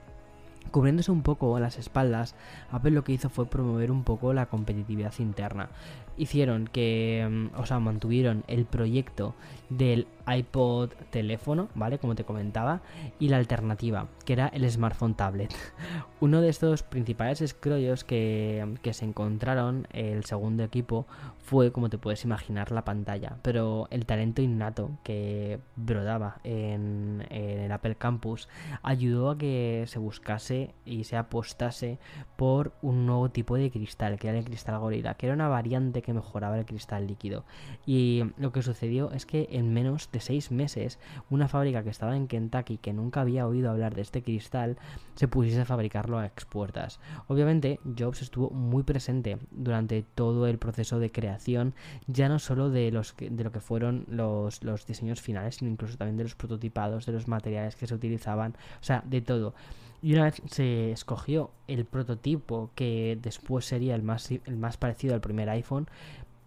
Cubriéndose 0.72 1.12
un 1.12 1.22
poco 1.22 1.60
las 1.60 1.78
espaldas, 1.78 2.36
Apple 2.72 2.92
lo 2.92 3.04
que 3.04 3.14
hizo 3.14 3.30
fue 3.30 3.46
promover 3.46 3.92
un 3.92 4.04
poco 4.04 4.34
la 4.34 4.48
competitividad 4.48 5.14
interna. 5.20 5.70
Hicieron 6.18 6.68
que, 6.68 7.22
em, 7.22 7.50
o 7.56 7.66
sea, 7.66 7.80
mantuvieron 7.80 8.44
el 8.48 8.66
proyecto 8.66 9.34
del 9.70 10.08
iPod 10.28 10.92
teléfono, 11.10 11.70
¿vale? 11.76 12.00
Como 12.00 12.16
te 12.16 12.24
comentaba, 12.24 12.82
y 13.20 13.30
la 13.30 13.38
alternativa, 13.38 14.08
que 14.26 14.34
era 14.34 14.48
el 14.48 14.70
smartphone 14.70 15.16
tablet. 15.16 15.54
Uno 16.20 16.42
de 16.42 16.50
estos 16.50 16.84
principales 16.84 17.42
escrollos 17.42 18.04
que, 18.04 18.76
que, 18.82 18.94
se 18.94 19.06
encontraron 19.06 19.88
el 19.94 20.26
segundo 20.26 20.64
equipo 20.64 21.06
fue, 21.38 21.72
como 21.72 21.90
te 21.90 21.98
puedes 21.98 22.24
imaginar, 22.24 22.72
la 22.72 22.84
pantalla, 22.84 23.38
pero 23.42 23.88
el 23.92 24.06
talento 24.06 24.42
innato 24.42 24.92
que 25.04 25.60
brodaba 25.76 26.40
en, 26.44 27.26
en 27.30 27.60
el 27.60 27.72
Apple 27.72 27.96
Campus 27.96 28.50
ayudó 28.84 29.30
a 29.30 29.38
que 29.38 29.86
se 29.88 30.00
buscase 30.00 30.74
y 30.86 31.04
se 31.04 31.16
apostase 31.16 32.00
por 32.36 32.74
un 32.82 33.06
nuevo 33.06 33.30
tipo 33.30 33.56
de 33.56 33.72
cristal, 33.72 34.18
que 34.18 34.30
era 34.30 34.40
el 34.40 34.46
cristal 34.46 34.80
gorila, 34.80 35.16
que 35.16 35.28
era 35.28 35.36
una 35.36 35.48
variante 35.48 36.02
que 36.02 36.14
mejoraba 36.14 36.58
el 36.58 36.66
cristal 36.66 37.08
líquido. 37.08 37.46
Y 37.86 38.24
lo 38.38 38.52
que 38.52 38.62
sucedió 38.62 39.12
es 39.12 39.26
que 39.26 39.48
en 39.52 39.74
menos 39.74 40.10
de 40.12 40.17
seis 40.20 40.52
meses, 40.52 41.00
una 41.30 41.48
fábrica 41.48 41.84
que 41.84 41.90
estaba 41.90 42.16
en 42.16 42.28
Kentucky 42.28 42.78
que 42.78 42.94
nunca 42.94 43.22
había 43.22 43.48
oído 43.48 43.70
hablar 43.70 43.96
de 43.96 44.02
este 44.02 44.22
cristal 44.22 44.78
se 45.16 45.28
pusiese 45.28 45.62
a 45.62 45.66
fabricarlo 45.66 46.20
a 46.20 46.26
expuertas. 46.26 47.00
Obviamente, 47.28 47.80
Jobs 47.98 48.22
estuvo 48.22 48.50
muy 48.50 48.84
presente 48.84 49.38
durante 49.52 50.04
todo 50.04 50.48
el 50.48 50.58
proceso 50.58 51.00
de 51.00 51.12
creación, 51.12 51.74
ya 52.08 52.30
no 52.30 52.40
solo 52.40 52.70
de, 52.70 52.92
los 52.92 53.16
de 53.18 53.44
lo 53.44 53.52
que 53.52 53.60
fueron 53.60 54.06
los, 54.10 54.64
los 54.64 54.86
diseños 54.86 55.22
finales, 55.22 55.56
sino 55.56 55.72
incluso 55.72 55.98
también 55.98 56.18
de 56.18 56.24
los 56.24 56.36
prototipados, 56.36 57.06
de 57.06 57.14
los 57.14 57.28
materiales 57.28 57.76
que 57.76 57.88
se 57.88 57.96
utilizaban, 57.96 58.56
o 58.80 58.84
sea, 58.84 59.04
de 59.06 59.22
todo. 59.22 59.54
Y 60.02 60.14
una 60.14 60.26
vez 60.26 60.42
se 60.46 60.92
escogió 60.92 61.50
el 61.68 61.86
prototipo 61.86 62.70
que 62.76 63.18
después 63.22 63.66
sería 63.66 63.96
el 63.96 64.04
más, 64.04 64.30
el 64.30 64.58
más 64.58 64.78
parecido 64.78 65.16
al 65.16 65.22
primer 65.22 65.50
iPhone, 65.50 65.88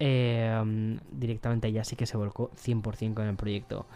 eh, 0.01 0.99
directamente 1.13 1.71
ya 1.71 1.85
sí 1.85 1.95
que 1.95 2.07
se 2.07 2.17
volcó 2.17 2.51
100% 2.57 3.15
con 3.15 3.27
el 3.27 3.37
proyecto. 3.37 3.87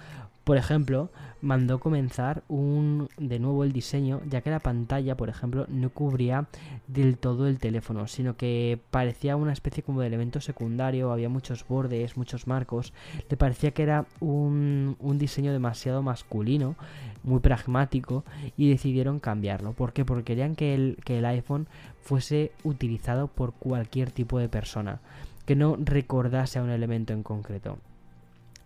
Por 0.45 0.59
ejemplo, 0.59 1.09
mandó 1.40 1.81
comenzar 1.81 2.43
un 2.49 3.09
de 3.17 3.38
nuevo 3.38 3.64
el 3.64 3.73
diseño, 3.73 4.21
ya 4.29 4.43
que 4.43 4.51
la 4.51 4.61
pantalla, 4.61 5.17
por 5.17 5.31
ejemplo, 5.31 5.64
no 5.71 5.88
cubría 5.88 6.49
del 6.87 7.17
todo 7.17 7.49
el 7.49 7.59
teléfono, 7.59 8.07
sino 8.07 8.37
que 8.37 8.79
parecía 8.90 9.37
una 9.37 9.55
especie 9.55 9.83
como 9.83 10.03
de 10.03 10.09
elemento 10.09 10.43
secundario, 10.43 11.12
había 11.12 11.31
muchos 11.31 11.67
bordes, 11.67 12.19
muchos 12.19 12.47
marcos, 12.47 12.93
le 13.31 13.38
parecía 13.38 13.71
que 13.71 13.85
era 13.85 14.05
un, 14.21 14.97
un 15.01 15.19
diseño 15.19 15.51
demasiado 15.51 16.03
masculino, 16.03 16.77
muy 17.23 17.40
pragmático, 17.40 18.23
y 18.59 18.69
decidieron 18.69 19.21
cambiarlo. 19.21 19.73
¿Por 19.73 19.95
qué? 19.95 20.05
Porque 20.05 20.25
querían 20.25 20.57
que 20.57 20.75
el, 20.75 20.99
que 21.07 21.21
el 21.21 21.25
iPhone 21.25 21.69
fuese 22.03 22.53
utilizado 22.64 23.29
por 23.29 23.55
cualquier 23.55 24.11
tipo 24.11 24.38
de 24.38 24.51
persona, 24.51 25.01
que 25.46 25.57
no 25.57 25.76
recordase 25.78 26.59
a 26.59 26.62
un 26.62 26.70
elemento 26.70 27.12
en 27.12 27.22
concreto 27.22 27.78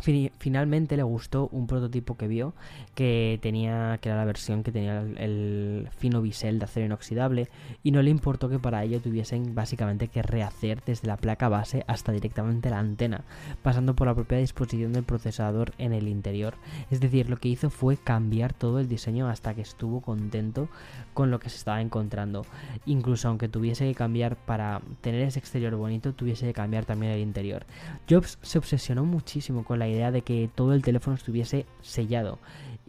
finalmente 0.00 0.96
le 0.96 1.02
gustó 1.02 1.48
un 1.50 1.66
prototipo 1.66 2.16
que 2.16 2.28
vio 2.28 2.54
que 2.94 3.40
tenía 3.42 3.98
que 4.00 4.08
era 4.08 4.18
la 4.18 4.24
versión 4.24 4.62
que 4.62 4.70
tenía 4.70 5.00
el, 5.00 5.88
fino 5.98 6.22
bisel 6.22 6.60
de 6.60 6.66
acero 6.66 6.86
inoxidable 6.86 7.48
y 7.82 7.90
no 7.90 8.00
le 8.00 8.10
importó 8.10 8.48
que 8.48 8.60
para 8.60 8.84
ello 8.84 9.00
tuviesen 9.00 9.56
básicamente 9.56 10.06
que 10.06 10.22
rehacer 10.22 10.82
desde 10.86 11.08
la 11.08 11.16
placa 11.16 11.48
base 11.48 11.84
hasta 11.88 12.12
directamente 12.12 12.70
la 12.70 12.78
antena 12.78 13.24
pasando 13.62 13.96
por 13.96 14.06
la 14.06 14.14
propia 14.14 14.38
disposición 14.38 14.92
del 14.92 15.02
procesador 15.02 15.72
en 15.78 15.92
el 15.92 16.06
interior. 16.06 16.54
Es 16.90 17.00
decir 17.00 17.28
lo 17.28 17.38
que 17.38 17.48
hizo 17.48 17.68
fue 17.68 17.96
cambiar 17.96 18.52
todo 18.52 18.78
el 18.78 18.88
diseño 18.88 19.28
hasta 19.28 19.54
que 19.54 19.62
estuvo 19.62 20.00
contento 20.00 20.68
con 21.12 21.32
lo 21.32 21.40
que 21.40 21.50
se 21.50 21.56
estaba 21.56 21.80
encontrando. 21.80 22.46
Incluso 22.86 23.28
aunque 23.28 23.48
tuviese 23.48 23.86
que 23.88 23.94
cambiar 23.96 24.36
para 24.36 24.80
tener 25.00 25.22
ese 25.22 25.40
exterior 25.40 25.74
bonito 25.74 26.12
tuviese 26.12 26.46
que 26.46 26.52
cambiar 26.52 26.84
también 26.84 27.12
el 27.12 27.20
interior. 27.20 27.66
Jobs 28.08 28.38
se 28.42 28.58
obsesionó 28.58 29.04
muchísimo 29.04 29.64
con 29.64 29.80
la 29.80 29.87
idea 29.88 30.10
de 30.10 30.22
que 30.22 30.48
todo 30.54 30.74
el 30.74 30.82
teléfono 30.82 31.16
estuviese 31.16 31.66
sellado 31.82 32.38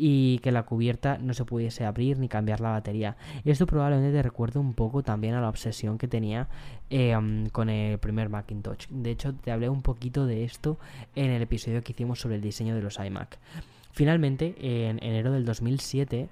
y 0.02 0.40
que 0.40 0.54
la 0.54 0.64
cubierta 0.64 1.18
no 1.18 1.34
se 1.34 1.44
pudiese 1.44 1.86
abrir 1.86 2.20
ni 2.20 2.30
cambiar 2.30 2.62
la 2.62 2.70
batería. 2.70 3.18
Esto 3.44 3.68
probablemente 3.68 4.16
te 4.16 4.24
recuerda 4.24 4.60
un 4.60 4.74
poco 4.74 5.04
también 5.04 5.34
a 5.34 5.42
la 5.42 5.50
obsesión 5.50 5.98
que 5.98 6.08
tenía 6.08 6.48
eh, 6.90 7.18
con 7.52 7.70
el 7.70 7.98
primer 8.00 8.30
Macintosh. 8.30 8.88
De 8.90 9.12
hecho, 9.12 9.34
te 9.34 9.52
hablé 9.52 9.68
un 9.68 9.82
poquito 9.82 10.26
de 10.26 10.46
esto 10.46 10.78
en 11.16 11.32
el 11.32 11.42
episodio 11.42 11.84
que 11.84 11.92
hicimos 11.92 12.22
sobre 12.22 12.36
el 12.36 12.42
diseño 12.42 12.76
de 12.76 12.82
los 12.82 12.98
iMac. 12.98 13.40
Finalmente, 13.92 14.56
en 14.62 15.04
enero 15.04 15.34
del 15.34 15.44
2007, 15.44 16.30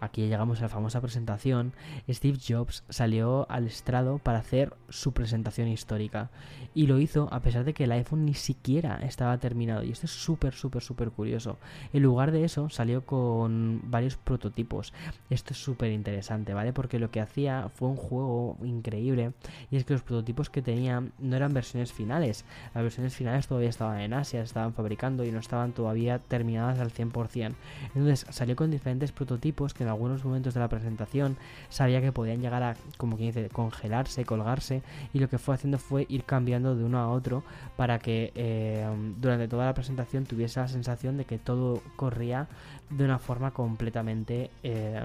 aquí 0.00 0.26
llegamos 0.26 0.58
a 0.58 0.62
la 0.62 0.68
famosa 0.68 1.00
presentación, 1.00 1.72
Steve 2.08 2.38
Jobs 2.46 2.84
salió 2.88 3.46
al 3.50 3.66
estrado 3.66 4.18
para 4.18 4.38
hacer 4.38 4.74
su 4.88 5.12
presentación 5.12 5.68
histórica. 5.68 6.30
Y 6.74 6.86
lo 6.86 6.98
hizo 6.98 7.28
a 7.32 7.40
pesar 7.40 7.64
de 7.64 7.74
que 7.74 7.84
el 7.84 7.92
iPhone 7.92 8.24
ni 8.24 8.34
siquiera 8.34 9.00
estaba 9.02 9.38
terminado. 9.38 9.82
Y 9.82 9.90
esto 9.90 10.06
es 10.06 10.12
súper, 10.12 10.54
súper, 10.54 10.82
súper 10.82 11.10
curioso. 11.10 11.58
En 11.92 12.02
lugar 12.02 12.30
de 12.30 12.44
eso, 12.44 12.68
salió 12.70 13.04
con 13.04 13.80
varios 13.84 14.16
prototipos. 14.16 14.92
Esto 15.30 15.52
es 15.52 15.62
súper 15.62 15.90
interesante, 15.90 16.54
¿vale? 16.54 16.72
Porque 16.72 16.98
lo 16.98 17.10
que 17.10 17.20
hacía 17.20 17.70
fue 17.74 17.88
un 17.88 17.96
juego 17.96 18.56
increíble. 18.62 19.32
Y 19.70 19.76
es 19.76 19.84
que 19.84 19.94
los 19.94 20.02
prototipos 20.02 20.48
que 20.48 20.62
tenía 20.62 21.02
no 21.18 21.36
eran 21.36 21.52
versiones 21.52 21.92
finales. 21.92 22.44
Las 22.74 22.84
versiones 22.84 23.14
finales 23.14 23.48
todavía 23.48 23.68
estaban 23.68 24.00
en 24.00 24.14
Asia, 24.14 24.42
estaban 24.42 24.72
fabricando 24.72 25.24
y 25.24 25.32
no 25.32 25.40
estaban 25.40 25.72
todavía 25.72 26.18
terminadas 26.18 26.78
al 26.78 26.92
100%. 26.92 27.54
Entonces 27.94 28.26
salió 28.30 28.56
con 28.56 28.70
diferentes 28.70 29.12
prototipos 29.12 29.74
que 29.74 29.84
algunos 29.90 30.24
momentos 30.24 30.54
de 30.54 30.60
la 30.60 30.68
presentación 30.68 31.36
sabía 31.68 32.00
que 32.00 32.12
podían 32.12 32.40
llegar 32.40 32.62
a, 32.62 32.76
como 32.96 33.16
quien 33.16 33.28
dice, 33.28 33.48
congelarse, 33.48 34.24
colgarse 34.24 34.82
y 35.12 35.18
lo 35.18 35.28
que 35.28 35.38
fue 35.38 35.54
haciendo 35.54 35.78
fue 35.78 36.06
ir 36.08 36.24
cambiando 36.24 36.76
de 36.76 36.84
uno 36.84 36.98
a 36.98 37.10
otro 37.10 37.42
para 37.76 37.98
que 37.98 38.32
eh, 38.34 38.86
durante 39.18 39.48
toda 39.48 39.66
la 39.66 39.74
presentación 39.74 40.24
tuviese 40.24 40.60
la 40.60 40.68
sensación 40.68 41.16
de 41.16 41.24
que 41.24 41.38
todo 41.38 41.82
corría 41.96 42.48
de 42.90 43.04
una 43.04 43.18
forma 43.18 43.52
completamente 43.52 44.50
eh, 44.62 45.00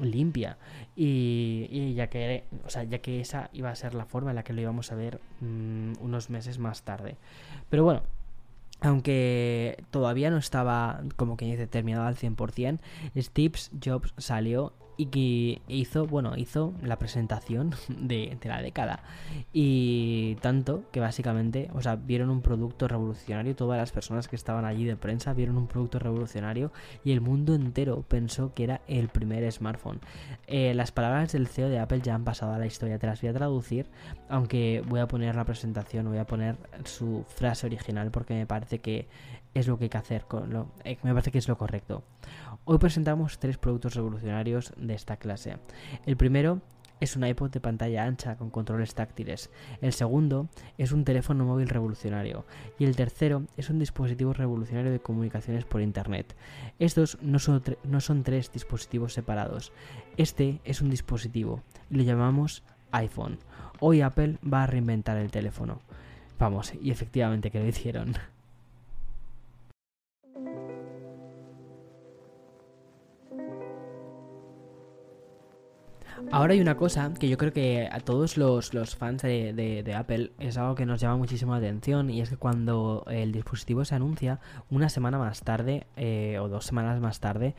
limpia. 0.00 0.56
Y, 0.96 1.94
ya 1.94 2.08
que 2.08 2.44
o 2.64 2.70
sea, 2.70 2.84
ya 2.84 2.98
que 2.98 3.20
esa 3.20 3.50
iba 3.52 3.70
a 3.70 3.74
ser 3.74 3.94
la 3.94 4.04
forma 4.04 4.30
en 4.30 4.36
la 4.36 4.44
que 4.44 4.52
lo 4.52 4.60
íbamos 4.60 4.92
a 4.92 4.94
ver 4.94 5.20
mm, 5.40 5.94
unos 6.00 6.30
meses 6.30 6.58
más 6.58 6.82
tarde. 6.82 7.16
Pero 7.68 7.84
bueno 7.84 8.02
aunque 8.84 9.82
todavía 9.90 10.30
no 10.30 10.36
estaba, 10.36 11.02
como 11.16 11.36
que 11.36 11.46
dice, 11.46 11.66
terminado 11.66 12.06
al 12.06 12.16
100%, 12.16 12.80
Steve 13.16 13.58
Jobs 13.82 14.14
salió 14.18 14.74
y 14.96 15.06
que 15.06 15.62
hizo, 15.68 16.06
bueno, 16.06 16.36
hizo 16.36 16.72
la 16.82 16.98
presentación 16.98 17.74
de, 17.88 18.36
la 18.44 18.62
década. 18.62 19.00
Y 19.52 20.36
tanto 20.36 20.84
que 20.92 21.00
básicamente, 21.00 21.70
o 21.74 21.82
sea, 21.82 21.96
vieron 21.96 22.30
un 22.30 22.42
producto 22.42 22.88
revolucionario, 22.88 23.56
todas 23.56 23.78
las 23.78 23.92
personas 23.92 24.28
que 24.28 24.36
estaban 24.36 24.64
allí 24.64 24.84
de 24.84 24.96
prensa 24.96 25.32
vieron 25.32 25.56
un 25.56 25.66
producto 25.66 25.98
revolucionario 25.98 26.72
y 27.04 27.12
el 27.12 27.20
mundo 27.20 27.54
entero 27.54 28.02
pensó 28.06 28.54
que 28.54 28.64
era 28.64 28.80
el 28.86 29.08
primer 29.08 29.50
smartphone. 29.50 30.00
Eh, 30.46 30.74
las 30.74 30.92
palabras 30.92 31.32
del 31.32 31.48
CEO 31.48 31.68
de 31.68 31.78
Apple 31.78 32.00
ya 32.02 32.14
han 32.14 32.24
pasado 32.24 32.52
a 32.52 32.58
la 32.58 32.66
historia, 32.66 32.98
te 32.98 33.06
las 33.06 33.20
voy 33.20 33.30
a 33.30 33.34
traducir, 33.34 33.86
aunque 34.28 34.82
voy 34.86 35.00
a 35.00 35.08
poner 35.08 35.36
la 35.36 35.44
presentación, 35.44 36.08
voy 36.08 36.18
a 36.18 36.26
poner 36.26 36.56
su 36.84 37.24
frase 37.28 37.66
original 37.66 38.10
porque 38.10 38.34
me 38.34 38.46
parece 38.46 38.78
que 38.78 39.08
es 39.54 39.68
lo 39.68 39.78
que 39.78 39.84
hay 39.84 39.90
que 39.90 39.98
hacer, 39.98 40.24
con 40.24 40.52
lo, 40.52 40.66
eh, 40.84 40.98
me 41.02 41.12
parece 41.12 41.30
que 41.30 41.38
es 41.38 41.48
lo 41.48 41.56
correcto. 41.56 42.02
Hoy 42.66 42.78
presentamos 42.78 43.38
tres 43.38 43.58
productos 43.58 43.94
revolucionarios 43.94 44.72
de 44.78 44.94
esta 44.94 45.18
clase. 45.18 45.58
El 46.06 46.16
primero 46.16 46.62
es 46.98 47.14
un 47.14 47.26
iPod 47.26 47.50
de 47.50 47.60
pantalla 47.60 48.04
ancha 48.04 48.36
con 48.36 48.48
controles 48.48 48.94
táctiles. 48.94 49.50
El 49.82 49.92
segundo 49.92 50.48
es 50.78 50.90
un 50.92 51.04
teléfono 51.04 51.44
móvil 51.44 51.68
revolucionario. 51.68 52.46
Y 52.78 52.86
el 52.86 52.96
tercero 52.96 53.42
es 53.58 53.68
un 53.68 53.78
dispositivo 53.78 54.32
revolucionario 54.32 54.92
de 54.92 55.00
comunicaciones 55.00 55.66
por 55.66 55.82
Internet. 55.82 56.34
Estos 56.78 57.18
no 57.20 57.38
son, 57.38 58.22
tres 58.22 58.50
dispositivos 58.50 59.12
separados. 59.12 59.70
Este 60.16 60.62
es 60.64 60.80
un 60.80 60.88
dispositivo 60.88 61.62
y 61.90 61.96
lo 61.96 62.02
llamamos 62.02 62.62
iPhone. 62.92 63.40
Hoy 63.78 64.00
Apple 64.00 64.38
va 64.42 64.62
a 64.62 64.66
reinventar 64.66 65.18
el 65.18 65.30
teléfono. 65.30 65.82
Vamos, 66.38 66.72
y 66.80 66.90
efectivamente 66.90 67.50
que 67.50 67.60
lo 67.60 67.66
hicieron. 67.66 68.14
Ahora 76.30 76.54
hay 76.54 76.60
una 76.60 76.76
cosa 76.76 77.12
que 77.18 77.28
yo 77.28 77.36
creo 77.36 77.52
que 77.52 77.88
a 77.90 78.00
todos 78.00 78.36
los, 78.36 78.70
fans 78.96 79.22
de, 79.22 79.94
Apple 79.96 80.32
es 80.38 80.56
algo 80.56 80.74
que 80.74 80.86
nos 80.86 81.00
llama 81.00 81.16
muchísimo 81.16 81.52
la 81.52 81.58
atención 81.58 82.10
y 82.10 82.20
es 82.20 82.30
que 82.30 82.36
cuando 82.36 83.04
el 83.08 83.32
dispositivo 83.32 83.84
se 83.84 83.94
anuncia, 83.94 84.40
una 84.70 84.88
semana 84.88 85.18
más 85.18 85.42
tarde 85.42 85.86
eh, 85.96 86.38
o 86.40 86.48
dos 86.48 86.66
semanas 86.66 87.00
más 87.00 87.20
tarde, 87.20 87.54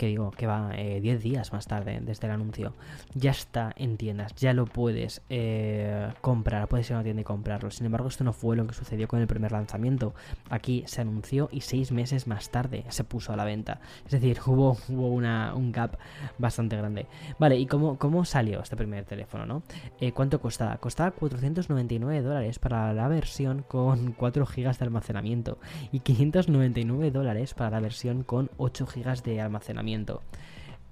que 0.00 0.06
digo 0.06 0.30
que 0.30 0.46
va 0.46 0.70
10 0.70 0.78
eh, 0.78 1.18
días 1.18 1.52
más 1.52 1.66
tarde 1.66 2.00
desde 2.00 2.26
el 2.26 2.32
anuncio, 2.32 2.72
ya 3.12 3.32
está 3.32 3.74
en 3.76 3.98
tiendas, 3.98 4.34
ya 4.34 4.54
lo 4.54 4.64
puedes 4.64 5.20
eh, 5.28 6.08
comprar, 6.22 6.68
puedes 6.68 6.88
ir 6.88 6.94
a 6.94 6.96
una 6.96 7.04
tienda 7.04 7.20
y 7.20 7.24
comprarlo. 7.24 7.70
Sin 7.70 7.84
embargo, 7.84 8.08
esto 8.08 8.24
no 8.24 8.32
fue 8.32 8.56
lo 8.56 8.66
que 8.66 8.72
sucedió 8.72 9.08
con 9.08 9.20
el 9.20 9.26
primer 9.26 9.52
lanzamiento. 9.52 10.14
Aquí 10.48 10.84
se 10.86 11.02
anunció 11.02 11.50
y 11.52 11.60
seis 11.60 11.92
meses 11.92 12.26
más 12.26 12.48
tarde 12.48 12.86
se 12.88 13.04
puso 13.04 13.34
a 13.34 13.36
la 13.36 13.44
venta. 13.44 13.82
Es 14.06 14.12
decir, 14.12 14.38
hubo, 14.46 14.78
hubo 14.88 15.08
una, 15.08 15.54
un 15.54 15.70
gap 15.70 15.98
bastante 16.38 16.78
grande. 16.78 17.06
Vale, 17.38 17.58
¿y 17.58 17.66
cómo, 17.66 17.98
cómo 17.98 18.24
salió 18.24 18.62
este 18.62 18.76
primer 18.76 19.04
teléfono? 19.04 19.44
¿no? 19.44 19.62
Eh, 20.00 20.12
¿Cuánto 20.12 20.40
costaba? 20.40 20.78
Costaba 20.78 21.10
499 21.10 22.22
dólares 22.22 22.58
para 22.58 22.94
la 22.94 23.06
versión 23.08 23.66
con 23.68 24.12
4 24.12 24.46
GB 24.46 24.78
de 24.78 24.84
almacenamiento 24.86 25.58
y 25.92 26.00
599 26.00 27.10
dólares 27.10 27.52
para 27.52 27.68
la 27.68 27.80
versión 27.80 28.22
con 28.22 28.48
8 28.56 28.86
GB 28.86 29.22
de 29.24 29.42
almacenamiento. 29.42 29.89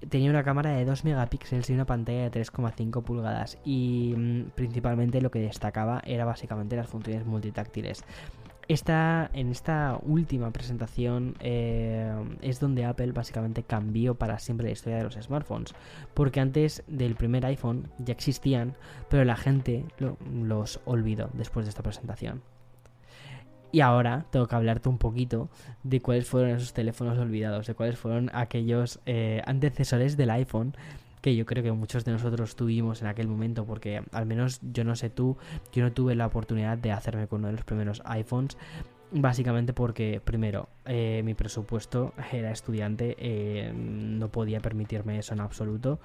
Tenía 0.09 0.29
una 0.29 0.43
cámara 0.43 0.71
de 0.71 0.85
2 0.85 1.03
megapíxeles 1.03 1.69
y 1.69 1.73
una 1.73 1.85
pantalla 1.85 2.29
de 2.29 2.41
3,5 2.41 3.03
pulgadas 3.03 3.57
y 3.65 4.13
mm, 4.15 4.51
principalmente 4.55 5.21
lo 5.21 5.29
que 5.29 5.39
destacaba 5.39 6.01
era 6.05 6.23
básicamente 6.23 6.77
las 6.77 6.87
funciones 6.87 7.25
multitáctiles. 7.25 8.05
Esta, 8.69 9.31
en 9.33 9.49
esta 9.49 9.99
última 10.03 10.51
presentación 10.51 11.35
eh, 11.39 12.13
es 12.41 12.59
donde 12.59 12.85
Apple 12.85 13.13
básicamente 13.13 13.63
cambió 13.63 14.13
para 14.13 14.37
siempre 14.37 14.67
la 14.67 14.73
historia 14.73 14.99
de 14.99 15.05
los 15.05 15.15
smartphones. 15.15 15.73
Porque 16.13 16.39
antes 16.39 16.83
del 16.87 17.15
primer 17.15 17.47
iPhone 17.47 17.89
ya 17.97 18.13
existían, 18.13 18.75
pero 19.09 19.25
la 19.25 19.35
gente 19.35 19.85
los 19.97 20.81
olvidó 20.85 21.31
después 21.33 21.65
de 21.65 21.71
esta 21.71 21.81
presentación. 21.81 22.43
Y 23.71 23.81
ahora 23.81 24.25
tengo 24.31 24.47
que 24.47 24.55
hablarte 24.55 24.89
un 24.89 24.97
poquito 24.97 25.49
de 25.83 26.01
cuáles 26.01 26.27
fueron 26.27 26.51
esos 26.51 26.73
teléfonos 26.73 27.17
olvidados, 27.17 27.67
de 27.67 27.75
cuáles 27.75 27.97
fueron 27.97 28.31
aquellos 28.33 28.99
eh, 29.05 29.41
antecesores 29.45 30.17
del 30.17 30.31
iPhone 30.31 30.75
que 31.21 31.35
yo 31.35 31.45
creo 31.45 31.63
que 31.63 31.71
muchos 31.71 32.05
de 32.05 32.11
nosotros 32.11 32.55
tuvimos 32.55 33.01
en 33.01 33.07
aquel 33.07 33.27
momento, 33.27 33.65
porque 33.65 34.03
al 34.11 34.25
menos 34.25 34.59
yo 34.61 34.83
no 34.83 34.95
sé 34.95 35.09
tú, 35.09 35.37
yo 35.73 35.83
no 35.83 35.91
tuve 35.91 36.15
la 36.15 36.25
oportunidad 36.25 36.77
de 36.77 36.91
hacerme 36.91 37.27
con 37.27 37.39
uno 37.39 37.47
de 37.47 37.53
los 37.53 37.65
primeros 37.65 38.01
iPhones. 38.05 38.57
Básicamente 39.11 39.73
porque, 39.73 40.21
primero, 40.23 40.69
eh, 40.85 41.23
mi 41.25 41.33
presupuesto 41.33 42.13
era 42.31 42.51
estudiante, 42.51 43.15
eh, 43.17 43.73
no 43.73 44.29
podía 44.29 44.59
permitirme 44.59 45.17
eso 45.17 45.33
en 45.33 45.39
absoluto. 45.39 45.99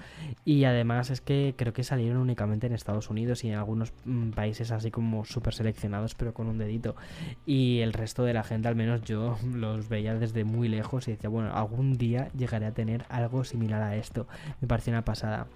Y 0.47 0.65
además 0.65 1.11
es 1.11 1.21
que 1.21 1.55
creo 1.55 1.75
que 1.75 1.85
salieron 1.85 2.17
únicamente 2.17 2.67
en 2.67 2.73
Estados 2.73 3.11
Unidos 3.11 3.45
y 3.45 3.51
en 3.51 3.57
algunos 3.57 3.93
mm, 4.07 4.31
países 4.31 4.71
así 4.71 4.91
como 4.91 5.27
súper 5.27 5.53
seleccionados, 5.53 6.15
pero 6.15 6.33
con 6.33 6.47
un 6.47 6.57
dedito. 6.57 6.97
Y 7.45 7.81
el 7.81 7.93
resto 7.93 8.25
de 8.25 8.33
la 8.33 8.43
gente, 8.43 8.69
al 8.69 8.77
menos 8.77 9.03
yo, 9.03 9.37
los 9.55 9.91
veía 9.91 10.15
desde 10.15 10.45
muy 10.45 10.69
lejos 10.69 11.07
y 11.07 11.13
decía, 11.13 11.29
bueno, 11.29 11.55
algún 11.55 11.99
día 11.99 12.31
llegaré 12.37 12.65
a 12.65 12.73
tener 12.73 13.05
algo 13.11 13.45
similar 13.45 13.83
a 13.83 13.97
esto. 13.97 14.27
Me 14.63 14.69
pareció 14.69 14.93
una 14.93 15.05
pasada. 15.05 15.47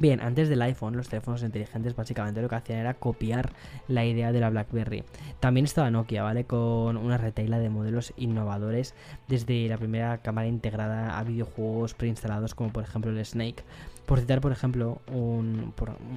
Bien, 0.00 0.20
antes 0.20 0.48
del 0.48 0.62
iPhone, 0.62 0.96
los 0.96 1.08
teléfonos 1.08 1.42
inteligentes 1.42 1.96
básicamente 1.96 2.40
lo 2.40 2.48
que 2.48 2.54
hacían 2.54 2.78
era 2.78 2.94
copiar 2.94 3.50
la 3.88 4.04
idea 4.04 4.30
de 4.30 4.38
la 4.38 4.48
BlackBerry. 4.48 5.02
También 5.40 5.64
estaba 5.64 5.90
Nokia, 5.90 6.22
¿vale? 6.22 6.44
Con 6.44 6.96
una 6.96 7.18
retaila 7.18 7.58
de 7.58 7.68
modelos 7.68 8.12
innovadores, 8.16 8.94
desde 9.26 9.68
la 9.68 9.76
primera 9.76 10.18
cámara 10.18 10.46
integrada 10.46 11.18
a 11.18 11.24
videojuegos 11.24 11.94
preinstalados 11.94 12.54
como 12.54 12.72
por 12.72 12.84
ejemplo 12.84 13.10
el 13.10 13.24
Snake, 13.24 13.64
por 14.08 14.20
citar, 14.20 14.40
por 14.40 14.52
ejemplo, 14.52 15.02
un, 15.12 15.74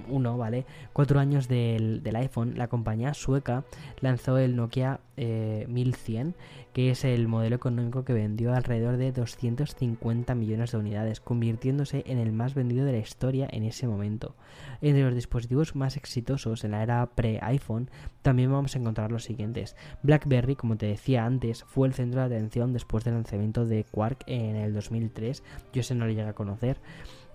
uno, 0.08 0.38
¿vale? 0.38 0.66
Cuatro 0.94 1.20
años 1.20 1.50
del, 1.50 2.02
iPhone, 2.16 2.54
la 2.56 2.70
compañía 2.70 3.14
sueca 3.14 3.66
lanzó 4.00 4.38
el 4.38 4.56
Nokia 4.56 5.02
1100, 5.18 6.30
eh, 6.30 6.34
que 6.72 6.92
es 6.92 7.04
el 7.04 7.28
modelo 7.28 7.58
económico 7.58 8.06
que 8.06 8.14
vendió 8.14 8.54
alrededor 8.54 8.96
de 8.96 9.12
250 9.12 10.36
millones 10.36 10.72
de 10.72 10.78
unidades, 10.78 11.20
convirtiéndose 11.20 12.06
en 12.08 12.18
el 12.18 12.32
más 12.32 12.56
vendido 12.56 12.86
de 12.86 12.94
la 12.94 13.00
historia 13.00 13.50
en 13.52 13.64
ese 13.64 13.90
momento. 13.90 14.36
Entre 14.82 15.04
los 15.04 15.14
dispositivos 15.14 15.76
más 15.76 15.98
exitosos 15.98 16.64
en 16.64 16.72
la 16.72 16.84
era 16.84 17.06
pre-iPhone, 17.08 17.90
también 18.22 18.54
vamos 18.54 18.74
a 18.74 18.80
encontrar 18.80 19.12
los 19.12 19.26
siguientes. 19.26 19.76
BlackBerry, 20.02 20.56
como 20.56 20.78
te 20.78 20.86
decía 20.86 21.26
antes, 21.26 21.66
fue 21.66 21.90
el 21.90 21.94
centro 21.94 22.22
de 22.22 22.28
atención 22.28 22.72
después 22.72 23.04
del 23.04 23.16
lanzamiento 23.16 23.66
de 23.66 23.84
Quark 23.84 24.24
en 24.28 24.56
el 24.56 24.74
2003. 24.74 25.44
Yo 25.74 25.82
ese 25.82 25.94
no 25.94 26.06
lo 26.06 26.12
llegué 26.12 26.30
a 26.30 26.34
conocer 26.34 26.78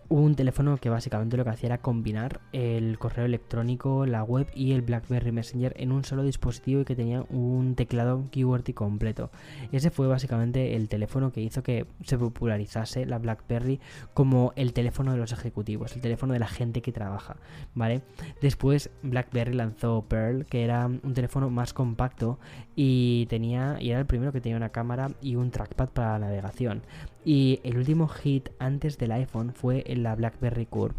un 0.09 0.35
teléfono 0.35 0.77
que 0.77 0.89
básicamente 0.89 1.37
lo 1.37 1.45
que 1.45 1.51
hacía 1.51 1.69
era 1.69 1.79
combinar 1.79 2.41
el 2.53 2.99
correo 2.99 3.25
electrónico, 3.25 4.07
la 4.07 4.23
web 4.23 4.47
y 4.55 4.73
el 4.73 4.83
BlackBerry 4.83 5.33
Messenger 5.33 5.75
en 5.77 5.93
un 5.93 6.05
solo 6.05 6.23
dispositivo 6.23 6.81
y 6.81 6.85
que 6.85 6.97
tenía 6.97 7.25
un 7.31 7.75
teclado 7.75 8.25
QWERTY 8.33 8.73
completo. 8.73 9.31
Ese 9.73 9.91
fue 9.91 10.07
básicamente 10.07 10.77
el 10.77 10.89
teléfono 10.89 11.33
que 11.33 11.41
hizo 11.41 11.63
que 11.63 11.87
se 12.05 12.19
popularizase 12.19 13.07
la 13.07 13.19
BlackBerry 13.19 13.81
como 14.15 14.53
el 14.57 14.73
teléfono 14.73 15.13
de 15.13 15.19
los 15.19 15.33
ejecutivos, 15.33 15.95
el 15.95 16.03
teléfono 16.03 16.33
de 16.33 16.39
la 16.39 16.49
gente 16.49 16.83
que 16.83 16.93
trabaja, 16.93 17.37
¿vale? 17.75 18.03
Después 18.41 18.91
BlackBerry 19.03 19.55
lanzó 19.55 20.03
Pearl, 20.09 20.47
que 20.47 20.65
era 20.65 20.87
un 20.87 21.15
teléfono 21.15 21.51
más 21.51 21.73
compacto 21.73 22.39
y 22.75 23.27
tenía 23.27 23.77
y 23.81 23.91
era 23.91 24.01
el 24.01 24.07
primero 24.07 24.33
que 24.33 24.41
tenía 24.41 24.57
una 24.57 24.71
cámara 24.71 25.11
y 25.21 25.37
un 25.37 25.51
trackpad 25.51 25.89
para 25.91 26.19
la 26.19 26.27
navegación. 26.27 26.83
Y 27.27 27.59
el 27.65 27.77
último 27.77 28.07
hit 28.07 28.51
antes 28.61 28.99
del 28.99 29.11
iPhone 29.11 29.53
fue 29.53 29.83
la 29.97 30.15
BlackBerry 30.15 30.65
Curve 30.65 30.95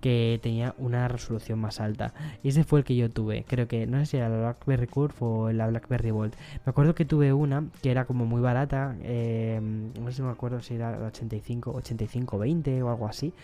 que 0.00 0.40
tenía 0.42 0.74
una 0.78 1.08
resolución 1.08 1.58
más 1.58 1.78
alta. 1.78 2.14
Y 2.42 2.48
ese 2.48 2.64
fue 2.64 2.78
el 2.78 2.84
que 2.86 2.96
yo 2.96 3.10
tuve. 3.10 3.44
Creo 3.46 3.68
que 3.68 3.86
no 3.86 3.98
sé 3.98 4.06
si 4.06 4.16
era 4.16 4.30
la 4.30 4.38
BlackBerry 4.38 4.86
Curve 4.86 5.14
o 5.20 5.52
la 5.52 5.66
BlackBerry 5.66 6.10
Bolt. 6.10 6.36
Me 6.64 6.70
acuerdo 6.70 6.94
que 6.94 7.04
tuve 7.04 7.34
una 7.34 7.64
que 7.82 7.90
era 7.90 8.06
como 8.06 8.24
muy 8.24 8.40
barata. 8.40 8.96
Eh, 9.02 9.60
no 9.60 10.10
sé 10.10 10.16
si 10.16 10.22
me 10.22 10.30
acuerdo 10.30 10.62
si 10.62 10.74
era 10.74 10.98
la 10.98 11.08
85, 11.08 11.72
85, 11.72 12.38
20 12.38 12.82
o 12.82 12.88
algo 12.88 13.06
así. 13.06 13.34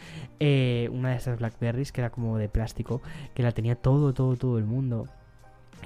Eh, 0.41 0.89
una 0.93 1.11
de 1.11 1.17
estas 1.17 1.39
Blackberries 1.39 1.93
que 1.93 2.01
era 2.01 2.09
como 2.09 2.39
de 2.39 2.49
plástico. 2.49 3.03
Que 3.35 3.43
la 3.43 3.53
tenía 3.53 3.75
todo, 3.77 4.15
todo, 4.15 4.37
todo 4.37 4.57
el 4.57 4.65
mundo. 4.65 5.09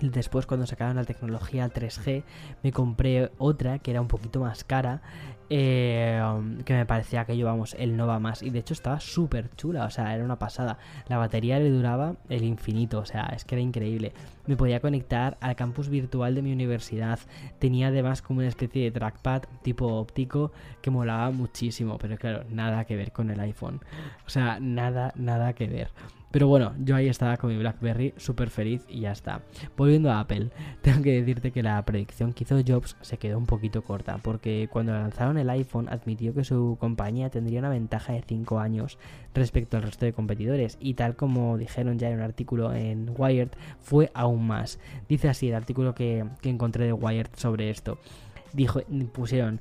Después 0.00 0.46
cuando 0.46 0.66
sacaron 0.66 0.96
la 0.96 1.04
tecnología 1.04 1.68
3G 1.68 2.22
me 2.62 2.72
compré 2.72 3.30
otra 3.38 3.78
que 3.78 3.90
era 3.90 4.00
un 4.00 4.08
poquito 4.08 4.40
más 4.40 4.64
cara 4.64 5.02
eh, 5.50 6.20
que 6.64 6.74
me 6.74 6.84
parecía 6.84 7.24
que 7.24 7.36
yo, 7.36 7.46
vamos, 7.46 7.74
el 7.78 7.96
no 7.96 8.06
va 8.06 8.18
más. 8.18 8.42
Y 8.42 8.50
de 8.50 8.58
hecho 8.58 8.74
estaba 8.74 9.00
súper 9.00 9.50
chula, 9.56 9.84
o 9.84 9.90
sea, 9.90 10.14
era 10.14 10.24
una 10.24 10.38
pasada. 10.38 10.78
La 11.08 11.16
batería 11.16 11.58
le 11.58 11.70
duraba 11.70 12.16
el 12.28 12.44
infinito, 12.44 12.98
o 12.98 13.06
sea, 13.06 13.32
es 13.34 13.44
que 13.44 13.54
era 13.54 13.62
increíble. 13.62 14.12
Me 14.46 14.56
podía 14.56 14.80
conectar 14.80 15.36
al 15.40 15.56
campus 15.56 15.88
virtual 15.88 16.34
de 16.34 16.42
mi 16.42 16.52
universidad. 16.52 17.18
Tenía 17.58 17.88
además 17.88 18.22
como 18.22 18.40
una 18.40 18.48
especie 18.48 18.84
de 18.84 18.90
trackpad 18.90 19.42
tipo 19.62 19.86
óptico 19.86 20.52
que 20.82 20.90
molaba 20.90 21.30
muchísimo, 21.30 21.98
pero 21.98 22.16
claro, 22.16 22.44
nada 22.50 22.84
que 22.84 22.96
ver 22.96 23.12
con 23.12 23.30
el 23.30 23.40
iPhone. 23.40 23.80
O 24.26 24.30
sea, 24.30 24.58
nada, 24.60 25.12
nada 25.16 25.54
que 25.54 25.66
ver. 25.66 25.90
Pero 26.30 26.46
bueno, 26.46 26.74
yo 26.84 26.94
ahí 26.94 27.08
estaba 27.08 27.38
con 27.38 27.50
mi 27.50 27.56
BlackBerry 27.56 28.12
súper 28.18 28.50
feliz 28.50 28.84
y 28.88 29.00
ya 29.00 29.12
está. 29.12 29.40
Volviendo 29.76 30.10
a 30.10 30.20
Apple, 30.20 30.50
tengo 30.82 31.02
que 31.02 31.12
decirte 31.20 31.52
que 31.52 31.62
la 31.62 31.82
predicción 31.84 32.32
que 32.32 32.44
hizo 32.44 32.58
Jobs 32.66 32.96
se 33.00 33.16
quedó 33.16 33.38
un 33.38 33.46
poquito 33.46 33.82
corta, 33.82 34.18
porque 34.18 34.68
cuando 34.70 34.92
lanzaron 34.92 35.38
el 35.38 35.48
iPhone 35.50 35.88
admitió 35.88 36.34
que 36.34 36.44
su 36.44 36.76
compañía 36.78 37.30
tendría 37.30 37.60
una 37.60 37.70
ventaja 37.70 38.12
de 38.12 38.22
5 38.22 38.58
años 38.58 38.98
respecto 39.34 39.76
al 39.76 39.84
resto 39.84 40.04
de 40.04 40.12
competidores 40.12 40.76
y 40.80 40.94
tal 40.94 41.16
como 41.16 41.56
dijeron 41.56 41.98
ya 41.98 42.10
en 42.10 42.16
un 42.16 42.22
artículo 42.22 42.74
en 42.74 43.14
Wired, 43.16 43.50
fue 43.80 44.10
aún 44.12 44.46
más. 44.46 44.78
Dice 45.08 45.28
así 45.28 45.48
el 45.48 45.54
artículo 45.54 45.94
que, 45.94 46.26
que 46.42 46.50
encontré 46.50 46.84
de 46.84 46.92
Wired 46.92 47.28
sobre 47.36 47.70
esto. 47.70 47.98
Dijo, 48.52 48.80
pusieron 49.12 49.60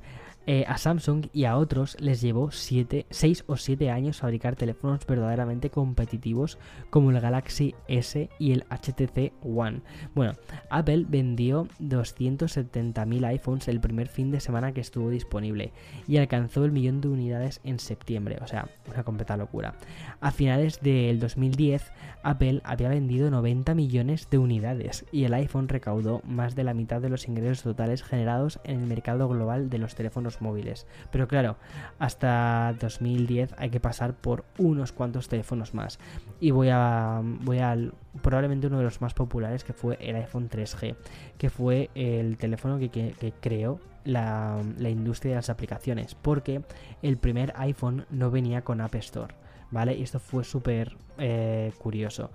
eh, 0.50 0.64
a 0.66 0.78
Samsung 0.78 1.26
y 1.34 1.44
a 1.44 1.58
otros 1.58 1.94
les 2.00 2.22
llevó 2.22 2.50
6 2.50 3.44
o 3.46 3.56
7 3.58 3.90
años 3.90 4.20
fabricar 4.20 4.56
teléfonos 4.56 5.06
verdaderamente 5.06 5.68
competitivos 5.68 6.56
como 6.88 7.10
el 7.10 7.20
Galaxy 7.20 7.74
S 7.86 8.30
y 8.38 8.52
el 8.52 8.64
HTC 8.70 9.34
One. 9.42 9.82
Bueno, 10.14 10.32
Apple 10.70 11.04
vendió 11.06 11.68
270.000 11.82 13.26
iPhones 13.26 13.68
el 13.68 13.78
primer 13.78 14.08
fin 14.08 14.30
de 14.30 14.40
semana 14.40 14.72
que 14.72 14.80
estuvo 14.80 15.10
disponible 15.10 15.74
y 16.06 16.16
alcanzó 16.16 16.64
el 16.64 16.72
millón 16.72 17.02
de 17.02 17.08
unidades 17.08 17.60
en 17.62 17.78
septiembre, 17.78 18.38
o 18.40 18.46
sea, 18.46 18.70
una 18.90 19.04
completa 19.04 19.36
locura. 19.36 19.74
A 20.22 20.30
finales 20.30 20.80
del 20.80 21.20
2010, 21.20 21.92
Apple 22.22 22.62
había 22.64 22.88
vendido 22.88 23.30
90 23.30 23.74
millones 23.74 24.30
de 24.30 24.38
unidades 24.38 25.04
y 25.12 25.24
el 25.24 25.34
iPhone 25.34 25.68
recaudó 25.68 26.22
más 26.24 26.54
de 26.54 26.64
la 26.64 26.72
mitad 26.72 27.02
de 27.02 27.10
los 27.10 27.28
ingresos 27.28 27.64
totales 27.64 28.02
generados 28.02 28.60
en 28.64 28.80
el 28.80 28.86
mercado 28.86 29.28
global 29.28 29.68
de 29.68 29.76
los 29.76 29.94
teléfonos 29.94 30.37
móviles. 30.40 30.86
Pero 31.10 31.28
claro, 31.28 31.56
hasta 31.98 32.74
2010 32.80 33.54
hay 33.58 33.70
que 33.70 33.80
pasar 33.80 34.14
por 34.14 34.44
unos 34.58 34.92
cuantos 34.92 35.28
teléfonos 35.28 35.74
más. 35.74 35.98
Y 36.40 36.50
voy 36.50 36.68
a 36.70 37.20
voy 37.22 37.58
al 37.58 37.94
probablemente 38.22 38.66
uno 38.66 38.78
de 38.78 38.84
los 38.84 39.00
más 39.00 39.14
populares 39.14 39.64
que 39.64 39.72
fue 39.72 39.96
el 40.00 40.16
iPhone 40.16 40.48
3G, 40.48 40.96
que 41.36 41.50
fue 41.50 41.90
el 41.94 42.36
teléfono 42.36 42.78
que, 42.78 43.34
creó 43.40 43.80
la, 44.04 44.60
industria 44.78 45.32
de 45.32 45.36
las 45.36 45.50
aplicaciones, 45.50 46.14
porque 46.14 46.62
el 47.02 47.16
primer 47.16 47.52
iPhone 47.56 48.06
no 48.10 48.30
venía 48.30 48.62
con 48.62 48.80
App 48.80 48.94
Store, 48.96 49.34
¿vale? 49.70 49.94
Y 49.94 50.02
esto 50.02 50.18
fue 50.18 50.44
súper 50.44 50.96
eh, 51.18 51.72
curioso. 51.78 52.30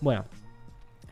Bueno, 0.00 0.24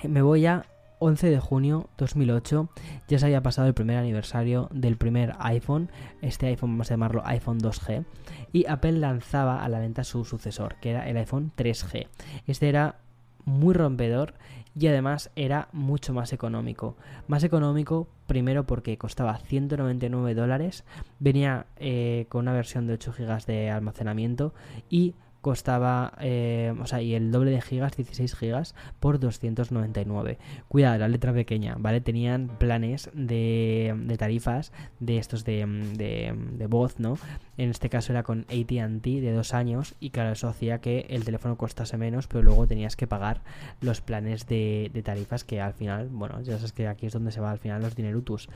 me 0.02 0.22
voy 0.22 0.46
a 0.46 0.64
11 1.04 1.28
de 1.28 1.38
junio 1.38 1.90
2008 1.98 2.70
ya 3.08 3.18
se 3.18 3.26
había 3.26 3.42
pasado 3.42 3.68
el 3.68 3.74
primer 3.74 3.98
aniversario 3.98 4.70
del 4.72 4.96
primer 4.96 5.34
iPhone, 5.38 5.90
este 6.22 6.46
iPhone 6.46 6.70
vamos 6.70 6.90
a 6.90 6.94
llamarlo 6.94 7.22
iPhone 7.26 7.60
2G, 7.60 8.06
y 8.52 8.64
Apple 8.66 8.92
lanzaba 8.92 9.62
a 9.62 9.68
la 9.68 9.80
venta 9.80 10.02
su 10.02 10.24
sucesor, 10.24 10.76
que 10.80 10.90
era 10.90 11.06
el 11.06 11.18
iPhone 11.18 11.52
3G. 11.56 12.08
Este 12.46 12.70
era 12.70 13.00
muy 13.44 13.74
rompedor 13.74 14.32
y 14.74 14.86
además 14.86 15.30
era 15.36 15.68
mucho 15.72 16.14
más 16.14 16.32
económico. 16.32 16.96
Más 17.28 17.44
económico 17.44 18.08
primero 18.26 18.66
porque 18.66 18.96
costaba 18.96 19.36
199 19.36 20.34
dólares, 20.34 20.84
venía 21.18 21.66
eh, 21.76 22.24
con 22.30 22.40
una 22.40 22.54
versión 22.54 22.86
de 22.86 22.94
8 22.94 23.12
GB 23.18 23.44
de 23.44 23.70
almacenamiento 23.70 24.54
y 24.88 25.14
costaba, 25.44 26.14
eh, 26.20 26.74
o 26.80 26.87
sea, 26.87 27.02
y 27.02 27.14
el 27.14 27.30
doble 27.30 27.50
de 27.50 27.61
gigas, 27.61 27.94
16 27.94 28.35
gigas, 28.35 28.74
por 28.98 29.20
299. 29.20 30.38
Cuidado, 30.68 30.96
la 30.96 31.09
letra 31.09 31.35
pequeña, 31.35 31.76
¿vale? 31.78 32.00
Tenían 32.00 32.48
planes 32.59 33.11
de, 33.12 33.94
de 33.94 34.16
tarifas 34.16 34.72
de 35.00 35.18
estos 35.18 35.44
de, 35.44 35.66
de, 35.98 36.35
de, 36.52 36.66
voz, 36.66 36.98
¿no? 36.98 37.18
En 37.59 37.68
este 37.68 37.90
caso 37.90 38.14
era 38.14 38.22
con 38.22 38.46
ATT 38.48 39.04
de 39.04 39.33
dos 39.33 39.52
años 39.52 39.96
y 40.00 40.09
claro, 40.09 40.33
eso 40.33 40.48
hacía 40.48 40.80
que 40.80 41.04
el 41.11 41.26
teléfono 41.26 41.59
costase 41.59 41.98
menos, 41.98 42.26
pero 42.26 42.42
luego 42.42 42.66
tenías 42.66 42.96
que 42.96 43.07
pagar 43.07 43.42
los 43.83 44.00
planes 44.00 44.46
de, 44.46 44.90
tarifas 45.04 45.44
que 45.44 45.61
al 45.61 45.74
final, 45.74 46.09
bueno, 46.11 46.40
ya 46.40 46.57
sabes 46.57 46.72
que 46.72 46.88
aquí 46.88 47.04
es 47.04 47.12
donde 47.12 47.33
se 47.33 47.42
va 47.42 47.50
al 47.50 47.59
final 47.59 47.83
los 47.83 47.94
dinerutus. 47.94 48.48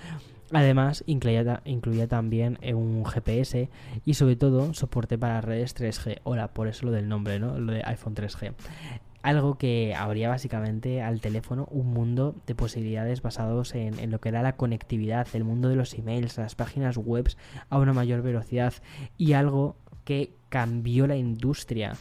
Además, 0.52 1.04
incluía, 1.06 2.08
también 2.08 2.58
un 2.74 3.04
GPS 3.04 3.68
y 4.04 4.14
sobre 4.14 4.37
todo 4.37 4.72
soporte 4.72 5.18
para 5.18 5.40
redes 5.40 5.76
3G. 5.76 6.20
Hola, 6.24 6.54
por 6.54 6.68
eso 6.68 6.87
lo 6.87 6.92
del 6.92 7.08
nombre, 7.08 7.38
¿no? 7.38 7.58
Lo 7.58 7.72
de 7.72 7.82
iPhone 7.84 8.14
3G. 8.14 8.54
Algo 9.20 9.58
que 9.58 9.94
abría 9.94 10.28
básicamente 10.28 11.02
al 11.02 11.20
teléfono 11.20 11.66
un 11.70 11.92
mundo 11.92 12.34
de 12.46 12.54
posibilidades 12.54 13.20
basados 13.20 13.74
en, 13.74 13.98
en, 13.98 14.11
lo 14.11 14.20
que 14.20 14.30
era 14.30 14.42
la 14.42 14.56
conectividad, 14.56 15.26
el 15.34 15.44
mundo 15.44 15.68
de 15.68 15.76
los 15.76 15.92
emails, 15.94 16.38
las 16.38 16.54
páginas 16.54 16.96
web 16.96 17.28
a 17.68 17.78
una 17.78 17.92
mayor 17.92 18.22
velocidad 18.22 18.72
y 19.18 19.32
algo 19.34 19.76
que 20.04 20.32
cambió 20.48 21.06
la 21.06 21.16
industria 21.16 21.92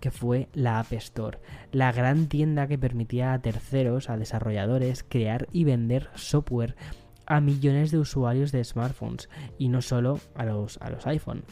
que 0.00 0.10
fue 0.10 0.48
la 0.52 0.80
App 0.80 0.92
Store, 0.92 1.38
la 1.72 1.90
gran 1.90 2.28
tienda 2.28 2.66
que 2.66 2.76
permitía 2.76 3.32
a 3.32 3.40
terceros, 3.40 4.10
a 4.10 4.18
desarrolladores, 4.18 5.02
crear 5.02 5.46
y 5.50 5.64
vender 5.64 6.10
software 6.14 6.76
a 7.26 7.40
millones 7.40 7.90
de 7.90 7.98
usuarios 7.98 8.52
de 8.52 8.64
smartphones 8.64 9.28
y 9.58 9.68
no 9.68 9.82
solo 9.82 10.20
a 10.34 10.44
los, 10.44 10.78
a 10.78 10.90
los 10.90 11.06
iPhone. 11.06 11.44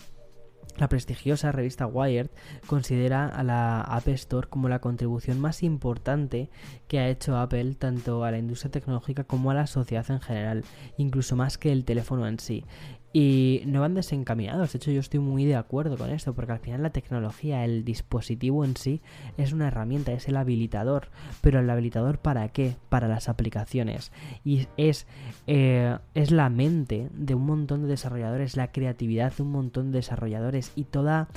La 0.78 0.88
prestigiosa 0.88 1.52
revista 1.52 1.86
Wired 1.86 2.30
considera 2.66 3.26
a 3.26 3.42
la 3.42 3.82
App 3.82 4.08
Store 4.08 4.48
como 4.48 4.70
la 4.70 4.80
contribución 4.80 5.38
más 5.38 5.62
importante 5.62 6.48
que 6.88 6.98
ha 6.98 7.08
hecho 7.08 7.36
Apple 7.36 7.74
tanto 7.74 8.24
a 8.24 8.30
la 8.30 8.38
industria 8.38 8.70
tecnológica 8.70 9.24
como 9.24 9.50
a 9.50 9.54
la 9.54 9.66
sociedad 9.66 10.10
en 10.10 10.20
general, 10.20 10.64
incluso 10.96 11.36
más 11.36 11.58
que 11.58 11.72
el 11.72 11.84
teléfono 11.84 12.26
en 12.26 12.38
sí. 12.38 12.64
Y 13.12 13.62
no 13.66 13.80
van 13.80 13.94
desencaminados, 13.94 14.72
de 14.72 14.78
hecho 14.78 14.90
yo 14.90 15.00
estoy 15.00 15.20
muy 15.20 15.44
de 15.44 15.56
acuerdo 15.56 15.98
con 15.98 16.10
esto, 16.10 16.34
porque 16.34 16.52
al 16.52 16.60
final 16.60 16.82
la 16.82 16.90
tecnología, 16.90 17.64
el 17.64 17.84
dispositivo 17.84 18.64
en 18.64 18.76
sí, 18.76 19.02
es 19.36 19.52
una 19.52 19.68
herramienta, 19.68 20.12
es 20.12 20.28
el 20.28 20.36
habilitador. 20.36 21.08
Pero 21.40 21.60
el 21.60 21.68
habilitador 21.68 22.18
para 22.18 22.48
qué? 22.48 22.76
Para 22.88 23.08
las 23.08 23.28
aplicaciones. 23.28 24.12
Y 24.44 24.66
es, 24.76 25.06
eh, 25.46 25.98
es 26.14 26.30
la 26.30 26.48
mente 26.48 27.08
de 27.12 27.34
un 27.34 27.44
montón 27.44 27.82
de 27.82 27.88
desarrolladores, 27.88 28.56
la 28.56 28.72
creatividad 28.72 29.32
de 29.34 29.42
un 29.42 29.50
montón 29.50 29.92
de 29.92 29.98
desarrolladores 29.98 30.72
y 30.74 30.84
toda 30.84 31.28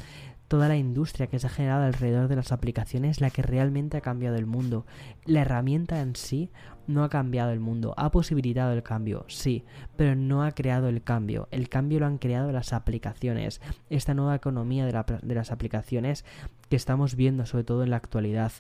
toda 0.47 0.67
la 0.67 0.77
industria 0.77 1.27
que 1.27 1.39
se 1.39 1.47
ha 1.47 1.49
generado 1.49 1.85
alrededor 1.85 2.27
de 2.27 2.35
las 2.35 2.51
aplicaciones 2.51 3.21
la 3.21 3.29
que 3.29 3.41
realmente 3.41 3.97
ha 3.97 4.01
cambiado 4.01 4.35
el 4.35 4.45
mundo. 4.45 4.85
La 5.25 5.41
herramienta 5.41 6.01
en 6.01 6.15
sí 6.15 6.51
no 6.87 7.03
ha 7.03 7.09
cambiado 7.09 7.51
el 7.51 7.59
mundo, 7.59 7.93
ha 7.97 8.11
posibilitado 8.11 8.71
el 8.73 8.83
cambio, 8.83 9.25
sí, 9.27 9.63
pero 9.95 10.15
no 10.15 10.43
ha 10.43 10.51
creado 10.51 10.87
el 10.87 11.01
cambio. 11.01 11.47
El 11.51 11.69
cambio 11.69 11.99
lo 11.99 12.05
han 12.05 12.19
creado 12.19 12.51
las 12.51 12.73
aplicaciones, 12.73 13.61
esta 13.89 14.13
nueva 14.13 14.35
economía 14.35 14.85
de, 14.85 15.19
de 15.21 15.35
las 15.35 15.51
aplicaciones 15.51 16.25
que 16.69 16.75
estamos 16.75 17.15
viendo 17.15 17.45
sobre 17.45 17.63
todo 17.63 17.83
en 17.83 17.89
la 17.89 17.97
actualidad. 17.97 18.51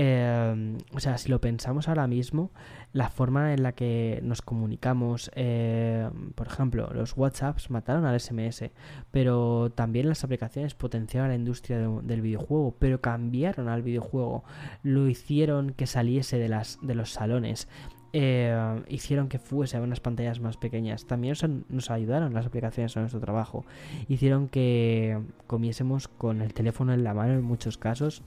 Eh, 0.00 0.78
o 0.94 1.00
sea, 1.00 1.18
si 1.18 1.28
lo 1.28 1.40
pensamos 1.40 1.88
ahora 1.88 2.06
mismo, 2.06 2.52
la 2.92 3.08
forma 3.08 3.52
en 3.52 3.64
la 3.64 3.72
que 3.72 4.20
nos 4.22 4.42
comunicamos, 4.42 5.28
eh, 5.34 6.08
por 6.36 6.46
ejemplo, 6.46 6.88
los 6.94 7.16
WhatsApps 7.16 7.68
mataron 7.70 8.04
al 8.04 8.20
SMS, 8.20 8.70
pero 9.10 9.72
también 9.74 10.08
las 10.08 10.22
aplicaciones 10.22 10.76
potenciaron 10.76 11.30
la 11.30 11.34
industria 11.34 11.78
del 11.80 12.20
videojuego, 12.20 12.76
pero 12.78 13.00
cambiaron 13.00 13.68
al 13.68 13.82
videojuego, 13.82 14.44
lo 14.84 15.08
hicieron 15.08 15.72
que 15.72 15.88
saliese 15.88 16.38
de, 16.38 16.94
los 16.94 17.10
salones. 17.10 17.66
Eh, 18.12 18.56
hicieron 18.86 19.28
que 19.28 19.40
fuese 19.40 19.78
a 19.78 19.80
unas 19.80 19.98
pantallas 19.98 20.38
más 20.38 20.56
pequeñas. 20.56 21.06
También 21.06 21.34
nos 21.68 21.90
ayudaron 21.90 22.34
las 22.34 22.46
aplicaciones 22.46 22.96
a 22.96 23.00
nuestro 23.00 23.18
trabajo. 23.18 23.66
Hicieron 24.06 24.48
que 24.48 25.18
comiésemos 25.48 26.06
con 26.06 26.40
el 26.40 26.54
teléfono 26.54 26.92
en 26.92 27.02
la 27.02 27.14
mano 27.14 27.32
en 27.32 27.42
muchos 27.42 27.78
casos 27.78 28.22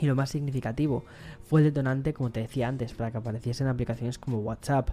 y 0.00 0.06
lo 0.06 0.14
más 0.14 0.30
significativo 0.30 1.04
fue 1.44 1.60
el 1.60 1.66
detonante, 1.66 2.12
como 2.12 2.30
te 2.30 2.40
decía 2.40 2.68
antes, 2.68 2.92
para 2.92 3.10
que 3.10 3.18
apareciesen 3.18 3.66
aplicaciones 3.66 4.18
como 4.18 4.38
WhatsApp, 4.38 4.90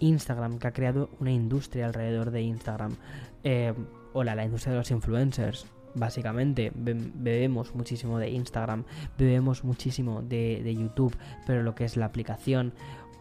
Instagram, 0.00 0.58
que 0.58 0.66
ha 0.66 0.72
creado 0.72 1.10
una 1.20 1.30
industria 1.30 1.86
alrededor 1.86 2.30
de 2.30 2.42
Instagram. 2.42 2.96
Eh, 3.44 3.72
hola, 4.12 4.34
la 4.34 4.44
industria 4.44 4.72
de 4.72 4.78
los 4.78 4.90
influencers. 4.90 5.66
Básicamente, 5.94 6.72
bebemos 6.74 7.74
muchísimo 7.74 8.18
de 8.18 8.30
Instagram, 8.30 8.84
bebemos 9.18 9.62
muchísimo 9.62 10.22
de, 10.22 10.74
YouTube, 10.74 11.14
pero 11.46 11.62
lo 11.62 11.74
que 11.74 11.84
es 11.84 11.98
la 11.98 12.06
aplicación, 12.06 12.72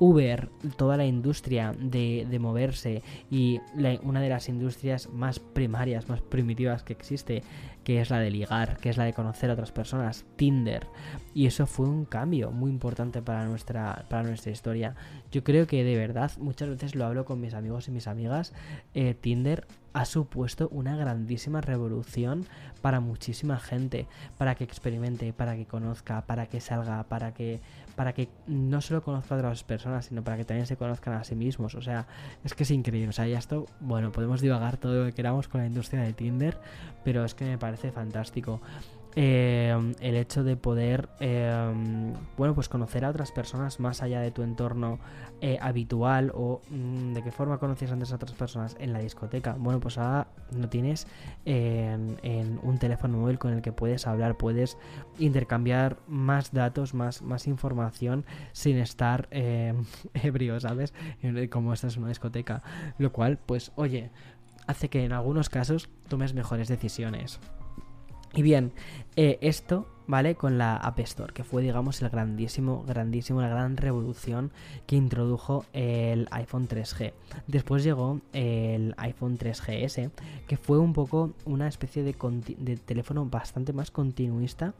Uber, 0.02 0.50
toda 0.78 0.98
la 0.98 1.06
industria 1.06 1.76
de, 1.78 2.26
moverse 2.40 3.04
y 3.30 3.62
una 4.02 4.20
de 4.20 4.30
las 4.30 4.50
industrias 4.50 5.08
más 5.10 5.38
primarias, 5.38 6.10
más 6.10 6.22
primitivas 6.22 6.82
que 6.82 6.94
existe, 6.94 7.44
que 7.84 8.02
es 8.02 8.10
la 8.10 8.20
de 8.20 8.32
ligar, 8.32 8.78
que 8.78 8.90
es 8.90 8.98
la 8.98 9.06
de 9.06 9.14
conocer 9.14 9.52
a 9.52 9.54
otras 9.54 9.72
personas, 9.72 10.26
Tinder. 10.38 10.88
Y 11.36 11.46
eso 11.46 11.68
fue 11.68 11.86
un 11.86 12.06
cambio 12.06 12.50
muy 12.50 12.72
importante 12.72 13.22
para 13.22 13.46
nuestra, 13.46 14.06
para 14.10 14.24
nuestra 14.24 14.52
historia. 14.52 14.96
Yo 15.32 15.44
creo 15.44 15.68
que 15.68 15.84
de 15.84 15.96
verdad, 15.96 16.32
muchas 16.40 16.70
veces 16.70 16.96
lo 16.96 17.06
hablo 17.06 17.24
con 17.24 17.40
mis 17.40 17.54
amigos 17.54 17.88
y 17.88 17.92
mis 17.92 18.08
amigas, 18.08 18.54
eh, 18.96 19.14
Tinder 19.14 19.68
ha 19.94 20.06
supuesto 20.06 20.70
una 20.70 20.96
grandísima 20.96 21.62
revolución 21.62 22.46
para 22.82 23.00
muchísima 23.00 23.60
gente, 23.60 24.08
para 24.38 24.56
que 24.56 24.64
experimente, 24.64 25.34
para 25.34 25.56
que 25.56 25.66
conozca, 25.66 26.26
para 26.26 26.48
que 26.48 26.62
salga, 26.62 27.04
para 27.04 27.34
que 27.34 27.60
para 27.96 28.14
que 28.14 28.30
no 28.48 28.82
solo 28.82 29.02
conozca 29.04 29.36
a 29.36 29.38
otras 29.38 29.64
personas, 29.64 30.06
sino 30.06 30.24
para 30.24 30.38
que 30.38 30.46
también 30.46 30.68
se 30.68 30.78
conozcan 30.78 31.14
a 31.14 31.24
sí 31.24 31.36
mismos. 31.36 31.76
O 31.76 31.82
sea, 31.82 32.08
es 32.44 32.54
que 32.54 32.64
es 32.64 32.72
increíble. 32.72 33.10
O 33.10 33.14
sea, 33.14 33.28
ya 33.28 33.40
esto, 33.40 33.66
bueno, 33.80 34.12
podemos 34.12 34.42
divagar 34.42 34.78
todo 34.78 35.00
lo 35.00 35.06
que 35.06 35.14
queramos 35.14 35.48
con 35.48 35.62
la 35.62 35.68
industria 35.68 36.02
de 36.02 36.14
Tinder, 36.14 36.58
pero 37.04 37.26
es 37.26 37.34
que 37.34 37.46
me 37.46 37.58
parece 37.58 37.92
fantástico. 37.92 38.62
Eh, 39.18 39.94
el 40.00 40.16
hecho 40.16 40.46
de 40.46 40.56
poder 40.56 41.10
eh, 41.20 41.74
bueno 42.38 42.56
pues 42.56 42.70
conocer 42.70 43.04
a 43.04 43.10
otras 43.10 43.34
personas 43.34 43.82
más 43.82 44.02
allá 44.02 44.22
de 44.22 44.32
tu 44.32 44.42
entorno 44.42 45.00
eh, 45.42 45.58
habitual 45.60 46.32
o 46.34 46.62
mm, 46.70 47.12
de 47.12 47.22
qué 47.22 47.30
forma 47.30 47.58
conocías 47.58 47.92
antes 47.92 48.14
a 48.14 48.16
otras 48.16 48.32
personas 48.32 48.78
en 48.80 48.94
la 48.94 49.00
discoteca. 49.00 49.56
Bueno 49.60 49.82
pues 49.82 49.98
ahora 49.98 50.28
no 50.52 50.70
tienes 50.70 51.08
en, 51.44 52.60
un 52.64 52.78
teléfono 52.78 53.18
móvil 53.18 53.38
con 53.38 53.52
el 53.52 53.62
que 53.62 53.74
puedes 53.74 54.08
hablar 54.08 54.38
puedes 54.38 54.78
intercambiar 55.20 55.98
más 56.08 56.54
datos 56.54 56.94
más, 56.94 57.22
más 57.22 57.48
información 57.48 58.26
sin 58.54 58.78
estar 58.78 59.28
ebrio 60.14 60.60
sabes 60.62 60.94
como 61.50 61.74
esta 61.74 61.88
es 61.88 61.98
una 61.98 62.08
discoteca. 62.08 62.64
Lo 62.98 63.12
cual 63.12 63.38
pues 63.38 63.74
oye 63.76 64.10
hace 64.68 64.90
que 64.90 65.04
en 65.04 65.12
algunos 65.12 65.50
casos 65.50 65.90
tomes 66.08 66.34
mejores 66.34 66.70
decisiones 66.70 67.42
y 68.34 68.42
bien, 68.42 68.72
eh, 69.18 69.38
esto, 69.42 69.88
¿vale? 70.08 70.36
Con 70.36 70.58
la 70.58 70.78
App 70.78 71.00
Store, 71.00 71.34
que 71.34 71.44
fue, 71.44 71.62
digamos, 71.62 72.02
el 72.02 72.10
grandísimo, 72.10 72.84
grandísimo, 72.88 73.42
la 73.42 73.50
gran 73.50 73.76
revolución 73.76 74.52
que 74.88 74.96
introdujo 74.96 75.66
el 75.74 76.28
iPhone 76.32 76.68
3G. 76.68 77.14
Después 77.48 77.84
llegó 77.84 78.22
el 78.32 78.94
iPhone 78.98 79.38
3GS, 79.38 80.12
que 80.48 80.58
fue 80.58 80.80
un 80.80 80.94
poco 80.94 81.34
una 81.46 81.68
especie 81.68 82.04
de, 82.04 82.14
teléfono 82.86 83.26
bastante 83.26 83.74
más 83.74 83.92
continuista, 83.92 84.74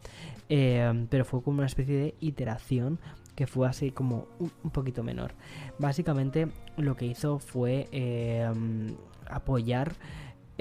eh, 0.48 1.06
pero 1.10 1.26
fue 1.26 1.42
como 1.42 1.58
una 1.58 1.66
especie 1.66 1.96
de 1.96 2.14
iteración 2.20 2.98
que 3.34 3.46
fue 3.46 3.68
así 3.68 3.90
como 3.90 4.26
un, 4.38 4.70
poquito 4.70 5.02
menor. 5.02 5.32
Básicamente 5.78 6.48
lo 6.76 6.96
que 6.96 7.06
hizo 7.06 7.38
fue 7.38 7.88
eh, 7.92 8.50
apoyar 9.26 9.92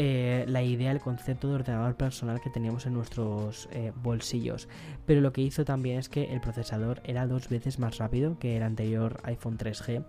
eh, 0.03 0.45
la 0.47 0.63
idea, 0.63 0.89
el 0.89 0.99
concepto 0.99 1.47
de 1.47 1.53
ordenador 1.53 1.95
personal 1.95 2.41
que 2.41 2.49
teníamos 2.49 2.87
en 2.87 2.95
nuestros 2.95 3.69
eh, 3.71 3.91
bolsillos. 4.01 4.67
Pero 5.05 5.21
lo 5.21 5.31
que 5.31 5.41
hizo 5.41 5.63
también 5.63 5.99
es 5.99 6.09
que 6.09 6.33
el 6.33 6.41
procesador 6.41 7.03
era 7.03 7.27
dos 7.27 7.49
veces 7.49 7.77
más 7.77 7.99
rápido 7.99 8.39
que 8.39 8.57
el 8.57 8.63
anterior 8.63 9.19
iPhone 9.25 9.59
3G 9.59 10.03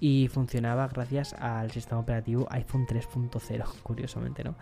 y 0.00 0.26
funcionaba 0.26 0.88
gracias 0.88 1.32
al 1.34 1.70
sistema 1.70 2.00
operativo 2.00 2.48
iPhone 2.50 2.88
3.0, 2.88 3.64
curiosamente, 3.84 4.42
¿no? 4.42 4.56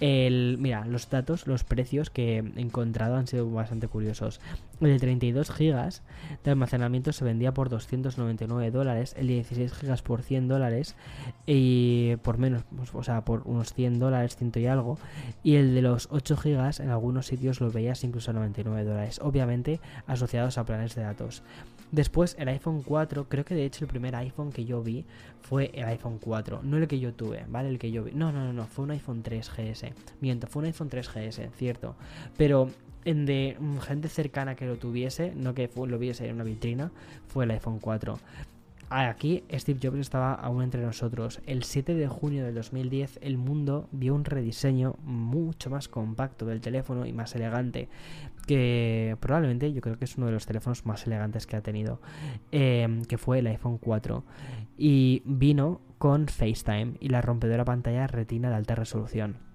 Mira, 0.00 0.86
los 0.86 1.10
datos, 1.10 1.46
los 1.46 1.62
precios 1.64 2.08
que 2.08 2.38
he 2.38 2.60
encontrado 2.60 3.16
han 3.16 3.26
sido 3.26 3.50
bastante 3.50 3.86
curiosos. 3.86 4.40
El 4.82 4.88
de 4.88 4.98
32 4.98 5.50
GB 5.56 5.92
de 6.42 6.50
almacenamiento 6.50 7.12
se 7.12 7.24
vendía 7.24 7.54
por 7.54 7.68
299 7.68 8.72
dólares, 8.72 9.14
el 9.16 9.28
de 9.28 9.34
16 9.34 9.80
GB 9.80 10.02
por 10.02 10.22
100 10.22 10.48
dólares 10.48 10.96
y 11.46 12.16
por 12.16 12.38
menos, 12.38 12.64
pues, 12.76 12.92
o 12.92 13.02
sea, 13.04 13.24
por 13.24 13.42
unos 13.44 13.74
100 13.74 14.00
dólares 14.00 14.36
ciento 14.36 14.58
y 14.58 14.66
algo, 14.66 14.98
y 15.44 15.54
el 15.54 15.76
de 15.76 15.82
los 15.82 16.08
8 16.10 16.36
gigas 16.36 16.80
en 16.80 16.90
algunos 16.90 17.26
sitios 17.26 17.60
lo 17.60 17.70
veías 17.70 18.02
incluso 18.02 18.32
a 18.32 18.34
99 18.34 18.84
dólares, 18.84 19.20
obviamente 19.22 19.80
asociados 20.08 20.58
a 20.58 20.64
planes 20.64 20.96
de 20.96 21.02
datos. 21.02 21.44
Después 21.92 22.34
el 22.40 22.48
iPhone 22.48 22.82
4, 22.82 23.28
creo 23.28 23.44
que 23.44 23.54
de 23.54 23.66
hecho 23.66 23.84
el 23.84 23.88
primer 23.88 24.16
iPhone 24.16 24.50
que 24.50 24.64
yo 24.64 24.82
vi 24.82 25.04
fue 25.42 25.70
el 25.74 25.84
iPhone 25.84 26.18
4, 26.18 26.60
no 26.64 26.78
el 26.78 26.88
que 26.88 26.98
yo 26.98 27.12
tuve, 27.12 27.44
¿vale? 27.48 27.68
El 27.68 27.78
que 27.78 27.92
yo 27.92 28.02
vi. 28.02 28.12
No, 28.12 28.32
no, 28.32 28.46
no, 28.46 28.52
no, 28.52 28.66
fue 28.66 28.86
un 28.86 28.92
iPhone 28.92 29.22
3 29.22 29.50
GS. 29.50 29.92
Miento, 30.20 30.46
fue 30.46 30.60
un 30.60 30.66
iPhone 30.66 30.88
3 30.88 31.06
GS, 31.06 31.50
cierto. 31.54 31.94
Pero 32.38 32.70
de 33.04 33.56
gente 33.86 34.08
cercana 34.08 34.54
que 34.54 34.66
lo 34.66 34.76
tuviese, 34.76 35.32
no 35.34 35.54
que 35.54 35.70
lo 35.74 35.98
viese 35.98 36.28
en 36.28 36.36
una 36.36 36.44
vitrina, 36.44 36.92
fue 37.26 37.44
el 37.44 37.50
iPhone 37.50 37.78
4. 37.80 38.18
Aquí 38.94 39.42
Steve 39.50 39.80
Jobs 39.82 39.98
estaba 40.00 40.34
aún 40.34 40.62
entre 40.62 40.82
nosotros. 40.82 41.40
El 41.46 41.62
7 41.62 41.94
de 41.94 42.08
junio 42.08 42.44
del 42.44 42.54
2010 42.54 43.20
el 43.22 43.38
mundo 43.38 43.88
vio 43.90 44.14
un 44.14 44.26
rediseño 44.26 44.96
mucho 45.02 45.70
más 45.70 45.88
compacto 45.88 46.44
del 46.44 46.60
teléfono 46.60 47.06
y 47.06 47.12
más 47.14 47.34
elegante. 47.34 47.88
Que 48.46 49.16
probablemente 49.18 49.72
yo 49.72 49.80
creo 49.80 49.98
que 49.98 50.04
es 50.04 50.18
uno 50.18 50.26
de 50.26 50.32
los 50.32 50.44
teléfonos 50.44 50.84
más 50.84 51.06
elegantes 51.06 51.46
que 51.46 51.56
ha 51.56 51.62
tenido. 51.62 52.02
Em, 52.50 53.02
que 53.04 53.16
fue 53.16 53.38
el 53.38 53.46
iPhone 53.46 53.78
4. 53.78 54.24
Y 54.76 55.22
vino 55.24 55.80
con 55.96 56.28
FaceTime 56.28 56.96
y 57.00 57.08
la 57.08 57.22
rompedora 57.22 57.64
pantalla 57.64 58.06
retina 58.06 58.50
de 58.50 58.56
alta 58.56 58.74
resolución. 58.74 59.51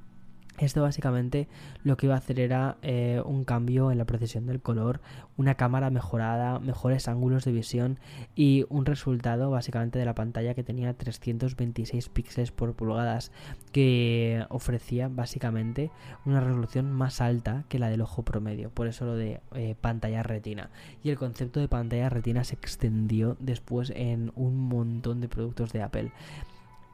Esto 0.58 0.82
básicamente 0.82 1.48
lo 1.84 1.98
que 1.98 2.08
iba 2.08 2.16
a 2.16 2.18
hacer 2.18 2.40
era 2.40 2.78
eh, 2.82 3.22
un 3.24 3.44
cambio 3.44 3.92
en 3.92 4.00
la 4.00 4.06
precisión 4.06 4.48
del 4.48 4.60
color, 4.60 5.02
una 5.38 5.54
cámara 5.54 5.92
mejorada, 5.92 6.60
mejores 6.60 7.08
ángulos 7.08 7.46
de 7.46 7.52
visión 7.52 8.00
y 8.36 8.66
un 8.70 8.86
resultado 8.86 9.52
básicamente 9.52 10.00
de 10.00 10.06
la 10.06 10.16
pantalla 10.16 10.56
que 10.56 10.64
tenía 10.64 10.96
326 10.96 12.10
píxeles 12.10 12.52
por 12.52 12.74
pulgadas 12.74 13.32
que 13.72 14.46
ofrecía 14.50 15.10
básicamente 15.10 15.92
una 16.26 16.40
resolución 16.40 16.92
más 16.92 17.22
alta 17.22 17.66
que 17.70 17.78
la 17.78 17.90
del 17.90 18.02
ojo 18.02 18.24
promedio, 18.24 18.72
por 18.72 18.88
eso 18.88 19.06
lo 19.06 19.16
de 19.16 19.42
eh, 19.54 19.76
pantalla 19.80 20.24
retina. 20.24 20.72
Y 21.04 21.12
el 21.12 21.18
concepto 21.18 21.60
de 21.60 21.68
pantalla 21.68 22.10
retina 22.10 22.44
se 22.44 22.56
extendió 22.56 23.38
después 23.40 23.92
en 23.96 24.32
un 24.36 24.58
montón 24.60 25.22
de 25.22 25.30
productos 25.30 25.72
de 25.72 25.84
Apple. 25.84 26.12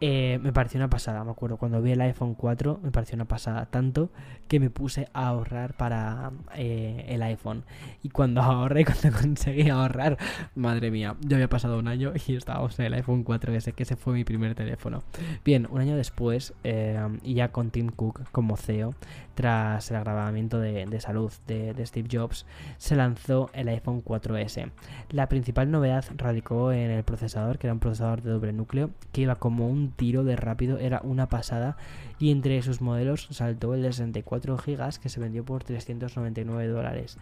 Eh, 0.05 0.37
me 0.43 0.51
pareció 0.51 0.79
una 0.79 0.89
pasada, 0.89 1.23
me 1.23 1.31
acuerdo. 1.31 1.55
Cuando 1.55 1.81
vi 1.81 1.93
el 1.93 2.01
iPhone 2.01 2.35
4 2.35 2.81
me 2.83 2.91
pareció 2.91 3.15
una 3.15 3.23
pasada. 3.23 3.67
Tanto 3.67 4.09
que 4.49 4.59
me 4.59 4.69
puse 4.69 5.07
a 5.13 5.29
ahorrar 5.29 5.77
para 5.77 6.33
eh, 6.57 7.05
el 7.07 7.23
iPhone. 7.23 7.63
Y 8.01 8.09
cuando 8.09 8.41
ahorré, 8.41 8.83
cuando 8.83 9.17
conseguí 9.17 9.69
ahorrar, 9.69 10.17
madre 10.55 10.91
mía, 10.91 11.15
ya 11.21 11.37
había 11.37 11.47
pasado 11.47 11.79
un 11.79 11.87
año 11.87 12.11
y 12.27 12.35
estábamos 12.35 12.77
en 12.79 12.87
el 12.87 12.95
iPhone 12.95 13.23
4S, 13.23 13.73
que 13.73 13.83
ese 13.83 13.95
fue 13.95 14.13
mi 14.13 14.25
primer 14.25 14.55
teléfono. 14.55 15.03
Bien, 15.45 15.69
un 15.71 15.79
año 15.79 15.95
después, 15.95 16.53
eh, 16.65 16.99
y 17.23 17.35
ya 17.35 17.53
con 17.53 17.71
Tim 17.71 17.87
Cook 17.87 18.29
como 18.33 18.57
CEO, 18.57 18.95
tras 19.35 19.89
el 19.91 19.97
agravamiento 19.97 20.59
de, 20.59 20.99
salud 20.99 21.31
de, 21.47 21.73
de, 21.73 21.85
Steve 21.85 22.07
Jobs, 22.11 22.45
se 22.77 22.95
lanzó 22.95 23.49
el 23.53 23.67
iPhone 23.67 24.03
4S. 24.03 24.71
La 25.09 25.27
principal 25.27 25.71
novedad 25.71 26.05
radicó 26.15 26.71
en 26.71 26.91
el 26.91 27.03
procesador, 27.03 27.57
que 27.57 27.67
era 27.67 27.73
un 27.73 27.79
procesador 27.79 28.21
de 28.21 28.31
doble 28.31 28.53
núcleo, 28.53 28.91
que 29.11 29.21
iba 29.21 29.35
como 29.35 29.67
un 29.67 29.91
tiro 29.91 30.23
de 30.23 30.35
rápido, 30.35 30.77
era 30.77 31.01
una 31.03 31.27
pasada. 31.27 31.77
Y 32.19 32.31
entre 32.31 32.61
sus 32.61 32.81
modelos 32.81 33.27
saltó 33.31 33.73
el 33.73 33.81
de 33.81 33.91
64 33.91 34.57
GB 34.57 34.99
que 34.99 35.09
se 35.09 35.19
vendió 35.19 35.43
por 35.43 35.63
399 35.63 36.67
dólares 36.67 37.17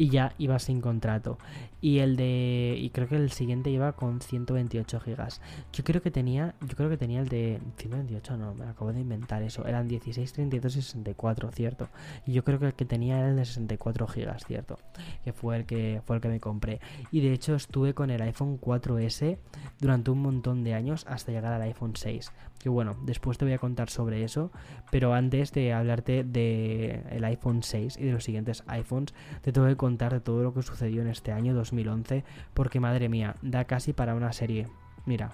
y 0.00 0.08
ya 0.08 0.32
iba 0.38 0.58
sin 0.58 0.80
contrato. 0.80 1.36
Y 1.82 1.98
el 1.98 2.16
de. 2.16 2.74
Y 2.78 2.88
creo 2.88 3.06
que 3.06 3.16
el 3.16 3.30
siguiente 3.30 3.68
iba 3.68 3.92
con 3.92 4.22
128 4.22 4.98
gigas. 4.98 5.42
Yo 5.74 5.84
creo 5.84 6.00
que 6.00 6.10
tenía. 6.10 6.54
Yo 6.66 6.74
creo 6.74 6.88
que 6.88 6.96
tenía 6.96 7.20
el 7.20 7.28
de 7.28 7.60
128, 7.76 8.38
no, 8.38 8.54
me 8.54 8.64
acabo 8.64 8.94
de 8.94 9.00
inventar 9.00 9.42
eso. 9.42 9.66
Eran 9.66 9.88
16, 9.88 10.32
32 10.32 10.76
y 10.76 10.82
64, 10.82 11.50
cierto. 11.52 11.90
Y 12.26 12.32
yo 12.32 12.44
creo 12.44 12.58
que 12.58 12.66
el 12.66 12.74
que 12.74 12.86
tenía 12.86 13.18
era 13.18 13.28
el 13.28 13.36
de 13.36 13.44
64 13.44 14.06
gigas, 14.06 14.46
cierto. 14.46 14.78
Que 15.22 15.34
fue 15.34 15.58
el 15.58 15.66
que 15.66 16.00
fue 16.06 16.16
el 16.16 16.22
que 16.22 16.28
me 16.28 16.40
compré. 16.40 16.80
Y 17.12 17.20
de 17.20 17.34
hecho 17.34 17.54
estuve 17.54 17.92
con 17.92 18.08
el 18.08 18.22
iPhone 18.22 18.58
4S 18.58 19.36
durante 19.80 20.10
un 20.10 20.22
montón 20.22 20.64
de 20.64 20.72
años 20.72 21.04
hasta 21.06 21.30
llegar 21.30 21.52
al 21.52 21.60
iPhone 21.60 21.92
6. 21.94 22.32
Que 22.60 22.68
bueno, 22.68 22.96
después 23.02 23.38
te 23.38 23.46
voy 23.46 23.54
a 23.54 23.58
contar 23.58 23.88
sobre 23.88 24.22
eso, 24.22 24.52
pero 24.90 25.14
antes 25.14 25.50
de 25.52 25.72
hablarte 25.72 26.24
del 26.24 27.02
el 27.10 27.24
iPhone 27.24 27.62
6 27.62 27.96
y 27.98 28.04
de 28.04 28.12
los 28.12 28.22
siguientes 28.22 28.62
iPhones, 28.66 29.14
te 29.40 29.50
tengo 29.50 29.66
que 29.66 29.76
contar 29.76 30.12
de 30.12 30.20
todo 30.20 30.42
lo 30.42 30.52
que 30.52 30.62
sucedió 30.62 31.00
en 31.00 31.08
este 31.08 31.32
año 31.32 31.54
2011, 31.54 32.22
porque 32.52 32.78
madre 32.78 33.08
mía, 33.08 33.34
da 33.40 33.64
casi 33.64 33.94
para 33.94 34.14
una 34.14 34.34
serie. 34.34 34.68
Mira, 35.06 35.32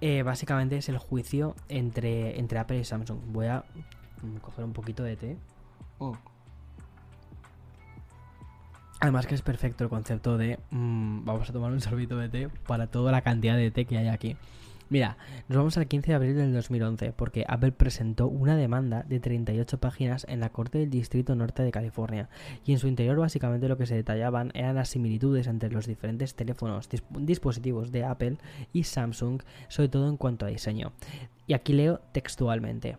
eh, 0.00 0.22
básicamente 0.22 0.78
es 0.78 0.88
el 0.88 0.96
juicio 0.96 1.54
entre, 1.68 2.38
entre 2.38 2.58
Apple 2.58 2.78
y 2.78 2.84
Samsung. 2.84 3.18
Voy 3.26 3.46
a 3.46 3.64
coger 4.40 4.64
un 4.64 4.72
poquito 4.72 5.02
de 5.02 5.16
té. 5.16 5.36
Oh. 5.98 6.16
Además 9.00 9.26
que 9.26 9.34
es 9.34 9.42
perfecto 9.42 9.84
el 9.84 9.90
concepto 9.90 10.36
de 10.36 10.58
mm, 10.70 11.24
vamos 11.24 11.48
a 11.48 11.52
tomar 11.52 11.72
un 11.72 11.80
sorbito 11.80 12.16
de 12.18 12.28
té 12.28 12.48
para 12.66 12.86
toda 12.86 13.12
la 13.12 13.22
cantidad 13.22 13.56
de 13.56 13.70
té 13.70 13.84
que 13.84 13.98
hay 13.98 14.08
aquí. 14.08 14.36
Mira, 14.90 15.16
nos 15.46 15.56
vamos 15.56 15.78
al 15.78 15.86
15 15.86 16.10
de 16.10 16.14
abril 16.16 16.34
del 16.34 16.52
2011 16.52 17.12
porque 17.12 17.44
Apple 17.46 17.70
presentó 17.70 18.26
una 18.26 18.56
demanda 18.56 19.04
de 19.08 19.20
38 19.20 19.78
páginas 19.78 20.26
en 20.28 20.40
la 20.40 20.48
Corte 20.48 20.78
del 20.78 20.90
Distrito 20.90 21.36
Norte 21.36 21.62
de 21.62 21.70
California 21.70 22.28
y 22.66 22.72
en 22.72 22.80
su 22.80 22.88
interior 22.88 23.16
básicamente 23.16 23.68
lo 23.68 23.78
que 23.78 23.86
se 23.86 23.94
detallaban 23.94 24.50
eran 24.52 24.74
las 24.74 24.88
similitudes 24.88 25.46
entre 25.46 25.70
los 25.70 25.86
diferentes 25.86 26.34
teléfonos, 26.34 26.88
dispositivos 27.20 27.92
de 27.92 28.02
Apple 28.02 28.38
y 28.72 28.82
Samsung, 28.82 29.42
sobre 29.68 29.90
todo 29.90 30.08
en 30.08 30.16
cuanto 30.16 30.44
a 30.44 30.48
diseño. 30.48 30.90
Y 31.46 31.54
aquí 31.54 31.72
leo 31.72 32.00
textualmente. 32.10 32.96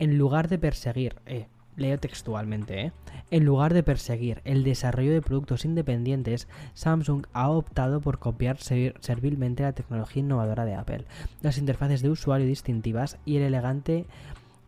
En 0.00 0.18
lugar 0.18 0.48
de 0.48 0.58
perseguir, 0.58 1.14
eh, 1.26 1.46
leo 1.78 1.98
textualmente, 1.98 2.80
¿eh? 2.80 2.92
en 3.30 3.44
lugar 3.44 3.74
de 3.74 3.82
perseguir 3.82 4.40
el 4.44 4.64
desarrollo 4.64 5.12
de 5.12 5.22
productos 5.22 5.64
independientes, 5.64 6.48
Samsung 6.74 7.26
ha 7.32 7.50
optado 7.50 8.00
por 8.00 8.18
copiar 8.18 8.58
servilmente 8.58 9.62
la 9.62 9.72
tecnología 9.72 10.20
innovadora 10.20 10.64
de 10.64 10.74
Apple, 10.74 11.04
las 11.42 11.58
interfaces 11.58 12.02
de 12.02 12.10
usuario 12.10 12.46
distintivas 12.46 13.18
y 13.24 13.36
el 13.36 13.42
elegante 13.42 14.06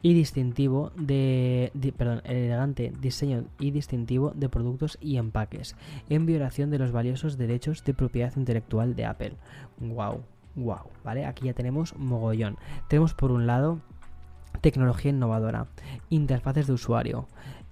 y 0.03 0.15
distintivo 0.15 0.93
de, 0.97 1.73
perdón, 1.97 2.23
el 2.25 2.37
elegante 2.37 2.93
diseño 3.01 3.45
y 3.59 3.71
distintivo 3.71 4.33
de 4.35 4.49
productos 4.49 4.97
y 5.01 5.17
empaques, 5.17 5.77
en 6.09 6.27
violación 6.27 6.71
de 6.71 6.79
los 6.79 6.93
valiosos 6.93 7.37
derechos 7.37 7.85
de 7.85 7.95
propiedad 7.95 8.33
intelectual 8.37 8.97
de 8.97 9.05
Apple. 9.05 9.33
Wow, 9.79 10.23
wow, 10.57 10.91
¿vale? 11.05 11.27
Aquí 11.27 11.47
ya 11.47 11.55
tenemos 11.55 11.95
mogollón. 11.97 12.57
Tenemos 12.89 13.15
por 13.15 13.31
un 13.31 13.47
lado 13.47 13.81
tecnología 14.61 15.11
innovadora, 15.11 15.67
interfaces 16.09 16.67
de 16.67 16.73
usuario, 16.73 17.29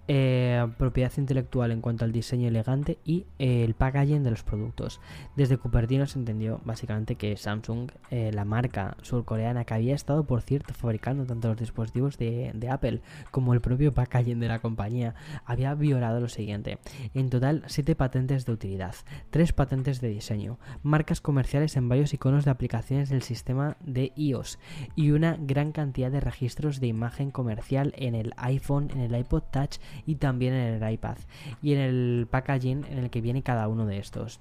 eh, 0.08 0.66
propiedad 0.78 1.12
intelectual 1.18 1.70
en 1.70 1.82
cuanto 1.82 2.06
al 2.06 2.12
diseño 2.12 2.48
elegante 2.48 2.98
y 3.04 3.26
eh, 3.38 3.62
el 3.62 3.74
packaging 3.74 4.22
de 4.22 4.30
los 4.30 4.42
productos. 4.42 5.00
Desde 5.36 5.58
Cupertino 5.58 6.06
se 6.06 6.18
entendió 6.18 6.60
básicamente 6.64 7.16
que 7.16 7.36
Samsung, 7.36 7.90
eh, 8.10 8.30
la 8.32 8.46
marca 8.46 8.96
surcoreana 9.02 9.64
que 9.64 9.74
había 9.74 9.94
estado, 9.94 10.24
por 10.24 10.40
cierto, 10.40 10.72
fabricando 10.72 11.26
tanto 11.26 11.48
los 11.48 11.58
dispositivos 11.58 12.16
de, 12.16 12.52
de, 12.54 12.70
Apple 12.70 13.02
como 13.30 13.52
el 13.52 13.60
propio 13.60 13.92
packaging 13.92 14.40
de 14.40 14.48
la 14.48 14.60
compañía, 14.60 15.14
había 15.44 15.74
violado 15.74 16.20
lo 16.20 16.28
siguiente. 16.28 16.78
En 17.14 17.28
total, 17.28 17.62
7 17.66 17.94
patentes 17.94 18.46
de 18.46 18.52
utilidad, 18.52 18.94
3 19.30 19.52
patentes 19.52 20.00
de 20.00 20.08
diseño, 20.08 20.58
marcas 20.82 21.20
comerciales 21.20 21.76
en 21.76 21.88
varios 21.88 22.14
iconos 22.14 22.46
de 22.46 22.50
aplicaciones 22.50 23.10
del 23.10 23.22
sistema 23.22 23.76
de 23.80 24.12
iOS 24.16 24.58
y 24.96 25.10
una 25.10 25.36
gran 25.38 25.72
cantidad 25.72 26.10
de 26.10 26.20
registros 26.20 26.80
de 26.80 26.86
imagen 26.86 27.30
comercial 27.30 27.92
en 27.96 28.14
el 28.14 28.32
iPhone, 28.38 28.90
en 28.90 29.00
el 29.00 29.14
iPod 29.14 29.42
Touch 29.50 29.78
y 30.06 30.16
también 30.16 30.54
en 30.54 30.82
el 30.82 30.92
iPad 30.92 31.16
y 31.62 31.74
en 31.74 31.80
el 31.80 32.26
packaging 32.30 32.84
en 32.84 32.98
el 32.98 33.10
que 33.10 33.20
viene 33.20 33.42
cada 33.42 33.68
uno 33.68 33.86
de 33.86 33.98
estos. 33.98 34.40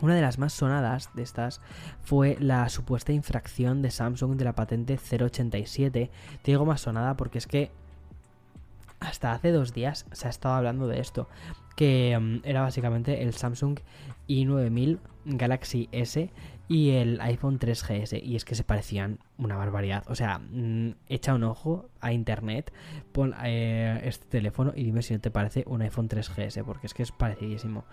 Una 0.00 0.14
de 0.14 0.22
las 0.22 0.38
más 0.38 0.54
sonadas 0.54 1.10
de 1.14 1.22
estas 1.22 1.60
fue 2.00 2.36
la 2.40 2.68
supuesta 2.70 3.12
infracción 3.12 3.82
de 3.82 3.90
Samsung 3.90 4.36
de 4.36 4.44
la 4.44 4.54
patente 4.54 4.98
087. 4.98 6.10
Te 6.42 6.50
digo 6.50 6.64
más 6.64 6.80
sonada 6.80 7.16
porque 7.16 7.38
es 7.38 7.46
que 7.46 7.70
hasta 8.98 9.32
hace 9.32 9.50
dos 9.50 9.72
días 9.72 10.06
se 10.12 10.26
ha 10.26 10.30
estado 10.30 10.54
hablando 10.54 10.86
de 10.86 11.00
esto, 11.00 11.28
que 11.76 12.18
mm, 12.18 12.40
era 12.44 12.62
básicamente 12.62 13.22
el 13.22 13.34
Samsung 13.34 13.78
i9000 14.28 14.98
Galaxy 15.24 15.88
S 15.92 16.30
y 16.70 16.90
el 16.90 17.20
iPhone 17.20 17.58
3GS. 17.58 18.22
Y 18.22 18.36
es 18.36 18.44
que 18.44 18.54
se 18.54 18.62
parecían 18.62 19.18
una 19.38 19.56
barbaridad. 19.56 20.04
O 20.06 20.14
sea, 20.14 20.38
mm, 20.38 20.92
echa 21.08 21.34
un 21.34 21.42
ojo 21.42 21.90
a 22.00 22.12
internet, 22.12 22.72
pon 23.10 23.34
eh, 23.42 24.00
este 24.04 24.26
teléfono 24.26 24.72
y 24.76 24.84
dime 24.84 25.02
si 25.02 25.12
no 25.12 25.20
te 25.20 25.32
parece 25.32 25.64
un 25.66 25.82
iPhone 25.82 26.08
3GS, 26.08 26.64
porque 26.64 26.86
es 26.86 26.94
que 26.94 27.02
es 27.02 27.10
parecidísimo. 27.10 27.84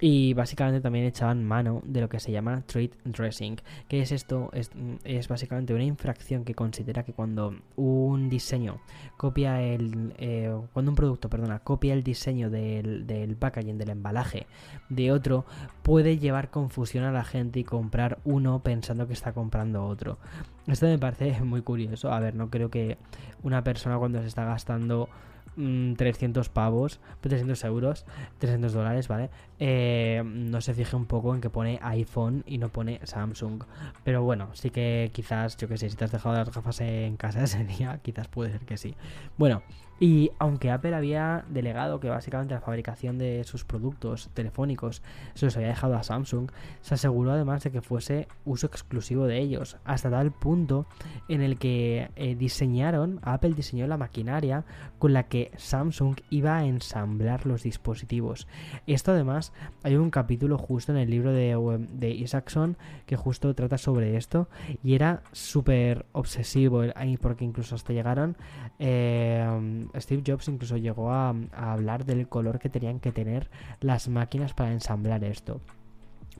Y 0.00 0.32
básicamente 0.32 0.80
también 0.80 1.04
echaban 1.04 1.44
mano 1.44 1.82
de 1.84 2.00
lo 2.00 2.08
que 2.08 2.20
se 2.20 2.32
llama 2.32 2.62
trade 2.66 2.92
dressing. 3.04 3.60
¿Qué 3.86 4.00
es 4.00 4.12
esto? 4.12 4.50
Es, 4.52 5.28
básicamente 5.28 5.74
una 5.74 5.84
infracción 5.84 6.44
que 6.44 6.54
considera 6.54 7.04
que 7.04 7.12
cuando 7.12 7.54
un 7.76 8.30
diseño 8.30 8.80
copia 9.18 9.60
el. 9.60 10.14
Eh, 10.18 10.56
cuando 10.72 10.90
un 10.92 10.96
producto, 10.96 11.28
perdona, 11.28 11.58
copia 11.58 11.92
el 11.92 12.02
diseño 12.02 12.48
del, 12.48 13.06
del 13.06 13.36
packaging, 13.36 13.76
del 13.76 13.90
embalaje 13.90 14.46
de 14.88 15.12
otro, 15.12 15.44
puede 15.82 16.18
llevar 16.18 16.50
confusión 16.50 17.04
a 17.04 17.12
la 17.12 17.24
gente 17.24 17.60
y 17.60 17.64
comprar 17.64 18.18
uno 18.24 18.62
pensando 18.62 19.06
que 19.06 19.12
está 19.12 19.32
comprando 19.34 19.84
otro. 19.84 20.18
Esto 20.66 20.86
me 20.86 20.98
parece 20.98 21.40
muy 21.44 21.60
curioso. 21.60 22.10
A 22.10 22.20
ver, 22.20 22.34
no 22.34 22.48
creo 22.48 22.70
que 22.70 22.96
una 23.42 23.62
persona 23.62 23.98
cuando 23.98 24.20
se 24.20 24.28
está 24.28 24.44
gastando 24.44 25.10
300 25.56 26.48
mm, 26.48 26.52
pavos, 26.52 27.00
300 27.20 27.64
euros, 27.64 28.06
300 28.38 28.72
dólares, 28.72 29.08
¿vale? 29.08 29.30
Eh, 29.58 30.22
no 30.24 30.60
se 30.60 30.74
fije 30.74 30.96
un 30.96 31.06
poco 31.06 31.34
en 31.34 31.40
que 31.40 31.50
pone 31.50 31.78
iPhone 31.82 32.44
y 32.46 32.58
no 32.58 32.68
pone 32.68 33.00
Samsung. 33.04 33.64
Pero 34.04 34.22
bueno, 34.22 34.50
sí 34.54 34.70
que 34.70 35.10
quizás, 35.12 35.56
yo 35.56 35.68
que 35.68 35.76
sé, 35.76 35.90
si 35.90 35.96
te 35.96 36.04
has 36.04 36.12
dejado 36.12 36.34
las 36.34 36.52
gafas 36.52 36.80
en 36.80 37.16
casa 37.16 37.42
ese 37.44 37.64
día, 37.64 38.00
quizás 38.02 38.28
puede 38.28 38.52
ser 38.52 38.60
que 38.60 38.76
sí. 38.76 38.94
Bueno, 39.36 39.62
y 40.00 40.30
aunque 40.38 40.70
Apple 40.70 40.94
había 40.94 41.44
delegado 41.50 42.00
que 42.00 42.08
básicamente 42.08 42.54
la 42.54 42.62
fabricación 42.62 43.18
de 43.18 43.44
sus 43.44 43.64
productos 43.64 44.30
telefónicos 44.32 45.02
se 45.34 45.44
los 45.44 45.56
había 45.56 45.68
dejado 45.68 45.94
a 45.94 46.02
Samsung, 46.02 46.50
se 46.80 46.94
aseguró 46.94 47.32
además 47.32 47.62
de 47.62 47.70
que 47.70 47.82
fuese 47.82 48.26
uso 48.46 48.66
exclusivo 48.66 49.26
de 49.26 49.38
ellos, 49.38 49.76
hasta 49.84 50.10
tal 50.10 50.32
punto 50.32 50.86
en 51.28 51.42
el 51.42 51.58
que 51.58 52.10
eh, 52.16 52.34
diseñaron, 52.34 53.20
Apple 53.22 53.52
diseñó 53.52 53.86
la 53.86 53.98
maquinaria 53.98 54.64
con 54.98 55.12
la 55.12 55.24
que 55.24 55.52
Samsung 55.58 56.16
iba 56.30 56.56
a 56.56 56.64
ensamblar 56.64 57.44
los 57.44 57.62
dispositivos. 57.62 58.48
Esto 58.86 59.12
además, 59.12 59.52
hay 59.82 59.96
un 59.96 60.10
capítulo 60.10 60.56
justo 60.56 60.92
en 60.92 60.98
el 60.98 61.10
libro 61.10 61.30
de, 61.32 61.86
de 61.92 62.10
Isaacson 62.10 62.78
que 63.04 63.16
justo 63.16 63.54
trata 63.54 63.76
sobre 63.76 64.16
esto 64.16 64.48
y 64.82 64.94
era 64.94 65.22
súper 65.32 66.06
obsesivo 66.12 66.84
porque 67.20 67.44
incluso 67.44 67.74
hasta 67.74 67.92
llegaron... 67.92 68.38
Eh, 68.78 69.88
Steve 69.96 70.22
Jobs 70.26 70.48
incluso 70.48 70.76
llegó 70.76 71.12
a, 71.12 71.34
hablar 71.52 72.04
del 72.04 72.28
color 72.28 72.58
que 72.58 72.68
tenían 72.68 73.00
que 73.00 73.12
tener 73.12 73.50
las 73.80 74.08
máquinas 74.08 74.54
para 74.54 74.72
ensamblar 74.72 75.24
esto. 75.24 75.60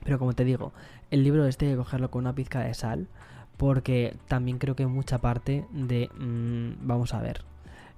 Pero 0.03 0.19
como 0.19 0.33
te 0.33 0.45
digo, 0.45 0.73
el 1.11 1.23
libro 1.23 1.45
este 1.45 1.65
hay 1.65 1.71
que 1.73 1.77
cogerlo 1.77 2.11
con 2.11 2.21
una 2.21 2.35
pizca 2.35 2.61
de 2.61 2.73
sal, 2.73 3.07
porque 3.57 4.15
también 4.27 4.57
creo 4.57 4.75
que 4.75 4.87
mucha 4.87 5.19
parte 5.19 5.65
de... 5.71 6.09
Mm, 6.17 6.87
vamos 6.87 7.13
a 7.13 7.21
ver. 7.21 7.50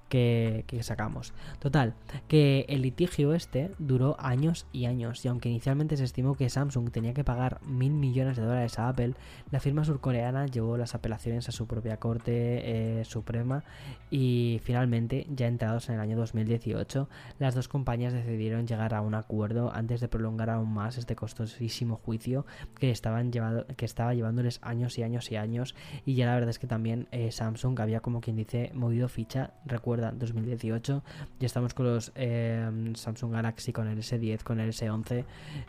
Que, 0.08 0.64
sacamos. 0.82 1.32
Total, 1.58 1.94
que 2.28 2.66
el 2.68 2.82
litigio 2.82 3.34
este 3.34 3.70
duró 3.78 4.16
años 4.18 4.66
y 4.72 4.86
años 4.86 5.24
y 5.24 5.28
aunque 5.28 5.48
inicialmente 5.48 5.96
se 5.96 6.04
estimó 6.04 6.34
que 6.34 6.48
Samsung 6.48 6.90
tenía 6.90 7.14
que 7.14 7.24
pagar 7.24 7.60
mil 7.62 7.92
millones 7.92 8.36
de 8.36 8.42
dólares 8.42 8.78
a 8.78 8.88
Apple, 8.88 9.14
la 9.50 9.60
firma 9.60 9.84
surcoreana 9.84 10.46
llevó 10.46 10.76
las 10.76 10.94
apelaciones 10.94 11.48
a 11.48 11.52
su 11.52 11.66
propia 11.66 11.96
Corte 11.96 13.00
eh, 13.00 13.04
Suprema 13.04 13.64
y 14.10 14.60
finalmente, 14.62 15.26
ya 15.30 15.46
entrados 15.46 15.88
en 15.88 15.96
el 15.96 16.00
año 16.00 16.16
2018, 16.16 17.08
las 17.38 17.54
dos 17.54 17.68
compañías 17.68 18.12
decidieron 18.12 18.66
llegar 18.66 18.94
a 18.94 19.00
un 19.00 19.14
acuerdo 19.14 19.72
antes 19.74 20.00
de 20.00 20.08
prolongar 20.08 20.50
aún 20.50 20.72
más 20.72 20.98
este 20.98 21.16
costosísimo 21.16 21.96
juicio 21.96 22.46
que, 22.78 22.90
estaban 22.90 23.32
llevado, 23.32 23.66
que 23.76 23.84
estaba 23.84 24.14
llevándoles 24.14 24.60
años 24.62 24.98
y 24.98 25.02
años 25.02 25.30
y 25.32 25.36
años 25.36 25.74
y 26.04 26.14
ya 26.14 26.26
la 26.26 26.34
verdad 26.34 26.50
es 26.50 26.58
que 26.58 26.66
también 26.66 27.08
eh, 27.10 27.30
Samsung 27.32 27.80
había 27.80 28.00
como 28.00 28.20
quien 28.20 28.36
dice 28.36 28.70
movido 28.74 29.08
ficha, 29.08 29.54
recuerda 29.94 30.12
2018. 30.12 31.02
Ya 31.40 31.46
estamos 31.46 31.74
con 31.74 31.86
los 31.86 32.12
eh, 32.14 32.92
Samsung 32.94 33.32
Galaxy, 33.32 33.72
con 33.72 33.88
el 33.88 33.98
S10, 33.98 34.42
con 34.42 34.60
el 34.60 34.70
S11, 34.70 35.24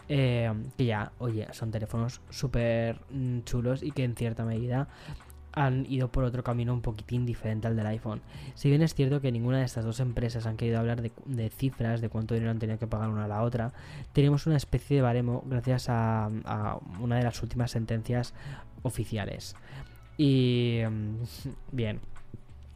eh, 0.09 0.53
que 0.78 0.86
ya, 0.86 1.11
oye, 1.19 1.47
son 1.51 1.71
teléfonos 1.71 2.21
súper 2.30 2.99
mm, 3.11 3.41
chulos 3.41 3.84
y 3.84 3.91
que 3.91 4.03
en 4.03 4.15
cierta 4.15 4.45
medida 4.45 4.88
han 5.53 5.86
ido 5.89 6.11
por 6.11 6.26
otro 6.26 6.43
camino 6.43 6.73
un 6.73 6.82
poquitín 6.82 7.26
diferente 7.26 7.67
al 7.67 7.78
del 7.78 7.88
iPhone. 7.88 8.21
Si 8.55 8.67
bien 8.69 8.82
es 8.82 8.93
cierto 8.93 9.21
que 9.21 9.32
ninguna 9.32 9.59
de 9.59 9.65
estas 9.65 9.86
dos 9.86 10.01
empresas 10.01 10.45
han 10.47 10.57
querido 10.57 10.80
hablar 10.80 11.01
de, 11.01 11.49
cifras, 11.49 12.01
de 12.01 12.09
cuánto 12.09 12.34
dinero 12.34 12.51
han 12.51 12.59
tenido 12.59 12.78
que 12.78 12.88
pagar 12.88 13.09
una 13.09 13.23
a 13.23 13.28
la 13.30 13.41
otra, 13.41 13.71
tenemos 14.11 14.47
una 14.47 14.57
especie 14.57 14.97
de 14.97 15.01
baremo 15.01 15.43
gracias 15.45 15.88
a, 15.88 16.26
a 16.43 16.80
una 16.99 17.17
de 17.17 17.23
las 17.23 17.41
últimas 17.41 17.71
sentencias 17.71 18.34
oficiales. 18.84 19.55
Y 20.17 20.82
mm, 20.89 21.15
bien, 21.71 22.01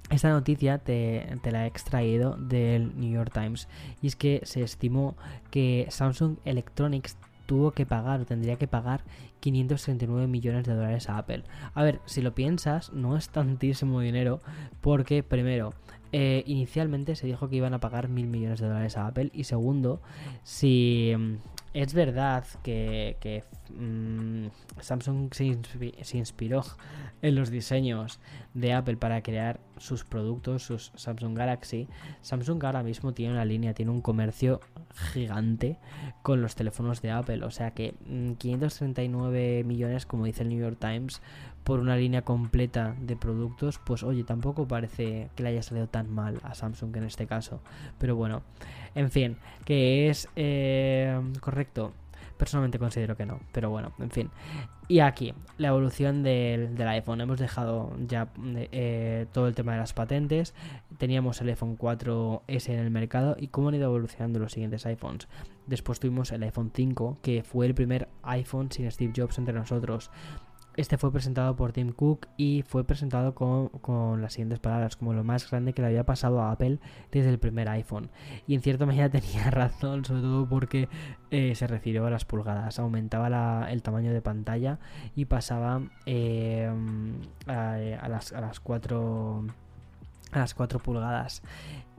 esta 0.10 0.30
noticia 0.30 0.80
te, 0.80 1.38
la 1.51 1.66
he 1.66 1.68
extraído 1.68 2.36
del 2.36 2.99
New 2.99 3.12
York 3.12 3.32
Times 3.34 3.68
y 4.01 4.07
es 4.07 4.16
que 4.16 4.41
se 4.43 4.62
estimó 4.64 5.16
que 5.51 5.88
Samsung 5.89 6.38
Electronics 6.45 7.18
tuvo 7.45 7.72
que 7.72 7.86
pagar 7.86 8.22
o 8.22 8.26
tendría 8.26 8.57
que 8.57 8.68
pagar 8.68 9.03
539 9.39 10.28
millones 10.28 10.66
de 10.66 10.76
dólares 10.76 11.10
a 11.10 11.18
Apple. 11.18 11.43
A 11.74 11.84
ver, 11.84 11.99
si 12.05 12.22
lo 12.22 12.36
piensas, 12.36 12.93
no 12.93 13.18
es 13.18 13.30
tantísimo 13.30 14.01
dinero 14.01 14.41
porque 14.82 15.24
primero, 15.24 15.74
eh, 16.12 16.43
inicialmente 16.45 17.16
se 17.16 17.28
dijo 17.28 17.49
que 17.49 17.55
iban 17.55 17.74
a 17.74 17.80
pagar 17.80 18.10
mil 18.10 18.28
millones 18.28 18.60
de 18.60 18.68
dólares 18.68 18.97
a 18.97 19.07
Apple 19.07 19.32
y 19.34 19.45
segundo, 19.45 20.01
si 20.43 21.16
es 21.74 21.93
verdad 21.93 22.45
que, 22.63 23.43
mm, 23.70 24.47
Samsung 24.80 25.34
se, 25.34 26.17
inspiró 26.17 26.63
en 27.22 27.36
los 27.36 27.51
diseños 27.51 28.20
de 28.53 28.74
Apple 28.74 28.97
para 28.97 29.22
crear 29.22 29.59
sus 29.78 30.03
productos, 30.03 30.63
sus 30.63 30.91
Samsung 30.95 31.38
Galaxy. 31.38 31.88
Samsung 32.22 32.63
ahora 32.65 32.82
mismo 32.82 33.13
tiene 33.13 33.34
una 33.34 33.45
línea, 33.45 33.74
tiene 33.74 33.91
un 33.91 34.01
comercio 34.01 34.61
gigante 35.13 35.78
con 36.24 36.41
los 36.41 36.55
teléfonos 36.55 37.01
de 37.01 37.11
Apple. 37.11 37.43
O 37.43 37.51
sea 37.51 37.72
que 37.72 37.93
539 38.38 39.63
mm, 39.63 39.67
millones, 39.67 40.05
como 40.05 40.26
dice 40.26 40.43
el 40.43 40.49
New 40.49 40.59
York 40.59 40.78
Times, 40.80 41.22
por 41.64 41.80
una 41.80 41.95
línea 41.95 42.24
completa 42.24 42.95
de 42.99 43.16
productos, 43.16 43.80
pues 43.80 44.03
oye, 44.03 44.24
tampoco 44.24 44.68
parece 44.68 45.30
que 45.36 45.43
le 45.43 45.49
haya 45.49 45.64
salido 45.64 45.88
tan 45.88 46.10
mal 46.10 46.39
a 46.43 46.55
Samsung 46.55 46.95
en 46.97 47.03
este 47.03 47.28
caso. 47.28 47.62
Pero 47.97 48.16
bueno, 48.16 48.41
en 48.95 49.12
fin, 49.12 49.38
que 49.66 50.10
es 50.10 50.28
eh, 50.36 51.20
correcto. 51.39 51.93
Personalmente 52.38 52.80
considero 52.80 53.18
que 53.18 53.26
no, 53.26 53.41
pero 53.51 53.70
bueno, 53.70 53.91
en 53.99 54.12
fin. 54.12 54.32
Y 54.88 55.01
aquí, 55.01 55.34
la 55.57 55.68
evolución 55.68 56.24
del, 56.24 56.76
iPhone. 56.82 57.22
Hemos 57.22 57.38
dejado 57.38 57.91
ya 58.07 58.30
eh, 58.72 59.28
todo 59.34 59.47
el 59.47 59.53
tema 59.53 59.74
de 59.74 59.80
las 59.80 59.93
patentes. 59.93 60.55
Teníamos 60.97 61.41
el 61.41 61.49
iPhone 61.49 61.78
4S 61.78 62.70
en 62.70 62.80
el 62.80 62.89
mercado 62.89 63.36
y 63.38 63.49
cómo 63.49 63.70
han 63.70 63.76
ido 63.76 63.86
evolucionando 63.86 64.39
los 64.39 64.53
siguientes 64.53 64.86
iPhones. 64.86 65.28
Después 65.68 65.99
tuvimos 65.99 66.32
el 66.32 66.41
iPhone 66.41 66.72
5, 66.74 67.20
que 67.22 67.43
fue 67.43 67.68
el 67.68 67.76
primer 67.76 68.07
iPhone 68.24 68.72
sin 68.72 68.89
Steve 68.89 69.14
Jobs 69.16 69.38
entre 69.38 69.53
nosotros. 69.53 70.10
Este 70.80 70.97
fue 70.97 71.11
presentado 71.11 71.57
por 71.57 71.73
Tim 71.73 71.91
Cook 71.91 72.30
y 72.38 72.63
fue 72.65 72.86
presentado 72.86 73.36
con, 73.36 74.21
las 74.21 74.32
siguientes 74.32 74.59
palabras, 74.59 74.95
como 74.95 75.13
lo 75.13 75.25
más 75.25 75.51
grande 75.51 75.73
que 75.73 75.82
le 75.82 75.89
había 75.89 76.05
pasado 76.05 76.41
a 76.41 76.51
Apple 76.51 76.80
desde 77.11 77.30
el 77.30 77.38
primer 77.38 77.67
iPhone. 77.67 78.09
Y 78.47 78.55
en 78.55 78.61
cierta 78.61 78.86
medida 78.86 79.09
tenía 79.09 79.51
razón, 79.51 80.05
sobre 80.05 80.21
todo 80.21 80.47
porque 80.47 80.88
eh, 81.32 81.53
se 81.53 81.67
refirió 81.67 82.05
a 82.05 82.09
las 82.09 82.23
pulgadas. 82.23 82.80
Aumentaba 82.80 83.69
el 83.69 83.84
tamaño 83.84 84.13
de 84.13 84.21
pantalla 84.21 84.80
y 85.17 85.25
pasaba 85.25 85.82
eh, 86.05 86.71
a, 87.45 88.07
las, 88.07 88.32
a 88.32 88.39
las 88.39 88.61
4 88.61 89.47
a 90.32 90.39
las 90.39 90.53
4 90.53 90.80
pulgadas 90.80 91.41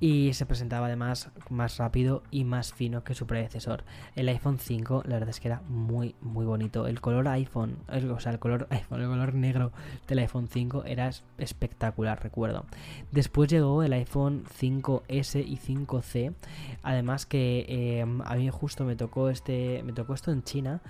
y 0.01 0.33
se 0.33 0.47
presentaba 0.47 0.87
además 0.87 1.31
más 1.51 1.77
rápido 1.77 2.23
y 2.31 2.45
más 2.45 2.73
fino 2.73 3.05
que 3.05 3.15
su 3.15 3.27
predecesor. 3.27 3.85
El 4.17 4.29
iPhone 4.29 4.59
5 4.59 5.03
la 5.05 5.17
verdad 5.17 5.29
es 5.29 5.41
que 5.41 5.49
era 5.49 5.61
muy 5.69 6.15
muy 6.23 6.47
bonito. 6.47 6.87
El 6.87 7.01
color 7.01 7.29
iPhone, 7.29 7.77
o 7.89 8.21
sea, 8.21 8.33
el 8.33 8.39
color 8.39 8.67
iPhone, 8.71 9.03
el 9.03 9.09
color 9.09 9.35
negro 9.35 9.73
del 10.09 10.21
iPhone 10.21 10.49
5 10.49 10.85
era 10.87 11.11
espectacular, 11.37 12.23
recuerdo. 12.23 12.65
Después 13.13 13.51
llegó 13.51 13.83
el 13.83 13.93
iPhone 13.93 14.45
5S 14.45 15.45
y 15.47 15.59
5C, 15.59 16.33
además 16.83 17.27
que 17.27 17.67
eh, 17.69 18.07
a 18.25 18.35
mí 18.37 18.49
justo 18.51 18.85
me 18.85 18.97
tocó 18.97 19.29
este 19.29 19.83
me 19.85 19.93
tocó 19.93 20.15
esto 20.15 20.33
en 20.33 20.43
China 20.43 20.81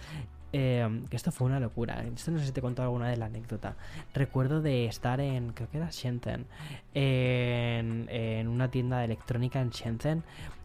eh, 0.52 1.04
esto 1.10 1.32
fue 1.32 1.46
una 1.46 1.60
locura. 1.60 2.02
Esto 2.14 2.30
no 2.30 2.38
sé 2.38 2.46
si 2.46 2.52
te 2.52 2.60
contado 2.60 2.88
alguna 2.88 3.08
de 3.08 3.16
la 3.16 3.26
anécdota. 3.26 3.76
Recuerdo 4.14 4.60
de 4.60 4.86
estar 4.86 5.20
en, 5.20 5.52
creo 5.52 5.70
que 5.70 5.78
era 5.78 5.90
Shenzhen, 5.90 6.46
en, 6.94 8.48
una 8.48 8.70
tienda 8.70 8.98
de 8.98 9.04
electrónica 9.06 9.60
en 9.60 9.70
Shenzhen. 9.70 10.24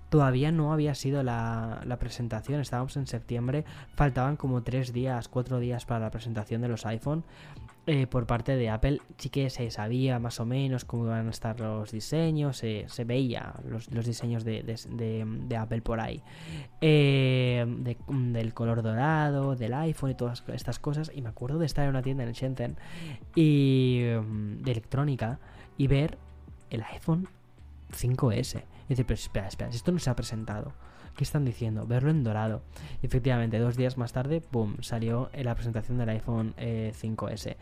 Todavía 0.10 0.52
no 0.52 0.72
había 0.72 0.96
sido 0.96 1.24
la, 1.24 1.82
la, 1.84 1.98
presentación, 1.98 2.62
estábamos 2.62 2.96
en 2.96 3.08
septiembre, 3.08 3.66
faltaban 3.96 4.38
como 4.38 4.62
tres 4.64 4.94
días, 4.94 5.28
cuatro 5.28 5.60
días 5.60 5.86
para 5.86 6.00
la 6.00 6.12
presentación 6.12 6.62
de 6.62 6.68
los 6.68 6.86
iPhone. 6.86 7.24
Eh, 7.88 8.08
por 8.08 8.26
parte 8.26 8.56
de 8.56 8.68
Apple 8.72 9.00
sí 9.20 9.30
que 9.30 9.52
se 9.52 9.70
sabía 9.70 10.18
más 10.18 10.40
o 10.40 10.46
menos 10.46 10.86
cómo 10.86 11.06
iban 11.06 11.28
a 11.28 11.30
estar 11.30 11.60
los 11.60 11.92
diseños, 11.92 12.58
se, 12.58 12.88
veía 13.06 13.54
los, 13.64 13.90
diseños 13.90 14.44
de, 14.44 15.56
Apple 15.56 15.84
por 15.84 16.00
ahí, 16.00 16.24
eh, 16.82 17.64
del 18.10 18.54
color 18.56 18.82
dorado, 18.82 19.56
del 19.56 19.76
iPhone 19.76 20.10
y 20.12 20.16
todas 20.16 20.44
estas 20.48 20.80
cosas. 20.80 21.12
Y 21.14 21.22
me 21.22 21.30
acuerdo 21.30 21.60
de 21.60 21.68
estar 21.68 21.84
en 21.84 21.92
una 21.92 22.02
tienda 22.02 22.24
en 22.24 22.32
Shenzhen 22.32 22.78
y, 23.36 24.02
mm, 24.20 24.64
de 24.64 24.72
electrónica 24.72 25.40
y 25.78 25.86
ver 25.86 26.18
el 26.72 26.82
iPhone 26.82 27.28
5S. 27.92 28.64
Y 28.86 28.90
decir, 28.90 29.06
pero 29.06 29.16
espera, 29.16 29.48
espera, 29.48 29.70
esto 29.70 29.92
no 29.92 30.00
se 30.00 30.10
ha 30.10 30.16
presentado. 30.16 30.74
¿Qué 31.16 31.24
están 31.24 31.46
diciendo? 31.46 31.86
Verlo 31.88 32.12
en 32.12 32.24
dorado. 32.24 32.62
efectivamente, 33.02 33.58
dos 33.58 33.78
días 33.78 33.98
más 33.98 34.12
tarde, 34.12 34.42
¡pum! 34.42 34.76
salió 34.82 35.30
la 35.34 35.56
presentación 35.56 35.98
del 35.98 36.10
iPhone 36.10 36.54
5S. 36.58 37.52
Eh, 37.52 37.58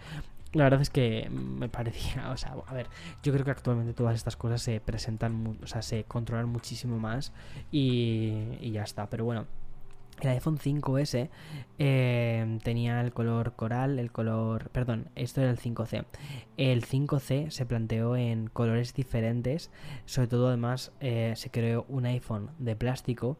la 0.54 0.66
verdad 0.66 0.82
es 0.82 0.90
que 0.90 1.30
me 1.30 1.70
parecía, 1.70 2.30
o 2.32 2.38
sea, 2.38 2.56
a 2.66 2.74
ver, 2.74 2.88
yo 3.22 3.32
creo 3.32 3.46
que 3.46 3.52
actualmente 3.52 3.94
todas 3.94 4.16
estas 4.16 4.36
cosas 4.36 4.62
se 4.62 4.80
presentan, 4.80 5.58
o 5.64 5.68
sea, 5.68 5.82
se 5.82 6.04
controlan 6.06 6.50
muchísimo 6.50 6.98
más 7.00 7.32
y, 7.72 8.58
y 8.60 8.72
ya 8.72 8.84
está. 8.84 9.08
Pero 9.10 9.26
bueno, 9.26 9.46
el 10.22 10.30
iPhone 10.30 10.58
5S 10.58 11.30
eh, 11.80 12.60
tenía 12.64 13.02
el 13.02 13.14
color 13.14 13.54
coral, 13.54 14.00
el 14.00 14.12
color... 14.12 14.70
Perdón, 14.70 15.10
esto 15.16 15.42
era 15.42 15.52
el 15.52 15.58
5C. 15.58 16.06
El 16.58 16.86
5C 16.86 17.50
se 17.50 17.66
planteó 17.66 18.16
en 18.16 18.48
colores 18.48 18.94
diferentes, 18.94 19.72
sobre 20.06 20.28
todo 20.28 20.48
además 20.48 20.92
eh, 21.00 21.34
se 21.36 21.50
creó 21.50 21.86
un 21.90 22.06
iPhone 22.06 22.52
de 22.60 22.76
plástico 22.76 23.38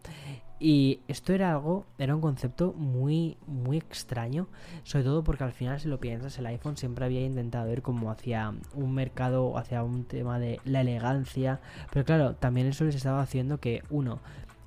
y 0.60 1.02
esto 1.10 1.34
era 1.34 1.52
algo, 1.52 1.86
era 1.98 2.16
un 2.16 2.22
concepto 2.22 2.72
muy, 2.72 3.38
muy 3.48 3.76
extraño, 3.76 4.48
sobre 4.84 5.04
todo 5.04 5.22
porque 5.22 5.44
al 5.44 5.52
final 5.52 5.78
si 5.80 5.90
lo 5.90 6.00
piensas, 6.00 6.40
el 6.40 6.46
iPhone 6.46 6.78
siempre 6.78 7.04
había 7.04 7.20
intentado 7.20 7.70
ir 7.70 7.82
como 7.82 8.10
hacia 8.10 8.54
un 8.74 8.94
mercado, 8.94 9.58
hacia 9.58 9.84
un 9.84 10.06
tema 10.06 10.40
de 10.40 10.62
la 10.64 10.80
elegancia, 10.80 11.60
pero 11.92 12.06
claro, 12.06 12.36
también 12.36 12.68
eso 12.68 12.86
les 12.86 12.96
estaba 12.96 13.22
haciendo 13.22 13.60
que 13.60 13.84
uno 13.90 14.22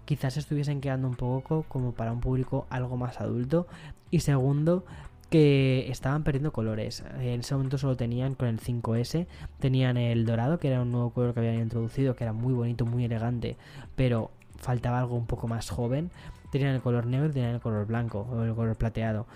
quizás 0.06 0.38
estuviesen 0.38 0.80
quedando 0.80 1.06
un 1.06 1.16
poco 1.16 1.64
como 1.68 1.92
para 1.92 2.12
un 2.12 2.20
público 2.20 2.66
algo 2.70 2.96
más 2.96 3.20
adulto. 3.20 3.66
Y 4.10 4.20
segundo, 4.20 4.86
que 5.30 5.90
estaban 5.90 6.22
perdiendo 6.22 6.52
colores. 6.52 7.04
En 7.18 7.40
ese 7.40 7.54
momento 7.54 7.76
solo 7.78 7.96
tenían 7.96 8.34
con 8.34 8.48
el 8.48 8.60
5S, 8.60 9.26
tenían 9.58 9.96
el 9.96 10.24
dorado, 10.24 10.58
que 10.58 10.68
era 10.68 10.80
un 10.82 10.92
nuevo 10.92 11.10
color 11.10 11.34
que 11.34 11.40
habían 11.40 11.60
introducido, 11.60 12.14
que 12.14 12.24
era 12.24 12.32
muy 12.32 12.54
bonito, 12.54 12.86
muy 12.86 13.04
elegante, 13.04 13.56
pero 13.96 14.30
faltaba 14.56 15.00
algo 15.00 15.16
un 15.16 15.26
poco 15.26 15.48
más 15.48 15.68
joven. 15.68 16.10
Tenían 16.52 16.74
el 16.74 16.80
color 16.80 17.06
negro 17.06 17.28
y 17.28 17.32
tenían 17.32 17.54
el 17.54 17.60
color 17.60 17.86
blanco 17.86 18.26
o 18.30 18.42
el 18.42 18.54
color 18.54 18.76
plateado. 18.76 19.26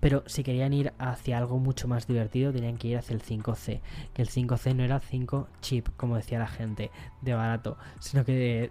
Pero 0.00 0.24
si 0.26 0.42
querían 0.42 0.72
ir 0.72 0.92
hacia 0.98 1.38
algo 1.38 1.58
mucho 1.58 1.86
más 1.86 2.06
divertido, 2.06 2.52
tenían 2.52 2.76
que 2.76 2.88
ir 2.88 2.98
hacia 2.98 3.14
el 3.14 3.22
5C. 3.22 3.80
Que 4.14 4.22
el 4.22 4.28
5C 4.28 4.74
no 4.74 4.82
era 4.82 4.98
5 4.98 5.48
chip, 5.60 5.88
como 5.96 6.16
decía 6.16 6.40
la 6.40 6.48
gente, 6.48 6.90
de 7.22 7.34
barato, 7.34 7.78
sino 8.00 8.24
que 8.24 8.70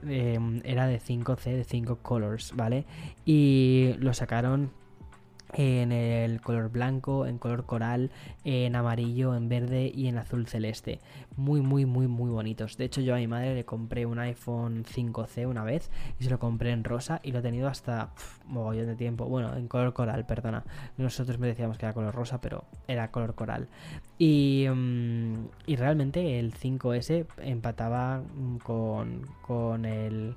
era 0.63 0.87
de 0.87 0.99
5C, 0.99 1.43
de 1.55 1.63
5 1.63 1.99
colors, 1.99 2.53
¿vale? 2.55 2.85
Y 3.25 3.93
lo 3.99 4.13
sacaron 4.13 4.71
en 5.57 5.91
el 5.91 6.41
color 6.41 6.69
blanco, 6.69 7.25
en 7.25 7.37
color 7.37 7.65
coral, 7.65 8.11
en 8.43 8.75
amarillo, 8.75 9.35
en 9.35 9.47
verde 9.49 9.91
y 9.93 10.07
en 10.07 10.17
azul 10.17 10.47
celeste. 10.47 10.99
Muy, 11.37 11.61
muy, 11.61 11.85
muy, 11.85 12.07
muy 12.07 12.29
bonitos. 12.29 12.77
De 12.77 12.85
hecho, 12.85 13.01
yo 13.01 13.15
a 13.15 13.17
mi 13.17 13.27
madre 13.27 13.55
le 13.55 13.65
compré 13.65 14.05
un 14.05 14.19
iPhone 14.19 14.83
5C 14.83 15.47
una 15.47 15.63
vez 15.63 15.89
y 16.19 16.25
se 16.25 16.29
lo 16.29 16.39
compré 16.39 16.71
en 16.71 16.83
rosa 16.83 17.21
y 17.23 17.31
lo 17.31 17.39
he 17.39 17.41
tenido 17.41 17.69
hasta 17.69 18.11
mogollón 18.45 18.87
de 18.87 18.95
tiempo. 18.95 19.25
Bueno, 19.25 19.55
en 19.55 19.67
color 19.67 19.93
coral, 19.93 20.25
perdona. 20.25 20.63
Nosotros 20.97 21.39
me 21.39 21.47
decíamos 21.47 21.77
que 21.77 21.85
era 21.85 21.93
color 21.93 22.13
rosa, 22.13 22.41
pero 22.41 22.65
era 22.87 23.11
color 23.11 23.35
coral. 23.35 23.69
Y, 24.17 24.65
mm, 24.69 25.47
y 25.67 25.75
realmente 25.77 26.39
el 26.39 26.53
5S 26.53 27.27
empataba 27.37 28.21
con, 28.63 29.21
con 29.41 29.85
el 29.85 30.35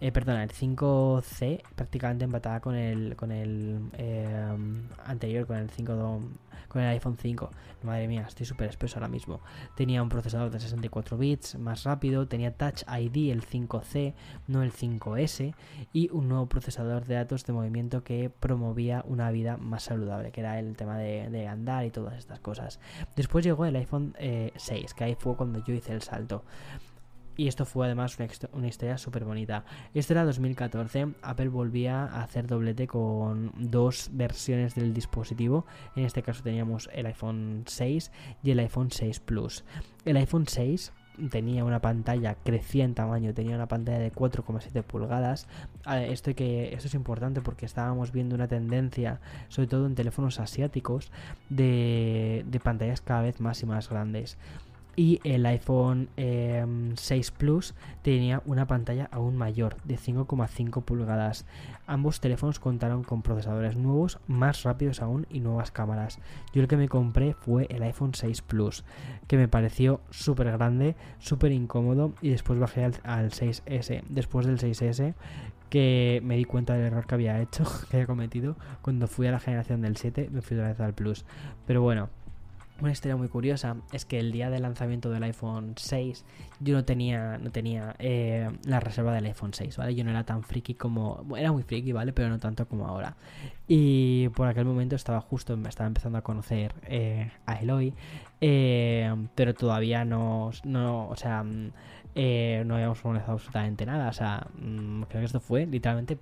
eh, 0.00 0.12
perdona, 0.12 0.42
el 0.42 0.50
5C 0.50 1.62
prácticamente 1.74 2.24
empataba 2.24 2.60
con 2.60 2.74
el 2.74 3.16
con 3.16 3.32
el 3.32 3.90
eh, 3.94 4.56
anterior, 5.04 5.46
con 5.46 5.56
el 5.56 5.70
5 5.70 6.20
con 6.68 6.82
el 6.82 6.88
iPhone 6.88 7.16
5. 7.16 7.50
Madre 7.82 8.08
mía, 8.08 8.24
estoy 8.26 8.44
súper 8.44 8.68
espeso 8.68 8.96
ahora 8.96 9.08
mismo. 9.08 9.40
Tenía 9.76 10.02
un 10.02 10.08
procesador 10.08 10.50
de 10.50 10.60
64 10.60 11.16
bits 11.16 11.58
más 11.58 11.84
rápido, 11.84 12.26
tenía 12.28 12.52
Touch 12.52 12.82
ID 12.82 13.30
el 13.30 13.42
5C, 13.42 14.14
no 14.46 14.62
el 14.62 14.72
5S, 14.72 15.54
y 15.92 16.10
un 16.10 16.28
nuevo 16.28 16.46
procesador 16.46 17.06
de 17.06 17.14
datos 17.14 17.44
de 17.44 17.52
movimiento 17.52 18.04
que 18.04 18.30
promovía 18.30 19.04
una 19.06 19.30
vida 19.30 19.56
más 19.56 19.84
saludable, 19.84 20.32
que 20.32 20.40
era 20.40 20.58
el 20.58 20.76
tema 20.76 20.98
de, 20.98 21.48
andar 21.48 21.86
y 21.86 21.90
todas 21.90 22.18
estas 22.18 22.40
cosas. 22.40 22.80
Después 23.16 23.44
llegó 23.44 23.64
el 23.64 23.76
iPhone 23.76 24.14
6, 24.18 24.20
eh, 24.20 24.86
que 24.96 25.04
ahí 25.04 25.14
fue 25.14 25.36
cuando 25.36 25.64
yo 25.64 25.72
hice 25.72 25.92
el 25.92 26.02
salto. 26.02 26.44
Y 27.38 27.46
esto 27.46 27.64
fue 27.64 27.86
además 27.86 28.18
una, 28.52 28.66
historia 28.66 28.98
súper 28.98 29.24
bonita. 29.24 29.64
Esto 29.94 30.12
era 30.12 30.24
2014. 30.24 31.14
Apple 31.22 31.48
volvía 31.50 32.02
a 32.02 32.24
hacer 32.24 32.48
doblete 32.48 32.88
con 32.88 33.52
dos 33.56 34.10
versiones 34.12 34.74
del 34.74 34.92
dispositivo. 34.92 35.64
En 35.94 36.04
este 36.04 36.24
caso 36.24 36.42
teníamos 36.42 36.90
el 36.92 37.06
iPhone 37.06 37.62
6 37.64 38.10
y 38.42 38.50
el 38.50 38.58
iPhone 38.58 38.90
6 38.90 39.20
Plus. 39.20 39.64
El 40.04 40.16
iPhone 40.16 40.48
6 40.48 40.92
tenía 41.30 41.64
una 41.64 41.80
pantalla, 41.80 42.34
crecía 42.34 42.84
en 42.84 42.94
tamaño, 42.94 43.32
tenía 43.34 43.54
una 43.54 43.68
pantalla 43.68 44.00
de 44.00 44.12
4,7 44.12 44.82
pulgadas. 44.82 45.46
Esto, 45.86 46.32
esto 46.32 46.86
es 46.88 46.94
importante 46.94 47.40
porque 47.40 47.66
estábamos 47.66 48.10
viendo 48.10 48.34
una 48.34 48.48
tendencia, 48.48 49.20
sobre 49.46 49.68
todo 49.68 49.86
en 49.86 49.94
teléfonos 49.94 50.40
asiáticos, 50.40 51.12
de 51.50 52.60
pantallas 52.64 53.00
cada 53.00 53.22
vez 53.22 53.38
más 53.38 53.62
y 53.62 53.66
más 53.66 53.88
grandes 53.88 54.38
y 54.98 55.20
el 55.22 55.46
iPhone 55.46 56.08
6 56.16 56.16
em, 56.16 57.36
Plus 57.38 57.74
tenía 58.02 58.42
una 58.46 58.66
pantalla 58.66 59.08
aún 59.12 59.36
mayor 59.36 59.76
de 59.84 59.96
5,5 59.96 60.82
pulgadas. 60.82 61.46
Ambos 61.86 62.20
teléfonos 62.20 62.58
contaron 62.58 63.04
con 63.04 63.22
procesadores 63.22 63.76
nuevos, 63.76 64.18
más 64.26 64.64
rápidos 64.64 65.00
aún 65.00 65.24
y 65.30 65.38
nuevas 65.38 65.70
cámaras. 65.70 66.18
Yo 66.52 66.62
el 66.62 66.68
que 66.68 66.76
me 66.76 66.88
compré 66.88 67.34
fue 67.34 67.68
el 67.70 67.84
iPhone 67.84 68.12
6 68.12 68.42
Plus, 68.42 68.84
que 69.28 69.36
me 69.36 69.46
pareció 69.46 70.00
súper 70.10 70.50
grande, 70.50 70.96
súper 71.20 71.52
incómodo 71.52 72.12
y 72.20 72.30
después 72.30 72.58
bajé 72.58 72.82
al, 72.82 72.94
al 73.04 73.30
6S. 73.30 74.02
Después 74.08 74.46
del 74.46 74.58
6S 74.58 75.14
que 75.70 76.20
me 76.24 76.36
di 76.36 76.44
cuenta 76.44 76.74
del 76.74 76.86
error 76.86 77.06
que 77.06 77.14
había 77.14 77.40
hecho, 77.40 77.64
que 77.90 77.98
había 77.98 78.06
cometido. 78.06 78.56
Cuando 78.82 79.06
fui 79.06 79.28
a 79.28 79.30
la 79.30 79.38
generación 79.38 79.80
del 79.80 79.96
7 79.96 80.30
me 80.32 80.42
fui 80.42 80.56
otra 80.56 80.70
vez 80.70 80.80
al 80.80 80.94
Plus. 80.94 81.24
Pero 81.66 81.82
bueno, 81.82 82.10
una 82.80 82.92
historia 82.92 83.16
muy 83.16 83.28
curiosa 83.28 83.76
es 83.92 84.04
que 84.04 84.20
el 84.20 84.30
día 84.30 84.50
del 84.50 84.62
lanzamiento 84.62 85.10
del 85.10 85.22
iPhone 85.24 85.74
6 85.76 86.24
yo 86.60 86.74
no 86.74 86.84
tenía, 86.84 87.38
no 87.38 87.50
tenía 87.50 87.96
eh, 87.98 88.50
la 88.64 88.80
reserva 88.80 89.12
del 89.12 89.26
iPhone 89.26 89.52
6, 89.52 89.76
¿vale? 89.76 89.94
Yo 89.94 90.04
no 90.04 90.10
era 90.10 90.24
tan 90.24 90.42
friki 90.42 90.74
como... 90.74 91.24
Era 91.36 91.50
muy 91.52 91.62
friki, 91.62 91.92
¿vale? 91.92 92.12
Pero 92.12 92.28
no 92.28 92.38
tanto 92.38 92.66
como 92.66 92.86
ahora. 92.86 93.16
Y 93.66 94.28
por 94.30 94.46
aquel 94.46 94.64
momento 94.64 94.96
estaba 94.96 95.20
justo, 95.20 95.56
me 95.56 95.68
estaba 95.68 95.88
empezando 95.88 96.18
a 96.18 96.22
conocer 96.22 96.74
eh, 96.84 97.30
a 97.46 97.54
Eloy, 97.60 97.94
eh, 98.40 99.14
pero 99.34 99.54
todavía 99.54 100.04
no, 100.04 100.50
no 100.64 101.08
o 101.08 101.16
sea, 101.16 101.42
mm, 101.42 101.72
no 102.64 102.74
habíamos 102.74 103.04
organizado 103.04 103.32
absolutamente 103.34 103.86
nada. 103.86 104.08
O 104.08 104.12
sea, 104.12 104.46
mm, 104.60 105.02
creo 105.02 105.20
que 105.20 105.26
esto 105.26 105.40
fue 105.40 105.66
literalmente 105.66 106.18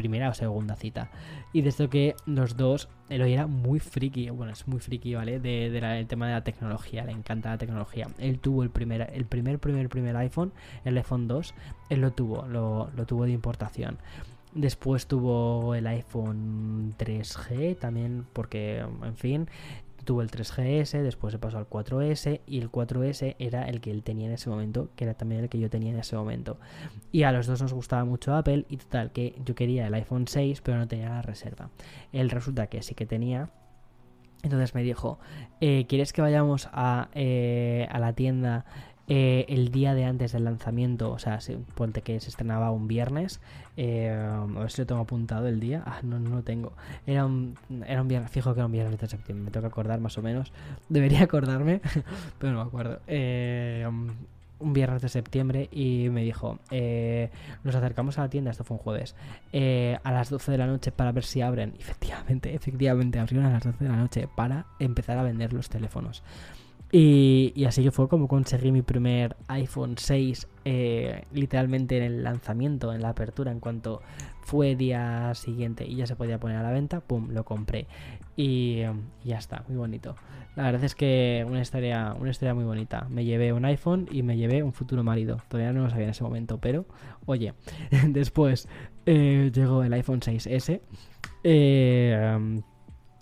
primera 0.00 0.30
o 0.30 0.34
segunda 0.34 0.76
cita. 0.76 1.10
Y 1.52 1.60
desde 1.62 1.88
que 1.88 2.14
los 2.26 2.56
dos, 2.56 2.88
él 3.08 3.20
era 3.20 3.46
muy 3.46 3.80
friki, 3.80 4.30
bueno, 4.30 4.52
es 4.52 4.66
muy 4.66 4.80
friki, 4.80 5.14
¿vale? 5.14 5.38
De, 5.40 5.70
del 5.70 6.06
tema 6.06 6.26
de 6.28 6.32
la 6.32 6.44
tecnología, 6.44 7.04
le 7.04 7.12
encanta 7.12 7.50
la 7.50 7.58
tecnología. 7.58 8.08
Él 8.18 8.38
tuvo 8.38 8.62
el 8.62 8.70
primer, 8.70 9.10
el 9.12 9.26
primer, 9.26 9.58
primer, 9.58 9.88
primer 9.88 10.16
iPhone, 10.16 10.52
el 10.84 10.96
iPhone 10.96 11.28
2, 11.28 11.54
él 11.90 12.00
lo 12.00 12.12
tuvo, 12.12 12.46
lo, 12.46 12.90
lo 12.96 13.06
tuvo 13.06 13.24
de 13.24 13.32
importación. 13.32 13.98
Después 14.54 15.06
tuvo 15.06 15.74
el 15.76 15.86
iPhone 15.86 16.94
3G 16.98 17.78
también, 17.78 18.26
porque, 18.32 18.78
en 18.78 19.16
fin, 19.16 19.48
tuvo 20.04 20.22
el 20.22 20.30
3GS, 20.30 21.02
después 21.02 21.32
se 21.32 21.38
pasó 21.38 21.58
al 21.58 21.68
4S 21.68 22.40
y 22.46 22.58
el 22.58 22.70
4S 22.70 23.36
era 23.38 23.68
el 23.68 23.80
que 23.80 23.90
él 23.90 24.02
tenía 24.02 24.26
en 24.26 24.32
ese 24.32 24.50
momento, 24.50 24.90
que 24.96 25.04
era 25.04 25.14
también 25.14 25.42
el 25.42 25.48
que 25.48 25.58
yo 25.58 25.70
tenía 25.70 25.90
en 25.90 25.98
ese 25.98 26.16
momento. 26.16 26.58
Y 27.12 27.24
a 27.24 27.32
los 27.32 27.46
dos 27.46 27.60
nos 27.62 27.72
gustaba 27.72 28.04
mucho 28.04 28.34
Apple 28.34 28.66
y 28.68 28.76
total, 28.76 29.12
que 29.12 29.34
yo 29.44 29.54
quería 29.54 29.86
el 29.86 29.94
iPhone 29.94 30.26
6 30.26 30.60
pero 30.62 30.78
no 30.78 30.88
tenía 30.88 31.08
la 31.08 31.22
reserva. 31.22 31.70
Él 32.12 32.30
resulta 32.30 32.66
que 32.68 32.82
sí 32.82 32.94
que 32.94 33.06
tenía. 33.06 33.50
Entonces 34.42 34.74
me 34.74 34.82
dijo, 34.82 35.18
eh, 35.60 35.84
¿quieres 35.86 36.14
que 36.14 36.22
vayamos 36.22 36.68
a, 36.72 37.08
eh, 37.14 37.86
a 37.90 37.98
la 37.98 38.14
tienda 38.14 38.64
eh, 39.12 39.44
el 39.48 39.72
día 39.72 39.92
de 39.92 40.04
antes 40.04 40.30
del 40.30 40.44
lanzamiento, 40.44 41.10
o 41.10 41.18
sea, 41.18 41.40
ponte 41.74 42.00
que 42.00 42.20
se 42.20 42.28
estrenaba 42.28 42.70
un 42.70 42.86
viernes, 42.86 43.40
eh, 43.76 44.08
a 44.08 44.44
ver 44.44 44.70
si 44.70 44.82
lo 44.82 44.86
tengo 44.86 45.00
apuntado 45.00 45.48
el 45.48 45.58
día, 45.58 45.82
ah, 45.84 45.98
no, 46.04 46.20
no 46.20 46.36
lo 46.36 46.42
tengo, 46.44 46.74
era 47.08 47.26
un, 47.26 47.56
viernes, 48.06 48.30
fijo 48.30 48.54
que 48.54 48.60
era 48.60 48.66
un 48.66 48.72
viernes 48.72 49.00
de 49.00 49.08
septiembre, 49.08 49.46
me 49.46 49.50
tengo 49.50 49.64
que 49.64 49.72
acordar 49.72 49.98
más 49.98 50.16
o 50.16 50.22
menos, 50.22 50.52
debería 50.88 51.24
acordarme, 51.24 51.80
pero 52.38 52.52
no 52.52 52.62
me 52.62 52.68
acuerdo. 52.68 53.00
Eh, 53.08 53.84
un 54.60 54.74
viernes 54.74 55.02
de 55.02 55.08
septiembre 55.08 55.68
y 55.72 56.08
me 56.10 56.22
dijo, 56.22 56.60
nos 57.64 57.74
acercamos 57.74 58.16
a 58.18 58.20
la 58.20 58.30
tienda, 58.30 58.52
esto 58.52 58.62
fue 58.62 58.76
un 58.76 58.82
jueves, 58.82 59.16
a 60.04 60.12
las 60.12 60.30
12 60.30 60.52
de 60.52 60.58
la 60.58 60.66
noche 60.66 60.92
para 60.92 61.10
ver 61.10 61.24
si 61.24 61.40
abren. 61.40 61.74
Efectivamente, 61.80 62.54
efectivamente, 62.54 63.18
abrieron 63.18 63.46
a 63.46 63.54
las 63.54 63.64
12 63.64 63.82
de 63.82 63.90
la 63.90 63.96
noche 63.96 64.28
para 64.36 64.66
empezar 64.78 65.18
a 65.18 65.24
vender 65.24 65.52
los 65.52 65.68
teléfonos. 65.68 66.22
Y, 66.92 67.64
así 67.66 67.84
que 67.84 67.92
fue 67.92 68.08
como 68.08 68.26
conseguí 68.26 68.72
mi 68.72 68.82
primer 68.82 69.36
iPhone 69.46 69.94
6 69.96 70.48
eh, 70.64 71.22
literalmente 71.32 71.96
en 71.96 72.02
el 72.02 72.24
lanzamiento, 72.24 72.92
en 72.92 73.02
la 73.02 73.10
apertura, 73.10 73.52
en 73.52 73.60
cuanto 73.60 74.02
fue 74.42 74.74
día 74.74 75.32
siguiente 75.34 75.86
y 75.86 75.94
ya 75.94 76.06
se 76.08 76.16
podía 76.16 76.40
poner 76.40 76.56
a 76.56 76.62
la 76.64 76.72
venta, 76.72 77.00
¡pum! 77.00 77.28
Lo 77.30 77.44
compré. 77.44 77.86
Y, 78.36 78.80
ya 79.24 79.38
está, 79.38 79.64
muy 79.68 79.76
bonito. 79.76 80.16
La 80.56 80.64
verdad 80.64 80.82
es 80.82 80.96
que 80.96 81.46
una 81.48 81.60
historia, 81.60 82.16
una 82.18 82.30
historia 82.30 82.54
muy 82.54 82.64
bonita. 82.64 83.06
Me 83.08 83.24
llevé 83.24 83.52
un 83.52 83.64
iPhone 83.66 84.08
y 84.10 84.24
me 84.24 84.36
llevé 84.36 84.64
un 84.64 84.72
futuro 84.72 85.04
marido. 85.04 85.38
Todavía 85.48 85.72
no 85.72 85.84
lo 85.84 85.90
sabía 85.90 86.04
en 86.04 86.10
ese 86.10 86.24
momento, 86.24 86.58
pero 86.58 86.86
oye, 87.24 87.54
después 88.08 88.68
eh, 89.06 89.52
llegó 89.54 89.84
el 89.84 89.92
iPhone 89.92 90.20
6S, 90.20 90.80
eh, 91.44 92.60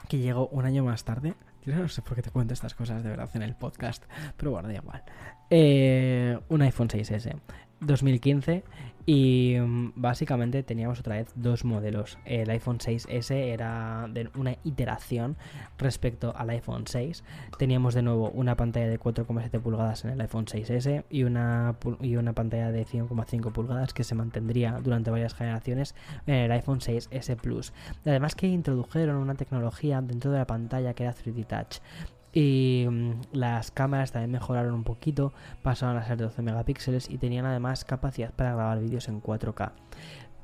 que 0.09 0.19
llegó 0.19 0.49
un 0.49 0.65
año 0.65 0.85
más 0.85 1.05
tarde 1.05 1.35
no 1.77 1.89
sé 1.89 2.03
por 2.03 2.15
qué 2.15 2.23
te 2.23 2.31
cuento 2.31 2.55
estas 2.55 2.75
cosas 2.75 3.03
de 3.03 3.11
verdad 3.11 3.31
en 3.35 3.43
el 3.43 3.55
podcast, 3.55 4.05
pero 4.37 4.51
bueno, 4.51 4.69
da 4.69 4.75
igual. 4.75 5.03
Eh, 5.51 6.39
un 6.49 6.63
iPhone 6.63 6.89
6S 6.89 7.37
2015 7.81 8.65
y 9.09 9.57
mm, 9.59 9.93
básicamente 9.97 10.63
teníamos 10.63 11.01
otra 11.01 11.17
vez 11.17 11.33
dos 11.35 11.65
modelos. 11.65 12.19
El 12.27 12.51
iPhone 12.51 12.77
6S 12.77 13.31
era 13.31 14.07
de 14.13 14.29
una 14.37 14.59
iteración 14.65 15.39
respecto 15.79 16.35
al 16.37 16.51
iPhone 16.51 16.87
6. 16.87 17.25
Teníamos 17.59 17.95
de 17.95 18.03
nuevo 18.03 18.29
una 18.29 18.55
pantalla 18.55 18.87
de 18.87 19.01
4,7 19.01 19.63
pulgadas 19.63 20.05
en 20.05 20.11
el 20.11 20.21
iPhone 20.21 20.45
6S 20.45 21.05
y 21.09 21.23
una, 21.23 21.77
y 22.03 22.17
una 22.17 22.35
pantalla 22.35 22.71
de 22.71 22.85
5,5 22.85 23.51
pulgadas 23.51 23.95
que 23.95 24.05
se 24.05 24.15
mantendría 24.15 24.79
durante 24.83 25.11
varias 25.11 25.33
generaciones 25.33 25.95
en 26.27 26.35
el 26.35 26.53
iPhone 26.53 26.81
6S 26.81 27.37
Plus. 27.37 27.73
Además 28.05 28.35
que 28.35 28.47
introdujeron 28.49 29.17
una 29.17 29.37
tecnología 29.37 30.03
dentro 30.03 30.33
de 30.33 30.39
la 30.41 30.47
pantalla 30.47 30.93
que 30.93 31.05
era 31.05 31.15
3D 31.15 31.47
Touch. 31.47 31.81
Y 32.39 32.87
mm, 32.89 33.11
las 33.33 33.73
cámaras 33.73 34.13
también 34.13 34.31
mejoraron 34.31 34.73
un 34.73 34.85
poquito, 34.85 35.33
pasaron 35.65 35.97
a 35.97 36.07
ser 36.07 36.19
12 36.19 36.41
megapíxeles 36.43 37.11
y 37.11 37.19
tenían 37.19 37.47
además 37.47 37.85
capacidad 37.85 38.33
para 38.33 38.55
grabar 38.55 38.79
vídeos 38.79 39.09
en 39.09 39.21
4K. 39.21 39.73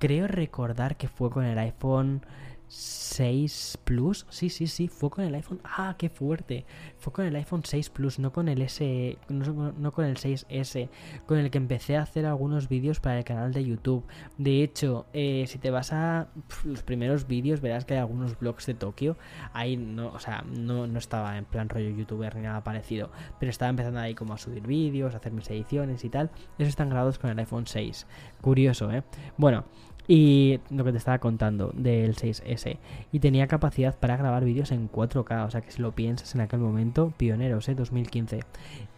Creo 0.01 0.27
recordar 0.27 0.97
que 0.97 1.07
fue 1.07 1.31
con 1.31 1.45
el 1.45 1.57
iPhone 1.57 2.23
6 2.69 3.79
Plus. 3.85 4.27
Sí, 4.29 4.49
sí, 4.49 4.67
sí, 4.67 4.89
fue 4.89 5.11
con 5.11 5.25
el 5.25 5.35
iPhone. 5.35 5.61
Ah, 5.65 5.95
qué 5.99 6.09
fuerte. 6.09 6.65
Fue 6.99 7.12
con 7.12 7.25
el 7.27 7.37
iPhone 7.37 7.62
6 7.65 7.91
Plus, 7.91 8.19
no 8.19 8.33
con 8.33 8.49
el 8.49 8.62
S, 8.62 9.19
no, 9.29 9.93
con 9.93 10.05
el 10.05 10.17
6S, 10.17 10.89
con 11.27 11.39
el 11.39 11.51
que 11.51 11.59
empecé 11.59 11.97
a 11.97 12.03
hacer 12.03 12.27
algunos 12.27 12.69
vídeos 12.69 13.01
para 13.01 13.19
el 13.19 13.25
canal 13.25 13.53
de 13.53 13.65
YouTube. 13.65 14.05
De 14.39 14.62
hecho, 14.62 15.07
eh, 15.12 15.45
si 15.47 15.59
te 15.59 15.71
vas 15.71 15.93
a 15.93 16.29
los 16.65 16.83
primeros 16.83 17.27
vídeos, 17.27 17.61
verás 17.61 17.85
que 17.85 17.95
hay 17.95 18.01
algunos 18.01 18.39
blogs 18.39 18.67
de 18.67 18.75
Tokio. 18.75 19.17
Ahí 19.53 19.77
no, 19.77 20.09
o 20.09 20.19
sea, 20.19 20.43
no, 20.43 20.87
no 20.87 20.99
estaba 20.99 21.37
en 21.39 21.45
plan 21.45 21.69
rollo 21.69 21.91
youtuber 21.91 22.35
ni 22.37 22.43
nada 22.43 22.65
parecido, 22.65 23.11
pero 23.39 23.51
estaba 23.51 23.71
empezando 23.71 24.01
ahí 24.01 24.15
como 24.15 24.35
a 24.35 24.39
subir 24.39 24.67
vídeos, 24.67 25.15
a 25.15 25.19
hacer 25.19 25.33
mis 25.33 25.49
ediciones 25.51 26.05
y 26.05 26.09
tal. 26.09 26.31
Esos 26.59 26.71
están 26.71 26.89
grabados 26.89 27.19
con 27.19 27.31
el 27.31 27.39
iPhone 27.39 27.67
6. 27.67 28.07
Curioso, 28.41 28.91
¿eh? 28.91 29.03
Bueno, 29.37 29.65
Y 30.07 30.61
lo 30.71 30.85
que 30.85 30.93
te 30.93 30.99
estaba 30.99 31.19
contando 31.19 31.73
del 31.75 32.15
6S. 32.15 32.79
Y 33.13 33.21
tenía 33.21 33.47
capacidad 33.47 33.99
para 33.99 34.17
grabar 34.17 34.45
vídeos 34.45 34.71
en 34.71 34.91
4K. 34.91 35.47
O 35.47 35.51
sea 35.51 35.61
que 35.63 35.71
si 35.71 35.81
lo 35.81 35.93
piensas 35.93 36.35
en 36.35 36.43
aquel 36.43 36.61
momento, 36.61 37.13
pioneros, 37.17 37.69
¿eh? 37.69 37.75
2015. 37.75 38.41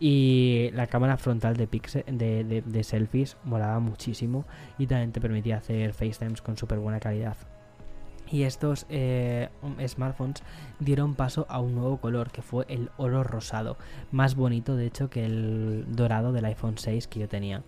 Y 0.00 0.70
la 0.72 0.88
cámara 0.88 1.16
frontal 1.16 1.56
de, 1.56 1.66
de, 1.66 2.62
de 2.64 2.84
selfies 2.84 3.36
molaba 3.44 3.78
muchísimo. 3.78 4.44
Y 4.78 4.86
también 4.86 5.12
te 5.12 5.20
permitía 5.20 5.58
hacer 5.58 5.92
FaceTimes 5.92 6.42
con 6.42 6.56
súper 6.56 6.78
buena 6.78 6.98
calidad. 7.00 7.36
Y 8.30 8.42
estos 8.42 8.86
eh, 8.88 9.48
smartphones 9.86 10.42
dieron 10.80 11.14
paso 11.14 11.46
a 11.48 11.60
un 11.60 11.74
nuevo 11.74 11.98
color 11.98 12.30
que 12.30 12.42
fue 12.42 12.66
el 12.68 12.90
oro 12.96 13.22
rosado, 13.22 13.76
más 14.10 14.34
bonito 14.34 14.76
de 14.76 14.86
hecho 14.86 15.08
que 15.10 15.24
el 15.24 15.84
dorado 15.88 16.32
del 16.32 16.44
iPhone 16.44 16.76
6 16.76 17.06
que 17.06 17.20
yo 17.20 17.28
tenía. 17.28 17.62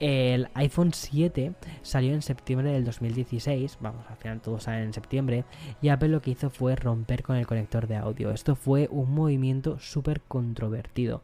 El 0.00 0.48
iPhone 0.54 0.92
7 0.92 1.52
salió 1.82 2.14
en 2.14 2.22
septiembre 2.22 2.72
del 2.72 2.84
2016, 2.84 3.78
vamos, 3.80 4.04
al 4.08 4.16
final 4.16 4.40
todos 4.40 4.64
salen 4.64 4.84
en 4.84 4.92
septiembre, 4.92 5.44
y 5.82 5.88
Apple 5.88 6.08
lo 6.08 6.22
que 6.22 6.30
hizo 6.30 6.50
fue 6.50 6.76
romper 6.76 7.22
con 7.22 7.36
el 7.36 7.46
conector 7.46 7.86
de 7.86 7.96
audio. 7.96 8.30
Esto 8.30 8.56
fue 8.56 8.88
un 8.90 9.14
movimiento 9.14 9.78
súper 9.78 10.20
controvertido. 10.22 11.22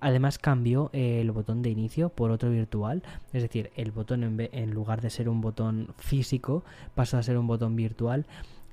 Además 0.00 0.38
cambió 0.38 0.90
eh, 0.92 1.20
el 1.20 1.30
botón 1.30 1.62
de 1.62 1.70
inicio 1.70 2.10
por 2.10 2.30
otro 2.30 2.50
virtual, 2.50 3.02
es 3.32 3.42
decir, 3.42 3.70
el 3.76 3.92
botón 3.92 4.24
en, 4.24 4.48
en 4.52 4.70
lugar 4.70 5.00
de 5.00 5.10
ser 5.10 5.28
un 5.28 5.40
botón 5.40 5.88
físico 5.98 6.64
pasó 6.94 7.18
a 7.18 7.22
ser 7.22 7.38
un 7.38 7.46
botón 7.46 7.76
virtual 7.76 8.26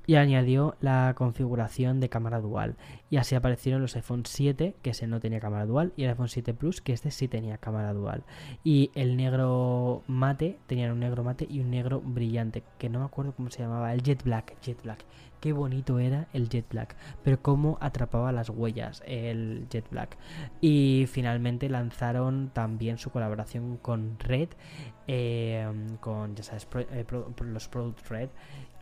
y 0.06 0.16
añadió 0.16 0.76
la 0.80 1.14
configuración 1.16 2.00
de 2.00 2.08
cámara 2.08 2.40
dual. 2.40 2.76
Y 3.10 3.16
así 3.16 3.34
aparecieron 3.34 3.80
los 3.80 3.96
iPhone 3.96 4.24
7, 4.26 4.74
que 4.82 4.90
ese 4.90 5.06
no 5.06 5.20
tenía 5.20 5.40
cámara 5.40 5.66
dual, 5.66 5.92
y 5.96 6.04
el 6.04 6.10
iPhone 6.10 6.28
7 6.28 6.54
Plus, 6.54 6.80
que 6.80 6.92
este 6.92 7.10
sí 7.10 7.28
tenía 7.28 7.58
cámara 7.58 7.92
dual. 7.92 8.22
Y 8.62 8.90
el 8.94 9.16
negro 9.16 10.02
mate, 10.06 10.58
tenían 10.66 10.92
un 10.92 11.00
negro 11.00 11.24
mate 11.24 11.46
y 11.48 11.60
un 11.60 11.70
negro 11.70 12.00
brillante, 12.00 12.62
que 12.78 12.88
no 12.88 13.00
me 13.00 13.06
acuerdo 13.06 13.32
cómo 13.32 13.50
se 13.50 13.62
llamaba, 13.62 13.92
el 13.92 14.02
Jet 14.02 14.22
Black, 14.24 14.60
Jet 14.60 14.82
Black 14.82 15.04
qué 15.44 15.52
bonito 15.52 15.98
era 15.98 16.26
el 16.32 16.48
Jet 16.48 16.66
Black, 16.70 16.96
pero 17.22 17.38
cómo 17.42 17.76
atrapaba 17.82 18.32
las 18.32 18.48
huellas 18.48 19.02
el 19.06 19.66
Jet 19.68 19.84
Black. 19.90 20.16
Y 20.62 21.04
finalmente 21.06 21.68
lanzaron 21.68 22.48
también 22.54 22.96
su 22.96 23.10
colaboración 23.10 23.76
con 23.76 24.18
Red, 24.20 24.48
eh, 25.06 25.68
con 26.00 26.34
ya 26.34 26.44
sabes, 26.44 26.66
eh, 26.92 27.04
los 27.42 27.68
Product 27.68 28.08
Red, 28.08 28.30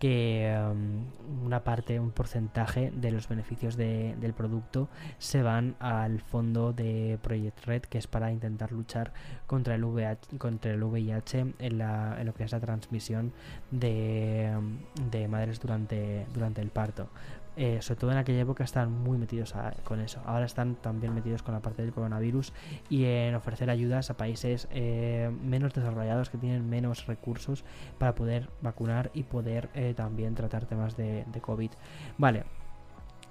que 0.03 0.53
um, 0.69 1.47
una 1.47 1.63
parte, 1.63 2.01
un 2.01 2.11
porcentaje 2.11 2.91
de 2.93 3.13
los 3.13 3.29
beneficios 3.29 3.77
del 3.77 4.35
producto 4.37 4.89
se 5.19 5.45
van 5.45 5.77
al 5.79 6.19
fondo 6.19 6.73
de 6.73 7.21
Project 7.23 7.65
Red, 7.67 7.83
que 7.83 7.99
es 7.99 8.09
para 8.09 8.33
intentar 8.33 8.73
luchar 8.73 9.13
contra 9.47 9.77
el, 9.77 9.85
VH, 9.85 10.39
contra 10.39 10.73
el 10.73 10.83
VIH 10.83 11.55
en, 11.57 11.79
la, 11.79 12.17
en 12.19 12.27
lo 12.27 12.35
que 12.35 12.43
es 12.43 12.51
la 12.51 12.59
transmisión 12.59 13.33
de, 13.71 14.53
um, 14.59 14.79
de 15.09 15.29
madres 15.29 15.61
durante, 15.61 16.27
durante 16.35 16.63
el 16.63 16.71
parto. 16.71 17.09
Eh, 17.57 17.83
sobre 17.83 18.01
todo 18.01 18.13
en 18.13 18.19
aquella 18.19 18.41
época 18.41 18.65
están 18.65 18.91
muy 18.91 19.19
metidos 19.19 19.55
con 19.85 20.01
eso. 20.01 20.21
Ahora 20.25 20.47
están 20.47 20.77
también 20.77 21.15
metidos 21.15 21.43
con 21.43 21.55
la 21.55 21.61
parte 21.61 21.83
del 21.83 21.93
coronavirus 21.93 22.53
y 22.89 23.05
en 23.05 23.35
ofrecer 23.35 23.69
ayudas 23.71 24.11
a 24.11 24.17
países 24.17 24.69
eh, 24.71 25.31
menos 25.43 25.75
desarrollados 25.75 26.31
que 26.31 26.39
tienen 26.39 26.69
menos 26.69 27.07
recursos 27.07 27.65
para 27.99 28.15
poder 28.15 28.49
vacunar 28.63 29.11
y 29.13 29.25
poder 29.25 29.69
eh, 29.75 29.95
también 29.95 30.35
tratar 30.35 30.67
temas 30.67 30.97
de, 30.97 31.25
de 31.31 31.41
COVID. 31.41 31.71
Vale, 32.19 32.45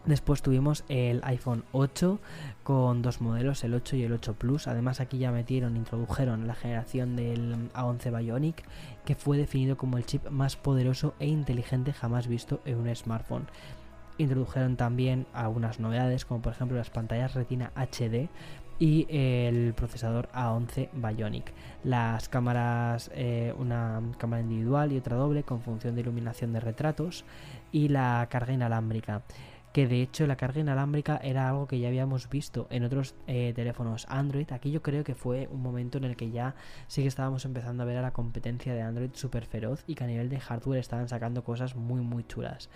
Después 0.06 0.42
tuvimos 0.42 0.84
el 0.90 1.22
iPhone 1.24 1.64
8 1.74 2.20
con 2.64 3.04
dos 3.04 3.22
modelos, 3.22 3.64
el 3.64 3.76
8 3.76 3.98
y 3.98 4.04
el 4.04 4.14
8 4.14 4.34
Plus. 4.34 4.68
Además 4.68 5.00
aquí 5.00 5.20
ya 5.20 5.32
metieron, 5.32 5.78
introdujeron 5.78 6.48
la 6.48 6.56
generación 6.56 7.16
del 7.16 7.72
A11 7.74 8.18
Bionic, 8.18 8.64
que 9.06 9.14
fue 9.14 9.38
definido 9.38 9.78
como 9.78 9.98
el 9.98 10.06
chip 10.08 10.28
más 10.30 10.56
poderoso 10.56 11.14
e 11.20 11.28
inteligente 11.28 11.94
jamás 11.94 12.28
visto 12.28 12.62
en 12.66 12.80
un 12.80 12.96
smartphone. 12.96 13.46
Introdujeron 14.22 14.76
también 14.76 15.26
algunas 15.34 15.80
novedades, 15.80 16.26
como 16.26 16.44
por 16.44 16.54
ejemplo 16.54 16.78
las 16.78 16.92
pantallas 16.92 17.34
Retina 17.34 17.72
HD 17.76 18.30
y 18.78 19.08
el 19.10 19.74
procesador 19.74 20.30
A11 20.32 20.90
Bionic. 20.94 21.52
Las 21.84 22.30
cámaras, 22.30 23.10
eh, 23.16 23.52
una 23.58 24.00
cámara 24.20 24.44
individual 24.44 24.92
y 24.92 24.98
otra 24.98 25.18
doble 25.18 25.42
con 25.42 25.62
función 25.62 25.96
de 25.96 26.02
iluminación 26.02 26.54
de 26.54 26.60
retratos 26.60 27.26
y 27.72 27.88
la 27.88 28.28
carga 28.30 28.54
inalámbrica 28.54 29.24
que 29.74 29.88
de 29.88 30.04
hecho 30.04 30.28
la 30.28 30.36
carga 30.36 30.60
inalámbrica 30.60 31.20
era 31.24 31.50
algo 31.50 31.66
que 31.66 31.80
ya 31.80 31.88
habíamos 31.88 32.30
visto 32.30 32.68
en 32.70 32.84
otros 32.84 33.16
eh, 33.26 33.54
teléfonos 33.56 34.06
Android. 34.10 34.52
Aquí 34.52 34.70
yo 34.70 34.84
creo 34.84 35.04
que 35.04 35.16
fue 35.16 35.48
un 35.52 35.64
momento 35.64 35.98
en 35.98 36.04
el 36.04 36.16
que 36.16 36.30
ya 36.30 36.54
sí 36.88 37.02
que 37.02 37.08
estábamos 37.08 37.46
empezando 37.46 37.82
a 37.82 37.86
ver 37.88 37.98
a 37.98 38.02
la 38.02 38.12
competencia 38.12 38.76
de 38.76 38.82
Android 38.82 39.12
súper 39.14 39.46
feroz 39.46 39.84
y 39.88 39.96
que 39.96 40.04
a 40.04 40.08
nivel 40.08 40.30
de 40.30 40.40
hardware 40.40 40.80
estaban 40.80 41.08
sacando 41.08 41.44
cosas 41.44 41.76
muy 41.76 42.02
muy 42.02 42.24
chulas. 42.24 42.70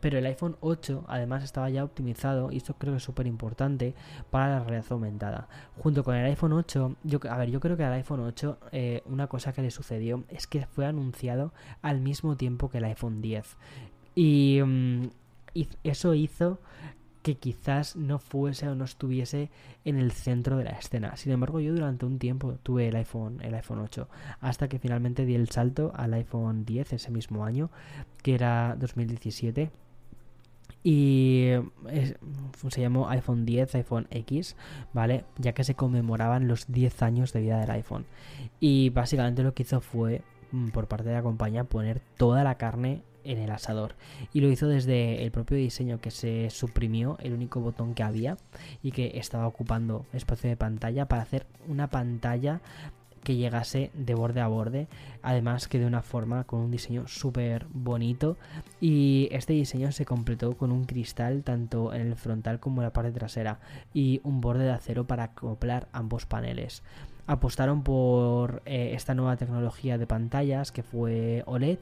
Pero 0.00 0.18
el 0.18 0.26
iPhone 0.26 0.56
8 0.60 1.04
además 1.08 1.44
estaba 1.44 1.70
ya 1.70 1.84
optimizado 1.84 2.52
y 2.52 2.58
esto 2.58 2.74
creo 2.78 2.92
que 2.92 2.98
es 2.98 3.02
súper 3.02 3.26
importante 3.26 3.94
para 4.30 4.48
la 4.48 4.64
realidad 4.64 4.84
aumentada. 4.90 5.48
Junto 5.78 6.04
con 6.04 6.14
el 6.14 6.26
iPhone 6.26 6.52
8, 6.52 6.96
yo, 7.04 7.20
a 7.28 7.36
ver, 7.36 7.50
yo 7.50 7.60
creo 7.60 7.76
que 7.76 7.84
al 7.84 7.94
iPhone 7.94 8.20
8 8.20 8.58
eh, 8.72 9.02
una 9.06 9.26
cosa 9.26 9.52
que 9.52 9.62
le 9.62 9.70
sucedió 9.70 10.24
es 10.28 10.46
que 10.46 10.66
fue 10.66 10.86
anunciado 10.86 11.52
al 11.82 12.00
mismo 12.00 12.36
tiempo 12.36 12.68
que 12.68 12.78
el 12.78 12.84
iPhone 12.84 13.20
10. 13.22 13.56
Y, 14.14 14.60
mm, 14.64 15.08
y 15.54 15.68
eso 15.82 16.14
hizo 16.14 16.60
que 17.22 17.36
quizás 17.36 17.96
no 17.96 18.18
fuese 18.18 18.68
o 18.68 18.74
no 18.74 18.84
estuviese 18.84 19.50
en 19.84 19.98
el 19.98 20.12
centro 20.12 20.56
de 20.56 20.64
la 20.64 20.70
escena. 20.70 21.16
Sin 21.16 21.32
embargo, 21.32 21.60
yo 21.60 21.72
durante 21.72 22.06
un 22.06 22.18
tiempo 22.18 22.54
tuve 22.62 22.88
el 22.88 22.96
iPhone, 22.96 23.40
el 23.42 23.54
iPhone 23.54 23.80
8, 23.80 24.08
hasta 24.40 24.68
que 24.68 24.78
finalmente 24.78 25.24
di 25.24 25.34
el 25.34 25.48
salto 25.48 25.92
al 25.94 26.14
iPhone 26.14 26.64
10 26.64 26.94
ese 26.94 27.10
mismo 27.10 27.44
año, 27.44 27.70
que 28.22 28.34
era 28.34 28.76
2017. 28.78 29.70
Y 30.84 31.50
se 32.68 32.80
llamó 32.80 33.08
iPhone 33.08 33.44
10, 33.44 33.74
iPhone 33.74 34.06
X, 34.10 34.56
¿vale? 34.92 35.24
Ya 35.36 35.52
que 35.52 35.64
se 35.64 35.74
conmemoraban 35.74 36.46
los 36.46 36.70
10 36.70 37.02
años 37.02 37.32
de 37.32 37.40
vida 37.40 37.58
del 37.58 37.70
iPhone. 37.72 38.06
Y 38.60 38.90
básicamente 38.90 39.42
lo 39.42 39.54
que 39.54 39.64
hizo 39.64 39.80
fue, 39.80 40.22
mm, 40.52 40.68
por 40.68 40.86
parte 40.86 41.08
de 41.08 41.14
la 41.14 41.22
compañía, 41.22 41.64
poner 41.64 42.00
toda 42.16 42.44
la 42.44 42.56
carne 42.56 43.02
en 43.28 43.38
el 43.38 43.50
asador. 43.50 43.94
Y 44.32 44.40
lo 44.40 44.48
hizo 44.48 44.66
desde 44.66 45.22
el 45.22 45.30
propio 45.30 45.56
diseño 45.56 46.00
que 46.00 46.10
se 46.10 46.50
suprimió 46.50 47.16
el 47.20 47.34
único 47.34 47.60
botón 47.60 47.94
que 47.94 48.02
había 48.02 48.36
y 48.82 48.90
que 48.90 49.12
estaba 49.14 49.46
ocupando 49.46 50.06
espacio 50.12 50.50
de 50.50 50.56
pantalla 50.56 51.06
para 51.06 51.22
hacer 51.22 51.46
una 51.68 51.88
pantalla 51.88 52.60
que 53.22 53.36
llegase 53.36 53.90
de 53.92 54.14
borde 54.14 54.40
a 54.40 54.46
borde, 54.46 54.88
además 55.22 55.68
que 55.68 55.78
de 55.78 55.84
una 55.84 56.00
forma 56.00 56.44
con 56.44 56.60
un 56.60 56.70
diseño 56.70 57.06
súper 57.08 57.66
bonito 57.68 58.38
y 58.80 59.28
este 59.32 59.52
diseño 59.52 59.92
se 59.92 60.06
completó 60.06 60.56
con 60.56 60.72
un 60.72 60.84
cristal 60.84 61.42
tanto 61.42 61.92
en 61.92 62.00
el 62.02 62.16
frontal 62.16 62.58
como 62.58 62.80
en 62.80 62.84
la 62.84 62.92
parte 62.92 63.12
trasera 63.12 63.60
y 63.92 64.20
un 64.24 64.40
borde 64.40 64.64
de 64.64 64.70
acero 64.70 65.06
para 65.06 65.24
acoplar 65.24 65.88
ambos 65.92 66.24
paneles 66.24 66.82
apostaron 67.26 67.82
por 67.82 68.62
eh, 68.64 68.92
esta 68.94 69.14
nueva 69.14 69.36
tecnología 69.36 69.98
de 69.98 70.06
pantallas 70.06 70.72
que 70.72 70.82
fue 70.82 71.42
OLED 71.46 71.78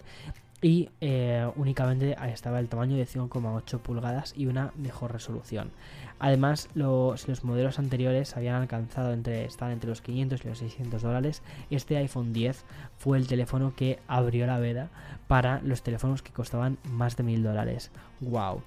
y 0.63 0.89
eh, 1.01 1.49
únicamente 1.57 2.17
estaba 2.33 2.61
el 2.61 2.69
tamaño 2.69 2.97
de 2.97 3.07
5,8 3.07 3.79
pulgadas 3.81 4.35
y 4.37 4.47
una 4.47 4.73
mejor 4.77 5.13
resolución. 5.13 5.71
Además, 6.19 6.71
los, 6.75 7.29
los 7.29 7.45
modelos 7.45 7.79
anteriores 7.79 8.37
habían 8.37 8.55
alcanzado 8.55 9.13
entre, 9.13 9.45
estaban 9.45 9.75
entre 9.75 9.91
los 9.91 10.01
500 10.01 10.45
y 10.45 10.49
los 10.49 10.59
600 10.59 11.03
dólares. 11.03 11.43
Este 11.71 11.99
iPhone 11.99 12.33
10 12.33 12.65
fue 12.97 13.19
el 13.19 13.27
teléfono 13.27 13.75
que 13.77 13.99
abrió 14.09 14.47
la 14.47 14.59
veda 14.59 14.89
para 15.29 15.61
los 15.61 15.83
teléfonos 15.83 16.23
que 16.23 16.33
costaban 16.33 16.79
más 16.85 17.17
de 17.17 17.23
1000 17.25 17.43
dólares. 17.43 17.91
¡Wow! 18.21 18.63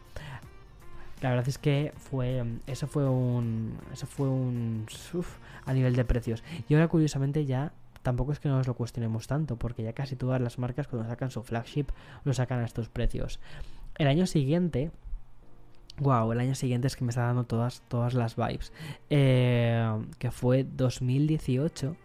La 1.22 1.32
verdad 1.32 1.50
es 1.50 1.58
que 1.58 1.92
fue 1.98 2.46
eso 2.66 2.88
fue 2.88 3.10
un 3.10 3.78
eso 3.92 4.08
fue 4.08 4.30
un 4.30 4.86
a 5.66 5.74
nivel 5.74 5.96
de 5.96 6.06
precios. 6.06 6.44
Y 6.70 6.76
ahora 6.76 6.88
curiosamente 6.88 7.46
ya 7.46 7.74
tampoco 8.02 8.32
es 8.32 8.40
que 8.40 8.50
nos 8.50 8.68
lo 8.68 8.74
cuestionemos 8.76 9.28
tanto, 9.28 9.58
porque 9.58 9.84
ya 9.84 9.94
casi 9.94 10.16
todas 10.16 10.42
las 10.42 10.58
marcas 10.58 10.88
cuando 10.88 11.08
sacan 11.08 11.32
su 11.32 11.44
flagship 11.44 11.88
lo 12.24 12.34
sacan 12.34 12.60
a 12.60 12.66
estos 12.66 12.90
precios. 12.90 13.40
El 13.98 14.08
año 14.08 14.26
siguiente, 14.26 14.92
Wow, 16.00 16.32
el 16.32 16.40
año 16.40 16.56
siguiente 16.56 16.88
es 16.88 16.96
que 16.96 17.04
me 17.04 17.10
está 17.10 17.24
dando 17.24 17.44
todas, 17.44 17.82
todas 17.90 18.14
las 18.14 18.36
vibes. 18.36 18.72
Eh, 19.10 19.86
que 20.18 20.32
fue 20.32 20.64
2018. 20.64 21.96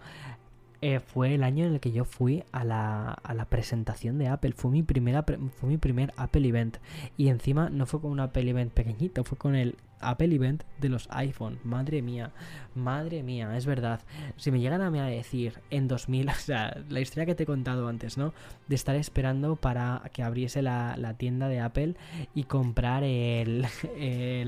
Eh, 0.86 1.00
fue 1.00 1.34
el 1.34 1.44
año 1.44 1.64
en 1.64 1.72
el 1.72 1.80
que 1.80 1.92
yo 1.92 2.04
fui 2.04 2.44
a 2.52 2.62
la, 2.62 3.12
a 3.12 3.32
la 3.32 3.46
presentación 3.46 4.18
de 4.18 4.28
Apple. 4.28 4.52
Fue 4.52 4.70
mi, 4.70 4.82
primera, 4.82 5.24
fue 5.24 5.66
mi 5.66 5.78
primer 5.78 6.12
Apple 6.18 6.46
Event. 6.46 6.76
Y 7.16 7.28
encima 7.28 7.70
no 7.70 7.86
fue 7.86 8.02
con 8.02 8.10
un 8.10 8.20
Apple 8.20 8.50
Event 8.50 8.70
pequeñito, 8.70 9.24
fue 9.24 9.38
con 9.38 9.54
el 9.54 9.76
Apple 10.00 10.34
Event 10.34 10.62
de 10.82 10.90
los 10.90 11.08
iPhone. 11.10 11.58
Madre 11.64 12.02
mía, 12.02 12.32
madre 12.74 13.22
mía, 13.22 13.56
es 13.56 13.64
verdad. 13.64 14.00
Si 14.36 14.50
me 14.50 14.60
llegan 14.60 14.82
a, 14.82 14.90
mí 14.90 14.98
a 14.98 15.06
decir 15.06 15.54
en 15.70 15.88
2000, 15.88 16.28
o 16.28 16.34
sea, 16.34 16.76
la 16.90 17.00
historia 17.00 17.24
que 17.24 17.34
te 17.34 17.44
he 17.44 17.46
contado 17.46 17.88
antes, 17.88 18.18
¿no? 18.18 18.34
De 18.68 18.74
estar 18.74 18.94
esperando 18.94 19.56
para 19.56 20.02
que 20.12 20.22
abriese 20.22 20.60
la, 20.60 21.14
tienda 21.16 21.48
de 21.48 21.60
Apple 21.60 21.94
y 22.34 22.44
comprar 22.44 23.04
el, 23.04 23.64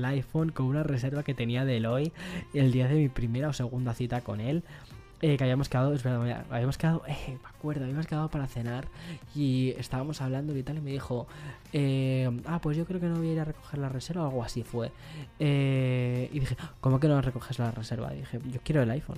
iPhone 0.05 0.51
con 0.51 0.67
una 0.67 0.83
reserva 0.83 1.23
que 1.23 1.33
tenía 1.33 1.65
de 1.65 1.77
Eloy 1.77 2.11
el 2.53 2.71
día 2.71 2.87
de 2.87 2.93
mi 2.93 3.09
primera 3.09 3.49
o 3.49 3.53
segunda 3.53 3.95
cita 3.95 4.21
con 4.21 4.39
él. 4.39 4.63
Eh, 5.21 5.37
que 5.37 5.43
habíamos 5.43 5.69
quedado, 5.69 5.93
es 5.93 6.03
verdad, 6.03 6.45
habíamos 6.49 6.77
quedado, 6.77 7.03
eh, 7.07 7.37
me 7.41 7.49
acuerdo, 7.49 7.83
habíamos 7.83 8.05
quedado 8.05 8.29
para 8.29 8.47
cenar 8.47 8.87
y 9.33 9.73
estábamos 9.77 10.21
hablando 10.21 10.55
y 10.55 10.63
tal, 10.63 10.77
y 10.77 10.81
me 10.81 10.91
dijo, 10.91 11.27
eh, 11.73 12.29
ah, 12.45 12.59
pues 12.61 12.77
yo 12.77 12.85
creo 12.85 12.99
que 12.99 13.07
no 13.07 13.17
voy 13.17 13.29
a 13.29 13.33
ir 13.33 13.39
a 13.39 13.45
recoger 13.45 13.79
la 13.79 13.89
reserva, 13.89 14.23
o 14.23 14.27
algo 14.27 14.43
así 14.43 14.63
fue. 14.63 14.91
Eh, 15.39 16.29
y 16.31 16.39
dije, 16.39 16.55
¿cómo 16.81 16.99
que 16.99 17.07
no 17.07 17.21
recoges 17.21 17.57
la 17.59 17.71
reserva? 17.71 18.11
Dije, 18.11 18.39
yo 18.51 18.59
quiero 18.63 18.83
el 18.83 18.91
iPhone. 18.91 19.17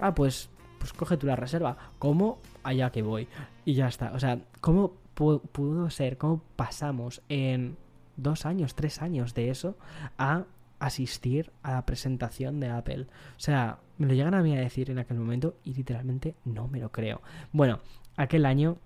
Ah, 0.00 0.14
pues, 0.14 0.48
pues 0.78 0.92
coge 0.92 1.16
tú 1.16 1.26
la 1.26 1.36
reserva. 1.36 1.76
¿Cómo? 1.98 2.38
Allá 2.62 2.90
que 2.90 3.02
voy. 3.02 3.28
Y 3.64 3.74
ya 3.74 3.88
está. 3.88 4.12
O 4.12 4.20
sea, 4.20 4.38
¿cómo 4.60 4.92
pudo 5.14 5.90
ser? 5.90 6.18
¿Cómo 6.18 6.42
pasamos 6.56 7.22
en 7.28 7.76
dos 8.16 8.46
años, 8.46 8.74
tres 8.74 9.00
años 9.02 9.34
de 9.34 9.50
eso 9.50 9.76
a 10.18 10.44
asistir 10.78 11.52
a 11.62 11.72
la 11.72 11.86
presentación 11.86 12.60
de 12.60 12.70
Apple. 12.70 13.06
O 13.36 13.40
sea, 13.40 13.78
me 13.98 14.06
lo 14.06 14.14
llegan 14.14 14.34
a 14.34 14.42
mí 14.42 14.56
a 14.56 14.60
decir 14.60 14.90
en 14.90 14.98
aquel 14.98 15.18
momento 15.18 15.56
y 15.64 15.74
literalmente 15.74 16.34
no 16.44 16.68
me 16.68 16.80
lo 16.80 16.90
creo. 16.92 17.22
Bueno, 17.52 17.80
aquel 18.16 18.46
año 18.46 18.78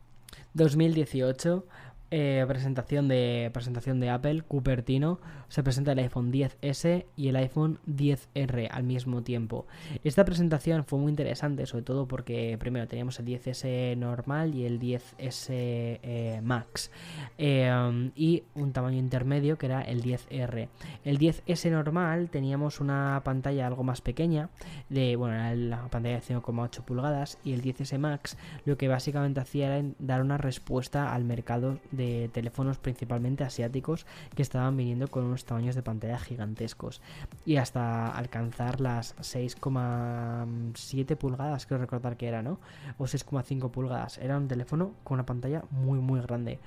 2018 0.54 1.66
eh, 2.10 2.44
presentación, 2.48 3.08
de, 3.08 3.50
presentación 3.52 4.00
de 4.00 4.10
Apple, 4.10 4.42
Cupertino, 4.42 5.20
se 5.48 5.62
presenta 5.62 5.92
el 5.92 5.98
iPhone 6.00 6.32
10S 6.32 7.06
y 7.16 7.28
el 7.28 7.36
iPhone 7.36 7.78
10R 7.88 8.68
al 8.70 8.82
mismo 8.84 9.22
tiempo. 9.22 9.66
Esta 10.04 10.24
presentación 10.24 10.84
fue 10.84 10.98
muy 10.98 11.10
interesante, 11.10 11.66
sobre 11.66 11.84
todo 11.84 12.06
porque 12.06 12.56
primero 12.58 12.88
teníamos 12.88 13.18
el 13.20 13.26
10S 13.26 13.96
normal 13.96 14.54
y 14.54 14.64
el 14.64 14.80
10S 14.80 15.46
eh, 15.50 16.40
Max 16.42 16.90
eh, 17.38 18.10
y 18.16 18.42
un 18.54 18.72
tamaño 18.72 18.98
intermedio 18.98 19.56
que 19.58 19.66
era 19.66 19.82
el 19.82 20.02
10R. 20.02 20.68
El 21.04 21.18
10S 21.18 21.70
normal 21.70 22.28
teníamos 22.30 22.80
una 22.80 23.20
pantalla 23.24 23.66
algo 23.66 23.84
más 23.84 24.00
pequeña, 24.00 24.50
de 24.88 25.16
bueno, 25.16 25.36
la 25.54 25.88
pantalla 25.88 26.16
de 26.16 26.22
5,8 26.22 26.82
pulgadas 26.82 27.38
y 27.44 27.52
el 27.52 27.62
10S 27.62 27.98
Max 27.98 28.36
lo 28.64 28.76
que 28.76 28.88
básicamente 28.88 29.40
hacía 29.40 29.76
era 29.76 29.88
dar 29.98 30.22
una 30.22 30.38
respuesta 30.38 31.12
al 31.14 31.24
mercado 31.24 31.78
de 31.90 31.99
de 32.00 32.30
teléfonos 32.32 32.78
principalmente 32.78 33.44
asiáticos 33.44 34.06
que 34.34 34.40
estaban 34.42 34.76
viniendo 34.76 35.08
con 35.08 35.24
unos 35.24 35.44
tamaños 35.44 35.74
de 35.74 35.82
pantalla 35.82 36.18
gigantescos 36.18 37.02
y 37.44 37.56
hasta 37.56 38.08
alcanzar 38.08 38.80
las 38.80 39.14
6,7 39.18 41.16
pulgadas, 41.16 41.66
creo 41.66 41.78
recordar 41.78 42.16
que 42.16 42.28
era, 42.28 42.42
¿no? 42.42 42.58
O 42.98 43.04
6,5 43.04 43.70
pulgadas. 43.70 44.16
Era 44.18 44.38
un 44.38 44.48
teléfono 44.48 44.92
con 45.04 45.16
una 45.16 45.26
pantalla 45.26 45.62
muy, 45.70 45.98
muy 45.98 46.20
grande. 46.20 46.58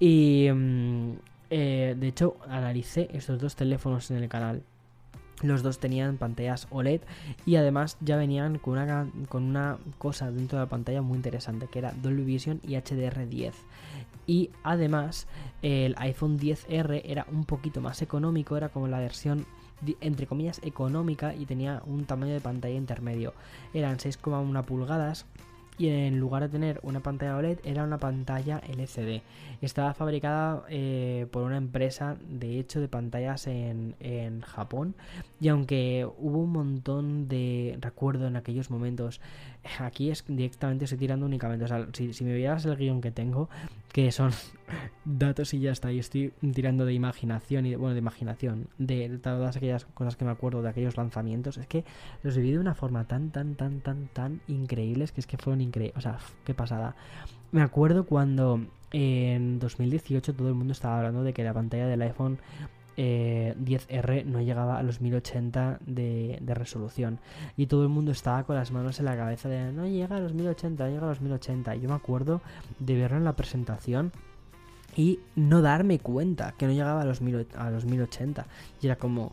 Y 0.00 0.48
mm, 0.52 1.12
eh, 1.50 1.94
de 1.98 2.08
hecho, 2.08 2.36
analicé 2.48 3.08
estos 3.12 3.40
dos 3.40 3.54
teléfonos 3.54 4.10
en 4.10 4.16
el 4.16 4.28
canal 4.28 4.62
los 5.42 5.62
dos 5.62 5.78
tenían 5.78 6.18
pantallas 6.18 6.66
OLED 6.70 7.00
y 7.46 7.56
además 7.56 7.96
ya 8.00 8.16
venían 8.16 8.58
con 8.58 8.78
una, 8.78 9.08
con 9.28 9.42
una 9.42 9.78
cosa 9.98 10.30
dentro 10.30 10.58
de 10.58 10.64
la 10.64 10.68
pantalla 10.68 11.02
muy 11.02 11.16
interesante 11.16 11.66
que 11.66 11.80
era 11.80 11.92
Dolby 11.92 12.24
Vision 12.24 12.60
y 12.62 12.74
HDR10. 12.74 13.52
Y 14.26 14.50
además 14.62 15.26
el 15.62 15.94
iPhone 15.98 16.38
10R 16.38 17.02
era 17.04 17.26
un 17.30 17.44
poquito 17.44 17.80
más 17.80 18.02
económico, 18.02 18.56
era 18.56 18.68
como 18.68 18.88
la 18.88 19.00
versión 19.00 19.46
entre 20.00 20.26
comillas 20.26 20.60
económica 20.62 21.34
y 21.34 21.44
tenía 21.44 21.82
un 21.86 22.04
tamaño 22.04 22.32
de 22.34 22.40
pantalla 22.40 22.74
intermedio. 22.74 23.34
Eran 23.74 23.98
6,1 23.98 24.64
pulgadas 24.64 25.26
y 25.78 25.88
en 25.88 26.20
lugar 26.20 26.42
de 26.42 26.48
tener 26.48 26.80
una 26.82 27.00
pantalla 27.00 27.36
OLED 27.36 27.58
era 27.64 27.84
una 27.84 27.98
pantalla 27.98 28.58
LCD. 28.58 29.22
Estaba 29.62 29.94
fabricada 29.94 30.64
eh, 30.68 31.26
por 31.30 31.42
una 31.42 31.56
empresa 31.56 32.16
de 32.28 32.58
hecho 32.58 32.80
de 32.80 32.88
pantallas 32.88 33.46
en, 33.46 33.94
Japón 34.42 34.94
y 35.40 35.48
aunque 35.48 36.06
hubo 36.18 36.38
un 36.38 36.52
montón 36.52 37.28
de 37.28 37.78
recuerdo 37.80 38.26
en 38.26 38.36
aquellos 38.36 38.70
momentos, 38.70 39.20
aquí 39.78 40.10
es 40.10 40.24
directamente 40.26 40.84
estoy 40.84 40.98
tirando 40.98 41.26
únicamente, 41.26 41.64
o 41.64 41.68
sea, 41.68 41.86
si, 41.92 42.12
si 42.12 42.24
me 42.24 42.34
vieras 42.34 42.64
el 42.64 42.76
guion 42.76 43.00
que 43.00 43.10
tengo, 43.10 43.48
que 43.92 44.10
son 44.10 44.32
datos 45.04 45.54
y 45.54 45.60
ya 45.60 45.72
está. 45.72 45.92
Y 45.92 45.98
estoy 45.98 46.32
tirando 46.52 46.84
de 46.84 46.94
imaginación 46.94 47.66
y 47.66 47.74
bueno, 47.74 47.94
de 47.94 48.00
imaginación, 48.00 48.68
de 48.78 49.18
todas 49.18 49.56
aquellas 49.56 49.84
cosas 49.84 50.16
que 50.16 50.24
me 50.24 50.30
acuerdo 50.30 50.62
de 50.62 50.70
aquellos 50.70 50.96
lanzamientos. 50.96 51.58
Es 51.58 51.66
que 51.66 51.84
los 52.22 52.36
viví 52.36 52.52
de 52.52 52.58
una 52.58 52.74
forma 52.74 53.04
tan, 53.04 53.30
tan, 53.30 53.54
tan, 53.54 53.80
tan, 53.80 54.08
tan 54.08 54.40
increíbles 54.48 55.12
que 55.12 55.20
es 55.20 55.26
que 55.26 55.36
fueron 55.36 55.60
increíbles. 55.60 55.96
O 55.96 56.00
sea, 56.00 56.18
qué 56.44 56.54
pasada. 56.54 56.96
Me 57.52 57.62
acuerdo 57.62 58.06
cuando 58.06 58.60
en 58.92 59.58
2018 59.58 60.34
todo 60.34 60.48
el 60.48 60.54
mundo 60.54 60.72
estaba 60.72 60.98
hablando 60.98 61.22
de 61.22 61.32
que 61.32 61.44
la 61.44 61.54
pantalla 61.54 61.86
del 61.86 62.02
iPhone 62.02 62.38
10R 62.96 64.10
eh, 64.18 64.24
no 64.26 64.40
llegaba 64.40 64.78
a 64.78 64.82
los 64.82 65.00
1080 65.00 65.78
de, 65.86 66.40
resolución 66.46 67.18
y 67.56 67.66
todo 67.66 67.82
el 67.82 67.88
mundo 67.88 68.12
estaba 68.12 68.44
con 68.44 68.56
las 68.56 68.70
manos 68.70 68.98
en 68.98 69.06
la 69.06 69.16
cabeza 69.16 69.48
de 69.48 69.72
no 69.72 69.86
llega 69.86 70.16
a 70.16 70.20
los 70.20 70.34
1080, 70.34 70.88
llega 70.88 71.04
a 71.04 71.08
los 71.08 71.20
1080. 71.20 71.76
Yo 71.76 71.88
me 71.88 71.94
acuerdo 71.94 72.40
de 72.78 72.96
verlo 72.96 73.16
en 73.16 73.24
la 73.24 73.34
presentación 73.34 74.12
y 74.96 75.20
no 75.36 75.62
darme 75.62 75.98
cuenta 75.98 76.54
que 76.58 76.66
no 76.66 76.72
llegaba 76.72 77.02
a 77.02 77.04
los, 77.04 77.20
a 77.56 77.70
los 77.70 77.84
1080 77.84 78.46
y 78.80 78.86
era 78.86 78.96
como 78.96 79.32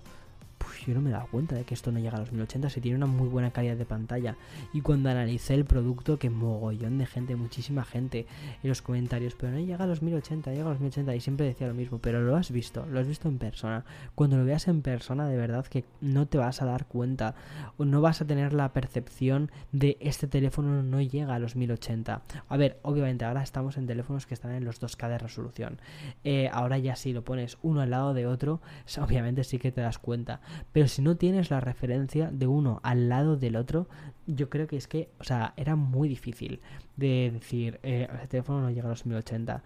yo 0.86 0.94
no 0.94 1.02
me 1.02 1.10
he 1.10 1.14
dado 1.14 1.28
cuenta 1.28 1.56
de 1.56 1.64
que 1.64 1.74
esto 1.74 1.92
no 1.92 2.00
llega 2.00 2.18
a 2.18 2.20
los 2.20 2.32
1080, 2.32 2.70
se 2.70 2.82
tiene 2.82 2.98
una 2.98 3.06
muy 3.06 3.28
buena 3.28 3.52
calidad 3.52 3.76
de 3.76 3.86
pantalla. 3.86 4.36
Y 4.74 4.82
cuando 4.82 5.10
analicé 5.10 5.54
el 5.54 5.66
producto, 5.66 6.20
que 6.20 6.30
mogollón 6.30 6.98
de 6.98 7.06
gente, 7.06 7.36
muchísima 7.36 7.84
gente 7.84 8.26
en 8.64 8.70
los 8.70 8.82
comentarios, 8.82 9.36
pero 9.36 9.52
no 9.52 9.60
llega 9.60 9.84
a 9.84 9.88
los 9.88 10.02
1080, 10.02 10.52
llega 10.52 10.66
a 10.66 10.70
los 10.70 10.80
1080, 10.80 11.16
y 11.16 11.20
siempre 11.20 11.46
decía 11.46 11.68
lo 11.68 11.74
mismo, 11.74 12.00
pero 12.00 12.22
lo 12.22 12.36
has 12.36 12.52
visto, 12.52 12.86
lo 12.86 13.00
has 13.00 13.08
visto 13.08 13.28
en 13.28 13.38
persona. 13.38 13.86
Cuando 14.16 14.38
lo 14.38 14.46
veas 14.46 14.68
en 14.68 14.82
persona, 14.82 15.28
de 15.28 15.38
verdad 15.38 15.66
que 15.68 15.86
no 16.02 16.28
te 16.28 16.38
vas 16.38 16.62
a 16.62 16.66
dar 16.66 16.86
cuenta, 16.86 17.36
o 17.78 17.86
no 17.86 18.02
vas 18.02 18.22
a 18.22 18.26
tener 18.26 18.54
la 18.54 18.74
percepción 18.74 19.52
de 19.72 19.98
este 20.00 20.28
teléfono 20.28 20.84
no 20.84 21.02
llega 21.02 21.36
a 21.36 21.40
los 21.40 21.56
1080. 21.56 22.22
A 22.48 22.58
ver, 22.58 22.80
obviamente 22.82 23.26
ahora 23.26 23.44
estamos 23.44 23.78
en 23.78 23.88
teléfonos 23.88 24.26
que 24.26 24.34
están 24.34 24.52
en 24.52 24.66
los 24.66 24.82
2K 24.82 25.10
de 25.10 25.18
resolución. 25.18 25.80
Eh, 26.24 26.50
ahora 26.52 26.78
ya 26.78 26.96
si 26.96 27.14
lo 27.14 27.24
pones 27.24 27.58
uno 27.62 27.82
al 27.82 27.90
lado 27.90 28.14
de 28.14 28.28
otro, 28.28 28.62
obviamente 29.00 29.44
sí 29.44 29.60
que 29.60 29.72
te 29.72 29.82
das 29.82 30.00
cuenta. 30.00 30.42
Pero 30.72 30.88
si 30.88 31.02
no 31.02 31.18
tienes 31.18 31.50
la 31.50 31.60
referencia 31.60 32.30
de 32.32 32.48
uno 32.48 32.80
al 32.84 33.10
lado 33.10 33.38
del 33.38 33.56
otro, 33.56 33.88
yo 34.28 34.50
creo 34.50 34.68
que 34.68 34.78
es 34.78 34.88
que, 34.88 35.10
o 35.20 35.24
sea, 35.24 35.54
era 35.58 35.76
muy 35.76 36.08
difícil 36.08 36.62
de 36.96 37.32
decir, 37.34 37.80
eh, 37.84 38.08
el 38.22 38.28
teléfono 38.28 38.62
no 38.62 38.70
llega 38.70 38.86
a 38.86 38.90
los 38.92 39.06
1080. 39.06 39.64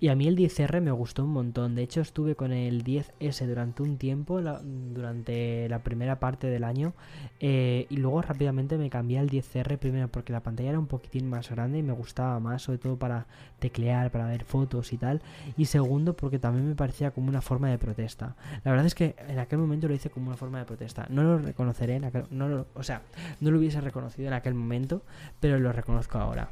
Y 0.00 0.08
a 0.08 0.14
mí 0.14 0.28
el 0.28 0.36
10R 0.36 0.80
me 0.80 0.92
gustó 0.92 1.24
un 1.24 1.32
montón. 1.32 1.74
De 1.74 1.82
hecho, 1.82 2.00
estuve 2.00 2.36
con 2.36 2.52
el 2.52 2.84
10S 2.84 3.46
durante 3.46 3.82
un 3.82 3.98
tiempo, 3.98 4.40
durante 4.40 5.68
la 5.68 5.82
primera 5.82 6.20
parte 6.20 6.46
del 6.46 6.62
año. 6.62 6.94
Eh, 7.40 7.86
y 7.90 7.96
luego 7.96 8.22
rápidamente 8.22 8.78
me 8.78 8.90
cambié 8.90 9.18
al 9.18 9.28
10R 9.28 9.78
primero 9.78 10.08
porque 10.08 10.32
la 10.32 10.40
pantalla 10.40 10.70
era 10.70 10.78
un 10.78 10.86
poquitín 10.86 11.28
más 11.28 11.50
grande 11.50 11.78
y 11.78 11.82
me 11.82 11.92
gustaba 11.92 12.38
más, 12.38 12.62
sobre 12.62 12.78
todo 12.78 12.96
para 12.96 13.26
teclear, 13.58 14.12
para 14.12 14.26
ver 14.26 14.44
fotos 14.44 14.92
y 14.92 14.98
tal. 14.98 15.20
Y 15.56 15.64
segundo, 15.64 16.14
porque 16.14 16.38
también 16.38 16.68
me 16.68 16.76
parecía 16.76 17.10
como 17.10 17.28
una 17.28 17.40
forma 17.40 17.68
de 17.68 17.78
protesta. 17.78 18.36
La 18.64 18.70
verdad 18.70 18.86
es 18.86 18.94
que 18.94 19.16
en 19.26 19.38
aquel 19.40 19.58
momento 19.58 19.88
lo 19.88 19.94
hice 19.94 20.10
como 20.10 20.28
una 20.28 20.36
forma 20.36 20.58
de 20.58 20.64
protesta. 20.64 21.06
No 21.10 21.24
lo 21.24 21.38
reconoceré, 21.38 21.96
en 21.96 22.04
aquel, 22.04 22.24
no 22.30 22.66
o 22.74 22.82
sea, 22.82 23.02
no 23.40 23.50
lo 23.50 23.58
hubiese 23.58 23.80
reconocido 23.80 24.28
en 24.28 24.34
aquel 24.34 24.54
momento, 24.54 25.02
pero 25.40 25.58
lo 25.58 25.72
reconozco 25.72 26.18
ahora 26.18 26.48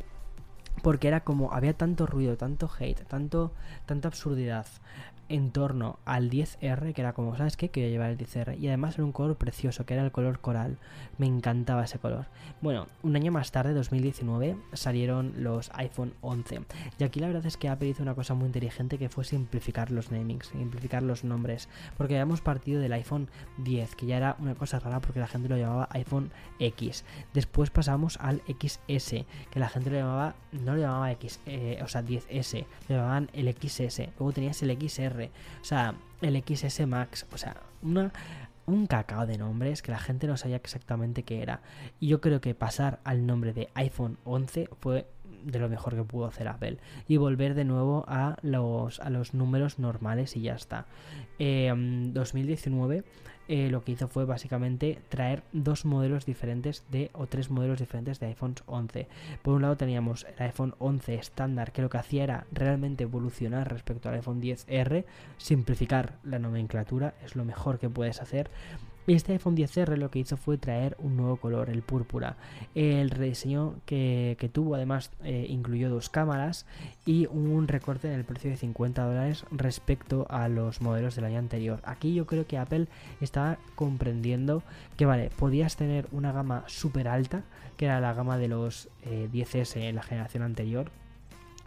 porque 0.86 1.08
era 1.08 1.24
como 1.24 1.52
había 1.52 1.72
tanto 1.76 2.06
ruido, 2.06 2.36
tanto 2.36 2.70
hate, 2.78 3.04
tanto 3.06 3.50
tanta 3.86 4.06
absurdidad 4.06 4.66
en 5.28 5.50
torno 5.50 5.98
al 6.04 6.30
10R, 6.30 6.92
que 6.92 7.00
era 7.00 7.12
como, 7.12 7.36
¿sabes 7.36 7.56
qué? 7.56 7.68
Quería 7.68 7.90
llevar 7.90 8.10
el 8.10 8.18
10R. 8.18 8.58
Y 8.58 8.68
además 8.68 8.94
era 8.94 9.04
un 9.04 9.12
color 9.12 9.36
precioso, 9.36 9.84
que 9.84 9.94
era 9.94 10.04
el 10.04 10.12
color 10.12 10.40
coral. 10.40 10.78
Me 11.18 11.26
encantaba 11.26 11.84
ese 11.84 11.98
color. 11.98 12.26
Bueno, 12.60 12.86
un 13.02 13.16
año 13.16 13.32
más 13.32 13.50
tarde, 13.50 13.74
2019, 13.74 14.56
salieron 14.72 15.34
los 15.38 15.70
iPhone 15.74 16.14
11. 16.20 16.60
Y 16.98 17.04
aquí 17.04 17.20
la 17.20 17.28
verdad 17.28 17.46
es 17.46 17.56
que 17.56 17.68
Apple 17.68 17.88
hizo 17.88 18.02
una 18.02 18.14
cosa 18.14 18.34
muy 18.34 18.46
inteligente 18.46 18.98
que 18.98 19.08
fue 19.08 19.24
simplificar 19.24 19.90
los 19.90 20.10
namings, 20.10 20.48
simplificar 20.48 21.02
los 21.02 21.24
nombres. 21.24 21.68
Porque 21.96 22.14
habíamos 22.14 22.40
partido 22.40 22.80
del 22.80 22.92
iPhone 22.92 23.28
10, 23.58 23.96
que 23.96 24.06
ya 24.06 24.16
era 24.16 24.36
una 24.38 24.54
cosa 24.54 24.78
rara 24.78 25.00
porque 25.00 25.20
la 25.20 25.26
gente 25.26 25.48
lo 25.48 25.56
llamaba 25.56 25.88
iPhone 25.92 26.30
X. 26.58 27.04
Después 27.34 27.70
pasamos 27.70 28.18
al 28.20 28.42
XS, 28.46 29.24
que 29.50 29.60
la 29.60 29.68
gente 29.68 29.90
lo 29.90 29.96
llamaba, 29.96 30.34
no 30.52 30.74
lo 30.74 30.80
llamaba 30.80 31.12
X, 31.12 31.40
eh, 31.46 31.80
o 31.82 31.88
sea, 31.88 32.02
10S, 32.02 32.66
lo 32.88 32.96
llamaban 32.96 33.30
el 33.32 33.52
XS. 33.52 34.10
Luego 34.18 34.32
tenías 34.32 34.62
el 34.62 34.76
XR 34.76 35.15
o 35.24 35.64
sea, 35.64 35.94
el 36.20 36.42
XS 36.42 36.86
Max, 36.86 37.26
o 37.32 37.38
sea, 37.38 37.56
una, 37.82 38.12
un 38.66 38.86
cacao 38.86 39.26
de 39.26 39.38
nombres 39.38 39.82
que 39.82 39.92
la 39.92 39.98
gente 39.98 40.26
no 40.26 40.36
sabía 40.36 40.56
exactamente 40.56 41.22
qué 41.22 41.42
era. 41.42 41.60
Y 42.00 42.08
yo 42.08 42.20
creo 42.20 42.40
que 42.40 42.54
pasar 42.54 43.00
al 43.04 43.26
nombre 43.26 43.52
de 43.52 43.68
iPhone 43.74 44.18
11 44.24 44.68
fue 44.80 45.06
de 45.44 45.58
lo 45.58 45.68
mejor 45.68 45.94
que 45.94 46.02
pudo 46.02 46.26
hacer 46.26 46.48
Apple 46.48 46.78
y 47.06 47.18
volver 47.18 47.54
de 47.54 47.64
nuevo 47.64 48.04
a 48.08 48.36
los, 48.42 48.98
a 49.00 49.10
los 49.10 49.32
números 49.32 49.78
normales 49.78 50.36
y 50.36 50.42
ya 50.42 50.54
está. 50.54 50.86
2019 51.38 52.96
em, 52.96 53.02
eh, 53.48 53.68
lo 53.70 53.84
que 53.84 53.92
hizo 53.92 54.08
fue 54.08 54.24
básicamente 54.24 54.98
traer 55.08 55.42
dos 55.52 55.84
modelos 55.84 56.26
diferentes 56.26 56.84
de 56.90 57.10
o 57.12 57.26
tres 57.26 57.50
modelos 57.50 57.78
diferentes 57.78 58.18
de 58.20 58.26
iPhone 58.26 58.54
11. 58.66 59.06
Por 59.42 59.54
un 59.54 59.62
lado 59.62 59.76
teníamos 59.76 60.26
el 60.36 60.42
iPhone 60.46 60.74
11 60.78 61.14
estándar 61.14 61.72
que 61.72 61.82
lo 61.82 61.90
que 61.90 61.98
hacía 61.98 62.24
era 62.24 62.46
realmente 62.52 63.04
evolucionar 63.04 63.70
respecto 63.70 64.08
al 64.08 64.16
iPhone 64.16 64.42
10R, 64.42 65.04
simplificar 65.38 66.18
la 66.24 66.38
nomenclatura, 66.38 67.14
es 67.24 67.36
lo 67.36 67.44
mejor 67.44 67.78
que 67.78 67.88
puedes 67.88 68.20
hacer 68.20 68.50
Este 69.06 69.34
iPhone 69.34 69.56
10R 69.56 69.96
lo 69.96 70.10
que 70.10 70.18
hizo 70.18 70.36
fue 70.36 70.58
traer 70.58 70.96
un 70.98 71.16
nuevo 71.16 71.36
color, 71.36 71.70
el 71.70 71.82
púrpura. 71.82 72.36
El 72.74 73.10
rediseño 73.10 73.76
que, 73.86 74.50
tuvo 74.52 74.74
además 74.74 75.12
eh, 75.22 75.46
incluyó 75.48 75.90
dos 75.90 76.08
cámaras 76.08 76.66
y 77.04 77.26
un 77.26 77.68
recorte 77.68 78.08
en 78.08 78.14
el 78.14 78.24
precio 78.24 78.50
de 78.50 78.56
50 78.56 79.04
dólares 79.04 79.44
respecto 79.52 80.26
a 80.28 80.48
los 80.48 80.80
modelos 80.80 81.14
del 81.14 81.26
año 81.26 81.38
anterior. 81.38 81.80
Aquí 81.84 82.14
yo 82.14 82.26
creo 82.26 82.48
que 82.48 82.58
Apple 82.58 82.88
está 83.20 83.58
comprendiendo 83.76 84.64
que 84.96 85.06
vale, 85.06 85.30
podías 85.38 85.76
tener 85.76 86.08
una 86.10 86.32
gama 86.32 86.64
súper 86.66 87.06
alta, 87.06 87.44
que 87.76 87.84
era 87.84 88.00
la 88.00 88.12
gama 88.12 88.38
de 88.38 88.48
los 88.48 88.88
10S 89.04 89.76
eh, 89.76 89.88
en 89.88 89.94
la 89.94 90.02
generación 90.02 90.42
anterior, 90.42 90.90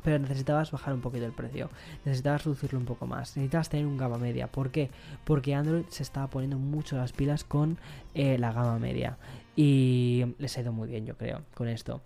pero 0.04 0.20
necesitabas 0.20 0.72
bajar 0.72 0.94
un 0.94 1.02
poquito 1.02 1.26
el 1.26 1.32
precio, 1.32 1.70
necesitabas 2.06 2.46
reducirlo 2.46 2.80
un 2.80 2.86
poco 2.86 3.08
más, 3.08 3.36
necesitabas 3.36 3.70
tener 3.70 3.86
un 3.86 3.98
gama 3.98 4.18
media. 4.18 4.48
¿Por 4.48 4.72
qué? 4.72 4.90
Porque 5.24 5.56
Android 5.56 5.86
se 5.90 6.04
estaba 6.04 6.28
poniendo 6.28 6.58
mucho 6.58 6.98
las 6.98 7.12
pilas 7.12 7.44
con 7.44 7.78
eh, 8.14 8.38
la 8.38 8.52
gama 8.52 8.80
media 8.80 9.18
y 9.62 10.24
les 10.38 10.58
ha 10.58 10.62
ido 10.62 10.72
muy 10.72 10.88
bien 10.88 11.06
yo 11.06 11.18
creo 11.18 11.42
con 11.54 11.68
esto. 11.68 12.00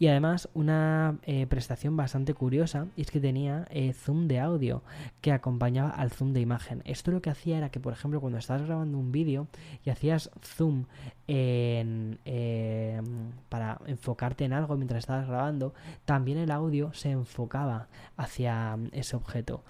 Y 0.00 0.08
además 0.08 0.48
una 0.54 1.18
eh, 1.22 1.46
prestación 1.46 1.96
bastante 1.96 2.34
curiosa 2.34 2.88
es 2.96 3.12
que 3.12 3.20
tenía 3.20 3.64
eh, 3.70 3.92
zoom 3.92 4.26
de 4.26 4.40
audio 4.40 4.82
que 5.20 5.30
acompañaba 5.30 5.90
al 5.90 6.10
zoom 6.10 6.32
de 6.32 6.40
imagen. 6.40 6.82
Esto 6.84 7.12
lo 7.12 7.22
que 7.22 7.30
hacía 7.30 7.58
era 7.58 7.68
que 7.68 7.78
por 7.78 7.92
ejemplo 7.92 8.20
cuando 8.20 8.38
estabas 8.38 8.66
grabando 8.66 8.98
un 8.98 9.12
vídeo 9.12 9.46
y 9.84 9.90
hacías 9.90 10.32
zoom 10.42 10.86
en, 11.28 12.18
em, 12.24 13.04
para 13.50 13.80
enfocarte 13.86 14.44
en 14.44 14.52
algo 14.52 14.76
mientras 14.76 14.98
estabas 14.98 15.28
grabando 15.28 15.74
también 16.06 16.38
el 16.38 16.50
audio 16.50 16.92
se 16.92 17.12
enfocaba 17.12 17.86
hacia 18.16 18.76
ese 18.90 19.14
objeto. 19.14 19.62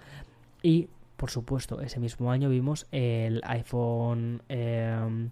Y 0.63 0.87
por 1.17 1.29
supuesto 1.29 1.81
ese 1.81 1.99
mismo 1.99 2.31
año 2.31 2.49
vimos 2.49 2.87
el 2.91 3.41
iPhone 3.43 4.41
em, 4.49 5.29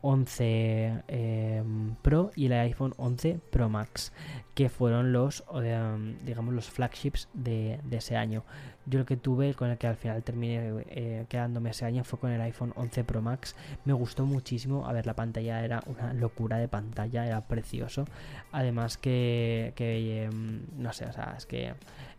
11 0.00 1.02
em, 1.08 1.94
Pro 2.02 2.30
y 2.36 2.46
el 2.46 2.52
iPhone 2.52 2.94
11 2.96 3.40
Pro 3.50 3.68
Max, 3.68 4.12
que 4.54 4.68
fueron 4.68 5.12
los, 5.12 5.44
em, 5.62 6.18
digamos, 6.24 6.54
los 6.54 6.70
flagships 6.70 7.28
de, 7.34 7.80
ese 7.90 8.16
año. 8.16 8.44
Yo 8.86 9.00
lo 9.00 9.06
que 9.06 9.16
tuve, 9.16 9.54
con 9.54 9.70
el 9.70 9.78
que 9.78 9.86
al 9.86 9.96
final 9.96 10.22
terminé 10.22 10.84
eh, 10.88 11.26
quedándome 11.28 11.70
ese 11.70 11.84
año, 11.84 12.04
fue 12.04 12.18
con 12.18 12.30
el 12.30 12.40
iPhone 12.40 12.72
11 12.76 13.04
Pro 13.04 13.22
Max. 13.22 13.56
Me 13.84 13.92
gustó 13.92 14.24
muchísimo. 14.24 14.86
A 14.86 14.92
ver, 14.92 15.06
la 15.06 15.14
pantalla 15.14 15.64
era 15.64 15.82
una 15.86 16.14
locura 16.14 16.58
de 16.58 16.68
pantalla, 16.68 17.26
era 17.26 17.46
precioso. 17.46 18.04
Además 18.52 18.96
que, 18.98 19.72
que 19.76 20.24
em, 20.24 20.62
no 20.76 20.92
sé, 20.92 21.06
o 21.06 21.12
sea, 21.12 21.34
es 21.36 21.46
que 21.46 21.74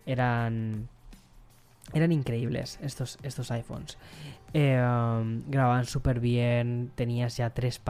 eran 0.06 0.90
eran 1.94 2.12
increíbles 2.12 2.80
estos, 2.82 3.18
estos 3.24 3.52
iPhones. 3.52 3.98
Um, 4.52 5.44
grababan 5.48 5.86
súper 5.86 6.20
bien, 6.20 6.92
tenías 6.96 7.38
ya 7.38 7.52
tres, 7.52 7.82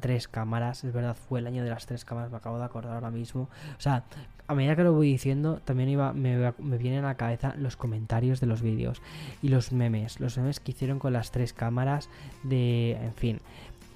tres 0.00 0.26
cámaras, 0.26 0.82
es 0.82 0.92
verdad, 0.92 1.16
fue 1.16 1.38
el 1.38 1.46
año 1.46 1.62
de 1.62 1.70
las 1.70 1.86
tres 1.86 2.04
cámaras, 2.04 2.30
me 2.30 2.38
acabo 2.38 2.58
de 2.58 2.64
acordar 2.64 2.94
ahora 2.94 3.10
mismo. 3.10 3.42
O 3.42 3.80
sea, 3.80 4.04
a 4.48 4.54
medida 4.54 4.74
que 4.74 4.82
lo 4.82 4.92
voy 4.92 5.12
diciendo, 5.12 5.60
también 5.64 5.90
iba, 5.90 6.12
me, 6.12 6.50
vienen 6.78 7.04
a 7.04 7.08
la 7.08 7.16
cabeza 7.16 7.54
los 7.56 7.76
comentarios 7.76 8.40
de 8.40 8.46
los 8.46 8.62
vídeos 8.62 9.00
y 9.42 9.48
los 9.48 9.72
memes, 9.72 10.18
los 10.20 10.38
memes 10.38 10.58
que 10.58 10.72
hicieron 10.72 10.98
con 10.98 11.12
las 11.12 11.30
tres 11.30 11.52
cámaras 11.52 12.08
de, 12.42 12.92
en 12.92 13.12
fin. 13.12 13.40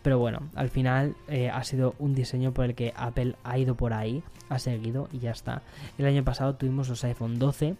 Pero 0.02 0.18
bueno, 0.18 0.40
al 0.54 0.68
final 0.68 1.14
eh, 1.28 1.48
ha 1.48 1.62
sido 1.64 1.94
un 1.98 2.14
diseño 2.14 2.52
por 2.52 2.66
el 2.66 2.74
que 2.74 2.92
Apple 2.96 3.36
ha 3.44 3.58
ido 3.58 3.76
por 3.76 3.94
ahí, 3.94 4.22
ha 4.48 4.58
seguido 4.58 5.08
y 5.12 5.20
ya 5.20 5.30
está. 5.30 5.62
El 5.96 6.06
año 6.06 6.22
pasado 6.24 6.54
tuvimos 6.56 6.88
los 6.88 7.02
iPhone 7.04 7.38
12 7.38 7.76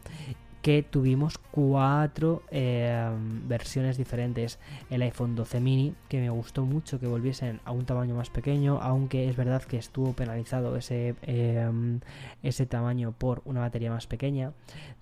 que 0.63 0.85
tuvimos 0.85 1.39
cuatro 1.51 2.43
eh, 2.51 3.11
versiones 3.47 3.97
diferentes. 3.99 4.61
El 4.91 5.03
iPhone 5.03 5.35
12 5.35 5.61
mini, 5.61 5.95
que 6.09 6.21
me 6.21 6.31
gustó 6.31 6.65
mucho 6.65 7.01
que 7.01 7.09
volviesen 7.09 7.61
a 7.65 7.73
un 7.73 7.85
tamaño 7.85 8.15
más 8.15 8.31
pequeño, 8.31 8.79
aunque 8.81 9.29
es 9.29 9.37
verdad 9.37 9.63
que 9.65 9.77
estuvo 9.77 10.13
penalizado 10.13 10.77
ese, 10.77 11.17
eh, 11.23 11.69
ese 12.45 12.67
tamaño 12.67 13.13
por 13.13 13.43
una 13.45 13.61
batería 13.61 13.91
más 13.91 14.07
pequeña. 14.07 14.53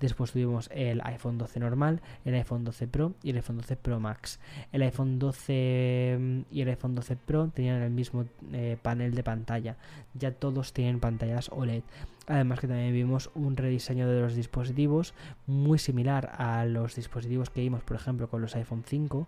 Después 0.01 0.33
tuvimos 0.33 0.71
el 0.73 1.03
iPhone 1.05 1.37
12 1.37 1.61
normal, 1.61 2.01
el 2.25 2.35
iPhone 2.35 2.65
12 2.65 2.89
Pro 2.89 3.13
y 3.23 3.31
el 3.31 3.37
iPhone 3.37 3.59
12 3.59 3.77
Pro 3.77 4.01
Max. 4.01 4.41
El 4.73 4.83
iPhone 4.83 5.19
12 5.19 6.17
mm, 6.19 6.41
y 6.51 6.63
el 6.63 6.69
iPhone 6.69 6.95
12 6.95 7.17
Pro 7.17 7.49
tenían 7.49 7.83
el 7.83 7.91
mismo 7.91 8.25
eh, 8.53 8.79
panel 8.81 9.15
de 9.15 9.23
pantalla. 9.23 9.77
Ya 10.15 10.33
todos 10.33 10.73
tienen 10.73 11.01
pantallas 11.01 11.51
OLED. 11.53 11.83
Además 12.31 12.61
que 12.61 12.69
también 12.69 12.93
vimos 12.93 13.29
un 13.35 13.57
rediseño 13.57 14.09
de 14.09 14.21
los 14.21 14.37
dispositivos 14.37 15.15
muy 15.49 15.81
similar 15.81 16.31
a 16.39 16.65
los 16.65 16.95
dispositivos 16.95 17.51
que 17.51 17.61
vimos, 17.61 17.83
por 17.83 17.97
ejemplo, 17.97 18.29
con 18.31 18.41
los 18.41 18.55
iPhone 18.55 18.85
5 18.87 19.27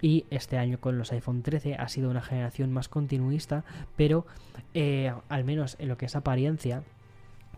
y 0.00 0.26
este 0.30 0.58
año 0.58 0.80
con 0.80 0.98
los 0.98 1.12
iPhone 1.12 1.44
13 1.44 1.76
ha 1.76 1.88
sido 1.88 2.10
una 2.10 2.20
generación 2.20 2.72
más 2.72 2.88
continuista, 2.88 3.64
pero 3.94 4.26
eh, 4.74 5.14
al 5.28 5.44
menos 5.44 5.76
en 5.78 5.86
lo 5.86 5.96
que 5.96 6.06
es 6.06 6.16
apariencia, 6.16 6.82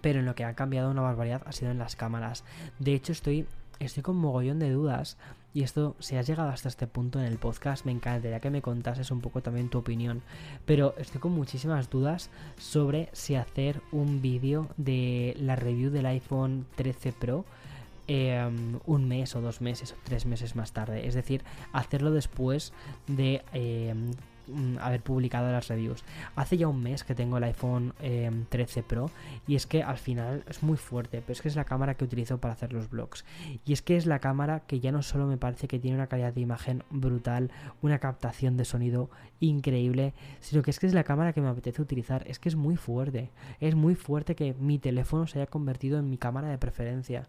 pero 0.03 0.19
en 0.19 0.27
lo 0.27 0.35
que 0.35 0.45
ha 0.45 0.53
cambiado 0.53 0.91
una 0.91 1.01
barbaridad 1.01 1.41
ha 1.47 1.53
sido 1.53 1.71
en 1.71 1.79
las 1.79 1.97
cámaras. 1.97 2.45
De 2.79 2.93
hecho, 2.93 3.13
estoy 3.13 3.47
estoy 3.79 4.03
con 4.03 4.17
mogollón 4.17 4.59
de 4.59 4.71
dudas 4.71 5.17
y 5.55 5.63
esto, 5.63 5.95
si 6.01 6.17
has 6.17 6.27
llegado 6.27 6.49
hasta 6.49 6.69
este 6.69 6.89
punto 6.89 7.21
en 7.21 7.27
el 7.27 7.39
podcast, 7.39 7.87
me 7.87 7.93
encantaría 7.93 8.41
que 8.41 8.51
me 8.51 8.61
contases 8.61 9.13
un 9.13 9.21
poco 9.21 9.41
también 9.41 9.69
tu 9.69 9.79
opinión. 9.79 10.21
Pero 10.67 10.97
estoy 10.99 11.21
con 11.21 11.31
muchísimas 11.31 11.89
dudas 11.91 12.29
sobre 12.59 13.09
si 13.13 13.37
hacer 13.37 13.81
un 13.93 14.21
vídeo 14.21 14.69
de 14.77 15.37
la 15.39 15.55
review 15.55 15.93
del 15.93 16.07
iPhone 16.07 16.67
13 16.75 17.13
Pro. 17.13 17.45
Em, 18.09 18.81
un 18.85 19.09
mes 19.09 19.35
o 19.37 19.41
dos 19.41 19.61
meses 19.61 19.93
o 19.93 19.97
tres 20.03 20.27
meses 20.27 20.57
más 20.57 20.73
tarde. 20.73 21.07
Es 21.07 21.15
decir, 21.15 21.45
hacerlo 21.73 22.11
después 22.11 22.73
de 23.07 23.43
em, 23.53 24.11
haber 24.81 25.03
publicado 25.03 25.51
las 25.51 25.69
reviews. 25.69 26.05
Hace 26.37 26.57
ya 26.57 26.69
un 26.69 26.83
mes 26.83 27.05
que 27.05 27.15
tengo 27.15 27.39
el 27.39 27.45
iPhone 27.45 27.93
13 28.49 28.81
em, 28.81 28.87
Pro 28.87 29.11
y 29.47 29.57
es 29.57 29.67
que 29.67 29.83
al 29.83 29.99
final 29.99 30.45
es 30.49 30.63
muy 30.63 30.77
fuerte, 30.77 31.21
pero 31.21 31.33
es 31.33 31.43
que 31.43 31.49
es 31.49 31.57
la 31.57 31.65
cámara 31.65 31.95
que 31.95 32.05
utilizo 32.05 32.39
para 32.39 32.55
hacer 32.55 32.73
los 32.73 32.91
vlogs. 32.91 33.25
Y 33.65 33.73
es 33.73 33.83
que 33.83 33.97
es 33.97 34.07
la 34.07 34.19
cámara 34.19 34.61
que 34.61 34.81
ya 34.81 34.93
no 34.93 35.03
solo 35.03 35.27
me 35.27 35.37
parece 35.37 35.69
que 35.69 35.79
tiene 35.79 35.97
una 35.97 36.07
calidad 36.07 36.33
de 36.33 36.41
imagen 36.41 36.83
brutal, 36.91 37.51
una 37.83 37.99
captación 37.99 38.57
de 38.57 38.65
sonido 38.65 39.11
increíble, 39.41 40.15
sino 40.41 40.63
que 40.63 40.71
es 40.71 40.79
que 40.79 40.87
es 40.87 40.95
la 40.95 41.05
cámara 41.05 41.33
que 41.33 41.41
me 41.41 41.49
apetece 41.49 41.83
utilizar. 41.83 42.25
Es 42.27 42.39
que 42.39 42.49
es 42.49 42.57
muy 42.57 42.77
fuerte. 42.77 43.31
Es 43.61 43.75
muy 43.75 43.95
fuerte 43.95 44.35
que 44.35 44.55
mi 44.55 44.79
teléfono 44.79 45.27
se 45.27 45.39
haya 45.39 45.47
convertido 45.47 45.99
en 45.99 46.11
mi 46.11 46.19
cámara 46.19 46.49
de 46.49 46.59
preferencia 46.59 47.29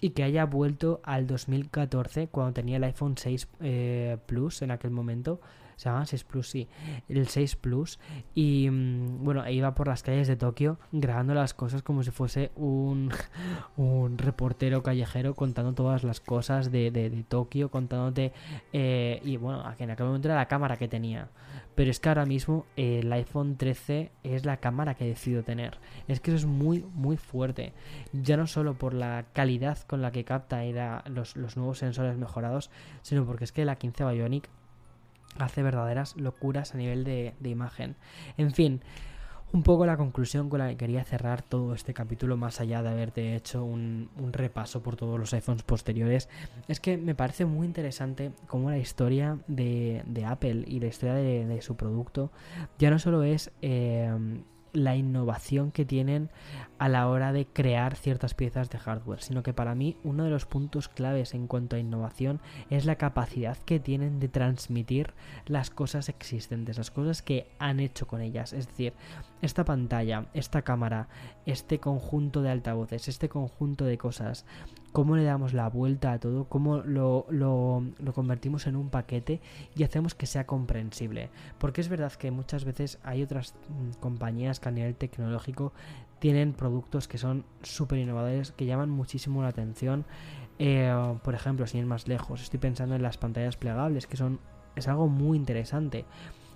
y 0.00 0.10
que 0.10 0.24
haya 0.24 0.44
vuelto 0.44 1.00
al 1.04 1.26
2014 1.26 2.26
cuando 2.26 2.52
tenía 2.52 2.76
el 2.76 2.84
iPhone 2.84 3.16
6 3.16 3.48
eh, 3.60 4.18
Plus 4.26 4.62
en 4.62 4.72
aquel 4.72 4.90
momento 4.90 5.40
se 5.82 5.88
llama 5.88 6.06
6 6.06 6.22
Plus, 6.22 6.48
sí, 6.48 6.68
el 7.08 7.26
6 7.26 7.56
Plus. 7.56 7.98
Y 8.36 8.70
mm, 8.70 9.24
bueno, 9.24 9.48
iba 9.50 9.74
por 9.74 9.88
las 9.88 10.04
calles 10.04 10.28
de 10.28 10.36
Tokio 10.36 10.78
grabando 10.92 11.34
las 11.34 11.54
cosas 11.54 11.82
como 11.82 12.04
si 12.04 12.12
fuese 12.12 12.52
un, 12.54 13.10
un 13.76 14.16
reportero 14.16 14.84
callejero 14.84 15.34
contando 15.34 15.72
todas 15.72 16.04
las 16.04 16.20
cosas 16.20 16.70
de, 16.70 16.92
de, 16.92 17.10
Tokio, 17.28 17.68
contándote. 17.68 18.32
Eh, 18.72 19.20
y 19.24 19.36
bueno, 19.38 19.64
en 19.76 19.90
aquel 19.90 20.06
momento 20.06 20.28
era 20.28 20.36
la 20.36 20.46
cámara 20.46 20.76
que 20.76 20.86
tenía. 20.86 21.30
Pero 21.74 21.90
es 21.90 21.98
que 21.98 22.10
ahora 22.10 22.26
mismo 22.26 22.64
el 22.76 23.12
iPhone 23.12 23.56
13 23.56 24.12
es 24.22 24.44
la 24.44 24.58
cámara 24.58 24.94
que 24.94 25.06
decido 25.06 25.42
tener. 25.42 25.78
Es 26.06 26.20
que 26.20 26.30
eso 26.30 26.38
es 26.38 26.46
muy, 26.46 26.84
muy 26.94 27.16
fuerte. 27.16 27.72
Ya 28.12 28.36
no 28.36 28.46
solo 28.46 28.74
por 28.74 28.94
la 28.94 29.24
calidad 29.32 29.78
con 29.88 30.00
la 30.00 30.12
que 30.12 30.24
capta 30.24 30.62
los, 31.06 31.34
los 31.36 31.56
nuevos 31.56 31.78
sensores 31.78 32.16
mejorados, 32.16 32.70
sino 33.00 33.26
porque 33.26 33.44
es 33.44 33.52
que 33.52 33.64
la 33.64 33.76
15 33.76 34.04
Bionic 34.04 34.48
hace 35.38 35.62
verdaderas 35.62 36.16
locuras 36.16 36.74
a 36.74 36.78
nivel 36.78 37.04
de, 37.04 37.34
imagen. 37.44 37.96
En 38.36 38.52
fin, 38.52 38.80
un 39.52 39.62
poco 39.62 39.84
la 39.84 39.96
conclusión 39.96 40.48
con 40.48 40.60
la 40.60 40.68
que 40.68 40.76
quería 40.76 41.04
cerrar 41.04 41.42
todo 41.42 41.74
este 41.74 41.92
capítulo, 41.92 42.36
más 42.36 42.60
allá 42.60 42.82
de 42.82 42.88
haberte 42.88 43.36
hecho 43.36 43.64
un, 43.64 44.08
repaso 44.32 44.82
por 44.82 44.96
todos 44.96 45.18
los 45.18 45.32
iPhones 45.34 45.62
posteriores, 45.62 46.28
es 46.68 46.80
que 46.80 46.96
me 46.96 47.14
parece 47.14 47.44
muy 47.44 47.66
interesante 47.66 48.32
cómo 48.46 48.70
la 48.70 48.78
historia 48.78 49.38
de, 49.46 50.02
Apple 50.26 50.64
y 50.66 50.80
la 50.80 50.86
historia 50.86 51.14
de, 51.14 51.60
su 51.62 51.76
producto 51.76 52.30
ya 52.78 52.90
no 52.90 52.98
solo 52.98 53.22
es 53.22 53.50
eh, 53.60 54.10
la 54.72 54.96
innovación 54.96 55.70
que 55.70 55.84
tienen 55.84 56.30
a 56.78 56.88
la 56.88 57.08
hora 57.08 57.32
de 57.32 57.46
crear 57.46 57.94
ciertas 57.94 58.34
piezas 58.34 58.70
de 58.70 58.78
hardware, 58.78 59.22
sino 59.22 59.42
que 59.42 59.52
para 59.52 59.74
mí 59.74 59.96
uno 60.02 60.24
de 60.24 60.30
los 60.30 60.46
puntos 60.46 60.88
claves 60.88 61.34
en 61.34 61.46
cuanto 61.46 61.76
a 61.76 61.78
innovación 61.78 62.40
es 62.70 62.84
la 62.84 62.96
capacidad 62.96 63.56
que 63.58 63.80
tienen 63.80 64.18
de 64.18 64.28
transmitir 64.28 65.12
las 65.46 65.70
cosas 65.70 66.08
existentes, 66.08 66.78
las 66.78 66.90
cosas 66.90 67.22
que 67.22 67.46
han 67.58 67.80
hecho 67.80 68.06
con 68.06 68.20
ellas. 68.20 68.52
Es 68.52 68.66
decir, 68.66 68.94
esta 69.42 69.64
pantalla, 69.64 70.26
esta 70.34 70.62
cámara, 70.62 71.08
este 71.46 71.78
conjunto 71.78 72.42
de 72.42 72.50
altavoces, 72.50 73.08
este 73.08 73.28
conjunto 73.28 73.84
de 73.84 73.98
cosas, 73.98 74.46
cómo 74.92 75.16
le 75.16 75.24
damos 75.24 75.54
la 75.54 75.68
vuelta 75.68 76.12
a 76.12 76.20
todo, 76.20 76.44
cómo 76.44 76.78
lo, 76.78 77.26
lo, 77.30 77.82
convertimos 78.14 78.66
en 78.66 78.76
un 78.76 78.90
paquete 78.90 79.40
y 79.74 79.84
hacemos 79.84 80.14
que 80.14 80.26
sea 80.26 80.46
comprensible. 80.46 81.30
Porque 81.58 81.80
es 81.80 81.88
verdad 81.88 82.12
que 82.12 82.30
muchas 82.30 82.64
veces 82.64 82.98
hay 83.02 83.22
otras 83.22 83.54
mm, 83.68 84.00
compañías 84.00 84.60
que 84.60 84.68
a 84.68 84.72
nivel 84.72 84.94
tecnológico 84.94 85.72
tienen 86.18 86.52
productos 86.52 87.08
que 87.08 87.18
son 87.18 87.44
súper 87.62 87.98
innovadores, 87.98 88.52
que 88.52 88.66
llaman 88.66 88.90
muchísimo 88.90 89.42
la 89.42 89.48
atención. 89.48 90.04
Eh, 90.58 90.94
por 91.24 91.34
ejemplo, 91.34 91.66
sin 91.66 91.80
ir 91.80 91.86
más 91.86 92.06
lejos, 92.06 92.42
estoy 92.42 92.60
pensando 92.60 92.94
en 92.94 93.02
las 93.02 93.18
pantallas 93.18 93.56
plegables, 93.56 94.06
que 94.06 94.16
son 94.16 94.38
es 94.76 94.88
algo 94.88 95.08
muy 95.08 95.36
interesante. 95.36 96.04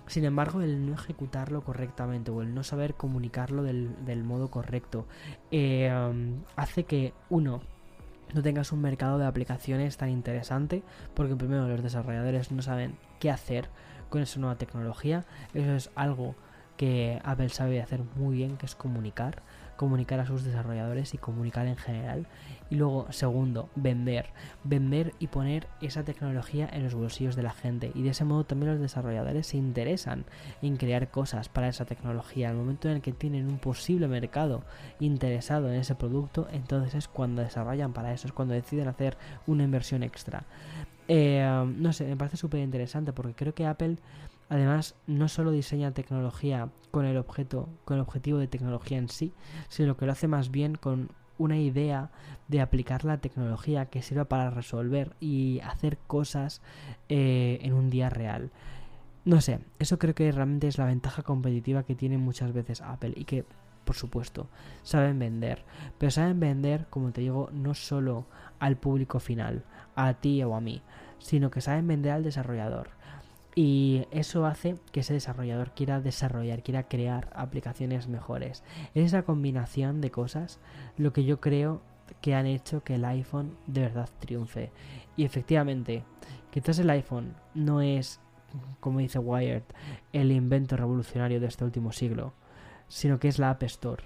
Sin 0.07 0.23
embargo, 0.23 0.61
el 0.61 0.85
no 0.85 0.93
ejecutarlo 0.93 1.63
correctamente 1.63 2.31
o 2.31 2.41
el 2.41 2.53
no 2.53 2.63
saber 2.63 2.93
comunicarlo 2.93 3.63
del, 3.63 4.23
modo 4.23 4.49
correcto 4.49 5.05
eh, 5.51 5.91
hace 6.55 6.85
que 6.85 7.13
uno 7.29 7.61
no 8.33 8.41
tengas 8.41 8.71
un 8.71 8.81
mercado 8.81 9.17
de 9.17 9.25
aplicaciones 9.25 9.97
tan 9.97 10.09
interesante 10.09 10.83
porque 11.13 11.35
primero 11.35 11.67
los 11.67 11.83
desarrolladores 11.83 12.51
no 12.51 12.61
saben 12.61 12.97
qué 13.19 13.31
hacer 13.31 13.69
con 14.09 14.21
esa 14.21 14.39
nueva 14.39 14.57
tecnología. 14.57 15.25
Eso 15.53 15.73
es 15.73 15.91
algo 15.95 16.35
que 16.77 17.19
Apple 17.23 17.49
sabe 17.49 17.81
hacer 17.81 18.01
muy 18.15 18.35
bien, 18.35 18.57
que 18.57 18.65
es 18.65 18.75
comunicar 18.75 19.41
comunicar 19.77 20.19
a 20.19 20.25
sus 20.25 20.43
desarrolladores 20.43 21.13
y 21.13 21.17
comunicar 21.17 21.67
en 21.67 21.77
general. 21.77 22.27
Y 22.69 22.75
luego, 22.75 23.07
segundo, 23.11 23.69
vender. 23.75 24.27
Vender 24.63 25.13
y 25.19 25.27
poner 25.27 25.67
esa 25.81 26.03
tecnología 26.03 26.67
en 26.71 26.83
los 26.83 26.93
bolsillos 26.93 27.35
de 27.35 27.43
la 27.43 27.51
gente. 27.51 27.91
Y 27.95 28.01
de 28.01 28.09
ese 28.09 28.25
modo 28.25 28.43
también 28.43 28.73
los 28.73 28.81
desarrolladores 28.81 29.47
se 29.47 29.57
interesan 29.57 30.25
en 30.61 30.75
crear 30.75 31.09
cosas 31.09 31.47
para 31.47 31.69
esa 31.69 31.85
tecnología. 31.85 32.49
Al 32.49 32.57
momento 32.57 32.89
en 32.89 32.95
el 32.95 33.01
que 33.01 33.13
tienen 33.13 33.47
un 33.47 33.59
posible 33.59 34.07
mercado 34.07 34.63
interesado 34.99 35.69
en 35.69 35.75
ese 35.75 35.95
producto, 35.95 36.47
entonces 36.51 36.95
es 36.95 37.07
cuando 37.07 37.41
desarrollan 37.41 37.93
para 37.93 38.11
eso, 38.11 38.27
es 38.27 38.33
cuando 38.33 38.53
deciden 38.53 38.87
hacer 38.87 39.17
una 39.45 39.63
inversión 39.63 40.03
extra. 40.03 40.43
Eh, 41.07 41.65
no 41.77 41.93
sé, 41.93 42.05
me 42.05 42.17
parece 42.17 42.35
súper 42.35 42.59
interesante 42.59 43.13
porque 43.13 43.33
creo 43.33 43.53
que 43.53 43.65
Apple 43.65 43.97
Además, 44.49 44.95
no 45.07 45.27
solo 45.27 45.51
diseña 45.51 45.91
tecnología 45.91 46.69
con 46.91 47.05
el 47.05 47.17
objeto, 47.17 47.67
con 47.85 47.97
el 47.97 48.01
objetivo 48.01 48.37
de 48.39 48.47
tecnología 48.47 48.97
en 48.97 49.09
sí, 49.09 49.33
sino 49.67 49.97
que 49.97 50.05
lo 50.05 50.13
hace 50.13 50.27
más 50.27 50.51
bien 50.51 50.75
con 50.75 51.09
una 51.37 51.57
idea 51.57 52.09
de 52.47 52.61
aplicar 52.61 53.05
la 53.05 53.17
tecnología 53.17 53.87
que 53.87 54.01
sirva 54.01 54.25
para 54.25 54.49
resolver 54.49 55.15
y 55.19 55.59
hacer 55.59 55.97
cosas 55.97 56.61
eh, 57.09 57.59
en 57.61 57.73
un 57.73 57.89
día 57.89 58.09
real. 58.09 58.51
No 59.25 59.41
sé, 59.41 59.59
eso 59.79 59.99
creo 59.99 60.15
que 60.15 60.31
realmente 60.31 60.67
es 60.67 60.77
la 60.77 60.85
ventaja 60.85 61.21
competitiva 61.21 61.83
que 61.83 61.95
tiene 61.95 62.17
muchas 62.17 62.53
veces 62.53 62.81
Apple 62.81 63.13
y 63.15 63.25
que, 63.25 63.45
por 63.83 63.95
supuesto, 63.95 64.47
saben 64.83 65.19
vender. 65.19 65.65
Pero 65.97 66.11
saben 66.11 66.39
vender, 66.39 66.87
como 66.89 67.11
te 67.11 67.21
digo, 67.21 67.49
no 67.51 67.73
solo 67.73 68.25
al 68.59 68.77
público 68.77 69.19
final, 69.19 69.65
a 69.95 70.13
ti 70.13 70.41
o 70.43 70.55
a 70.55 70.61
mí, 70.61 70.81
sino 71.19 71.51
que 71.51 71.61
saben 71.61 71.87
vender 71.87 72.13
al 72.13 72.23
desarrollador. 72.23 72.96
Y 73.57 74.05
eso 74.11 74.45
hace 74.45 74.75
que 74.91 74.99
ese 74.99 75.15
desarrollador 75.15 75.71
quiera 75.71 75.99
desarrollar, 75.99 76.61
quiera 76.61 76.83
crear 76.83 77.31
aplicaciones 77.33 78.07
mejores. 78.07 78.63
Es 78.93 79.07
esa 79.07 79.23
combinación 79.23 79.99
de 79.99 80.11
cosas 80.11 80.59
lo 80.95 81.11
que 81.11 81.23
yo 81.23 81.41
creo 81.41 81.81
que 82.21 82.35
han 82.35 82.45
hecho 82.45 82.83
que 82.83 82.93
el 82.93 83.05
iPhone 83.05 83.57
de 83.65 83.81
verdad 83.81 84.11
triunfe. 84.19 84.69
Y 85.15 85.25
efectivamente, 85.25 86.03
quizás 86.51 86.77
el 86.77 86.91
iPhone 86.91 87.33
no 87.55 87.81
es, 87.81 88.19
como 88.79 88.99
dice 88.99 89.17
Wired, 89.17 89.63
el 90.13 90.31
invento 90.31 90.77
revolucionario 90.77 91.39
de 91.39 91.47
este 91.47 91.65
último 91.65 91.91
siglo, 91.93 92.33
sino 92.87 93.19
que 93.19 93.27
es 93.27 93.39
la 93.39 93.49
App 93.49 93.63
Store. 93.63 94.03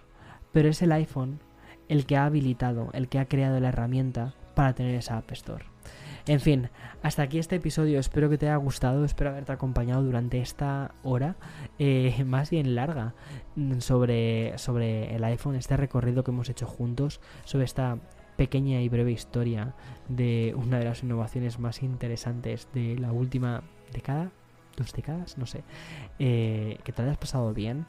Pero 0.53 0.69
es 0.69 0.81
el 0.81 0.93
iPhone 0.93 1.41
el 1.89 2.05
que 2.05 2.15
ha 2.15 2.23
habilitado, 2.23 2.89
el 2.93 3.09
que 3.09 3.19
ha 3.19 3.25
creado 3.25 3.59
la 3.59 3.67
herramienta 3.67 4.33
para 4.55 4.75
tener 4.75 4.95
esa 4.95 5.17
App 5.17 5.29
Store. 5.33 5.70
En 6.27 6.39
fin, 6.39 6.69
hasta 7.01 7.23
aquí 7.23 7.39
este 7.39 7.55
episodio. 7.55 7.99
Espero 7.99 8.29
que 8.29 8.37
te 8.37 8.47
haya 8.47 8.55
gustado. 8.57 9.03
Espero 9.05 9.31
haberte 9.31 9.51
acompañado 9.51 10.03
durante 10.03 10.39
esta 10.39 10.93
hora, 11.03 11.35
eh, 11.79 12.23
más 12.25 12.49
bien 12.49 12.75
larga, 12.75 13.15
mm, 13.55 13.79
sobre, 13.79 14.57
sobre 14.57 15.15
el 15.15 15.23
iPhone, 15.23 15.55
este 15.55 15.77
recorrido 15.77 16.23
que 16.23 16.31
hemos 16.31 16.49
hecho 16.49 16.67
juntos, 16.67 17.21
sobre 17.45 17.65
esta 17.65 17.97
pequeña 18.37 18.81
y 18.81 18.89
breve 18.89 19.11
historia 19.11 19.75
de 20.09 20.53
una 20.55 20.79
de 20.79 20.85
las 20.85 21.03
innovaciones 21.03 21.59
más 21.59 21.83
interesantes 21.83 22.67
de 22.73 22.97
la 22.97 23.11
última 23.11 23.63
década, 23.91 24.31
no 25.37 25.45
sé, 25.45 25.63
eh, 26.19 26.77
que 26.83 26.91
te 26.91 27.01
hayas 27.01 27.17
pasado 27.17 27.53
bien 27.53 27.85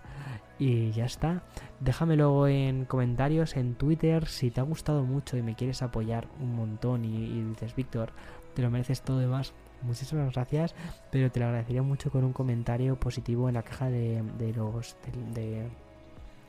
y 0.58 0.92
ya 0.92 1.04
está. 1.04 1.42
Déjame 1.80 2.16
luego 2.16 2.46
en 2.46 2.84
comentarios 2.84 3.56
en 3.56 3.74
Twitter 3.74 4.26
si 4.26 4.50
te 4.50 4.60
ha 4.60 4.64
gustado 4.64 5.02
mucho 5.02 5.36
y 5.36 5.42
me 5.42 5.54
quieres 5.54 5.82
apoyar 5.82 6.28
un 6.40 6.54
montón 6.54 7.04
y, 7.04 7.42
dices, 7.42 7.74
Víctor, 7.74 8.12
te 8.54 8.62
lo 8.62 8.70
mereces 8.70 9.02
todo 9.02 9.18
demás. 9.18 9.54
Muchísimas 9.82 10.32
gracias, 10.32 10.76
pero 11.10 11.32
te 11.32 11.40
lo 11.40 11.46
agradecería 11.46 11.82
mucho 11.82 12.10
con 12.10 12.22
un 12.22 12.32
comentario 12.32 12.94
positivo 12.94 13.48
en 13.48 13.54
la 13.54 13.62
caja 13.62 13.90
de, 13.90 14.22
los 14.54 14.96
de 15.34 15.68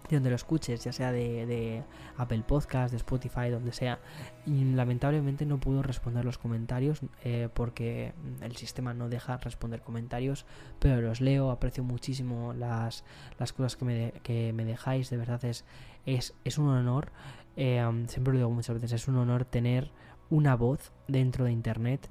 donde 0.10 0.30
lo 0.30 0.36
escuches, 0.36 0.84
ya 0.84 0.92
sea 0.92 1.12
de, 1.12 1.84
Apple 2.18 2.44
Podcast, 2.46 2.92
de 2.92 2.98
Spotify, 2.98 3.50
donde 3.50 3.72
sea. 3.72 4.00
Y 4.46 4.64
lamentablemente 4.64 5.46
no 5.46 5.60
puedo 5.60 5.82
responder 5.82 6.26
los 6.26 6.38
comentarios 6.38 7.02
eh, 7.24 7.50
porque 7.54 8.14
el 8.42 8.56
sistema 8.56 8.94
no 8.94 9.10
deja 9.10 9.38
responder 9.38 9.82
comentarios, 9.82 10.46
pero 10.80 11.02
los 11.02 11.22
leo, 11.22 11.52
aprecio 11.52 11.84
muchísimo 11.84 12.54
las, 12.54 13.04
las 13.40 13.54
cosas 13.54 13.76
que 13.76 13.86
me, 13.86 14.14
que 14.24 14.54
me 14.54 14.66
dejáis, 14.66 15.10
de 15.10 15.18
verdad 15.18 15.44
es, 15.46 15.66
es, 16.06 16.34
es 16.44 16.58
un 16.58 16.70
honor, 16.70 17.12
eh, 17.56 17.84
siempre 18.08 18.34
lo 18.34 18.40
digo 18.40 18.50
muchas 18.52 18.76
veces, 18.76 18.92
es 18.94 19.08
un 19.08 19.18
honor 19.18 19.46
tener 19.46 19.92
una 20.30 20.56
voz 20.56 20.92
dentro 21.08 21.46
de 21.46 21.52
Internet 21.52 22.10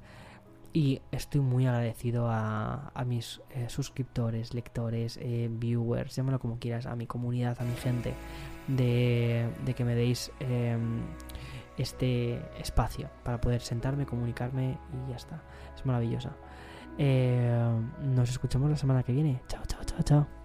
y 0.73 1.01
estoy 1.11 1.41
muy 1.41 1.67
agradecido 1.67 2.27
a, 2.29 2.91
mis 3.05 3.41
eh, 3.51 3.69
suscriptores, 3.69 4.55
lectores, 4.55 5.19
eh, 5.21 5.47
viewers, 5.51 6.15
llámalo 6.15 6.39
como 6.39 6.57
quieras, 6.57 6.87
a 6.87 6.95
mi 6.95 7.05
comunidad, 7.05 7.55
a 7.61 7.63
mi 7.63 7.75
gente, 7.75 8.15
de, 8.67 9.47
que 9.75 9.85
me 9.85 9.93
deis 9.93 10.31
em, 10.39 11.01
este 11.77 12.41
espacio 12.59 13.09
para 13.23 13.39
poder 13.39 13.61
sentarme, 13.61 14.07
comunicarme 14.07 14.79
y 14.91 15.11
ya 15.11 15.15
está. 15.15 15.43
Es 15.75 15.85
maravillosa. 15.85 16.31
Eh, 16.97 17.71
nos 18.01 18.29
escuchamos 18.29 18.69
la 18.69 18.77
semana 18.77 19.03
que 19.03 19.13
viene. 19.13 19.41
Chao, 19.47 19.63
chao, 19.67 19.83
chao, 19.83 20.01
chao. 20.03 20.42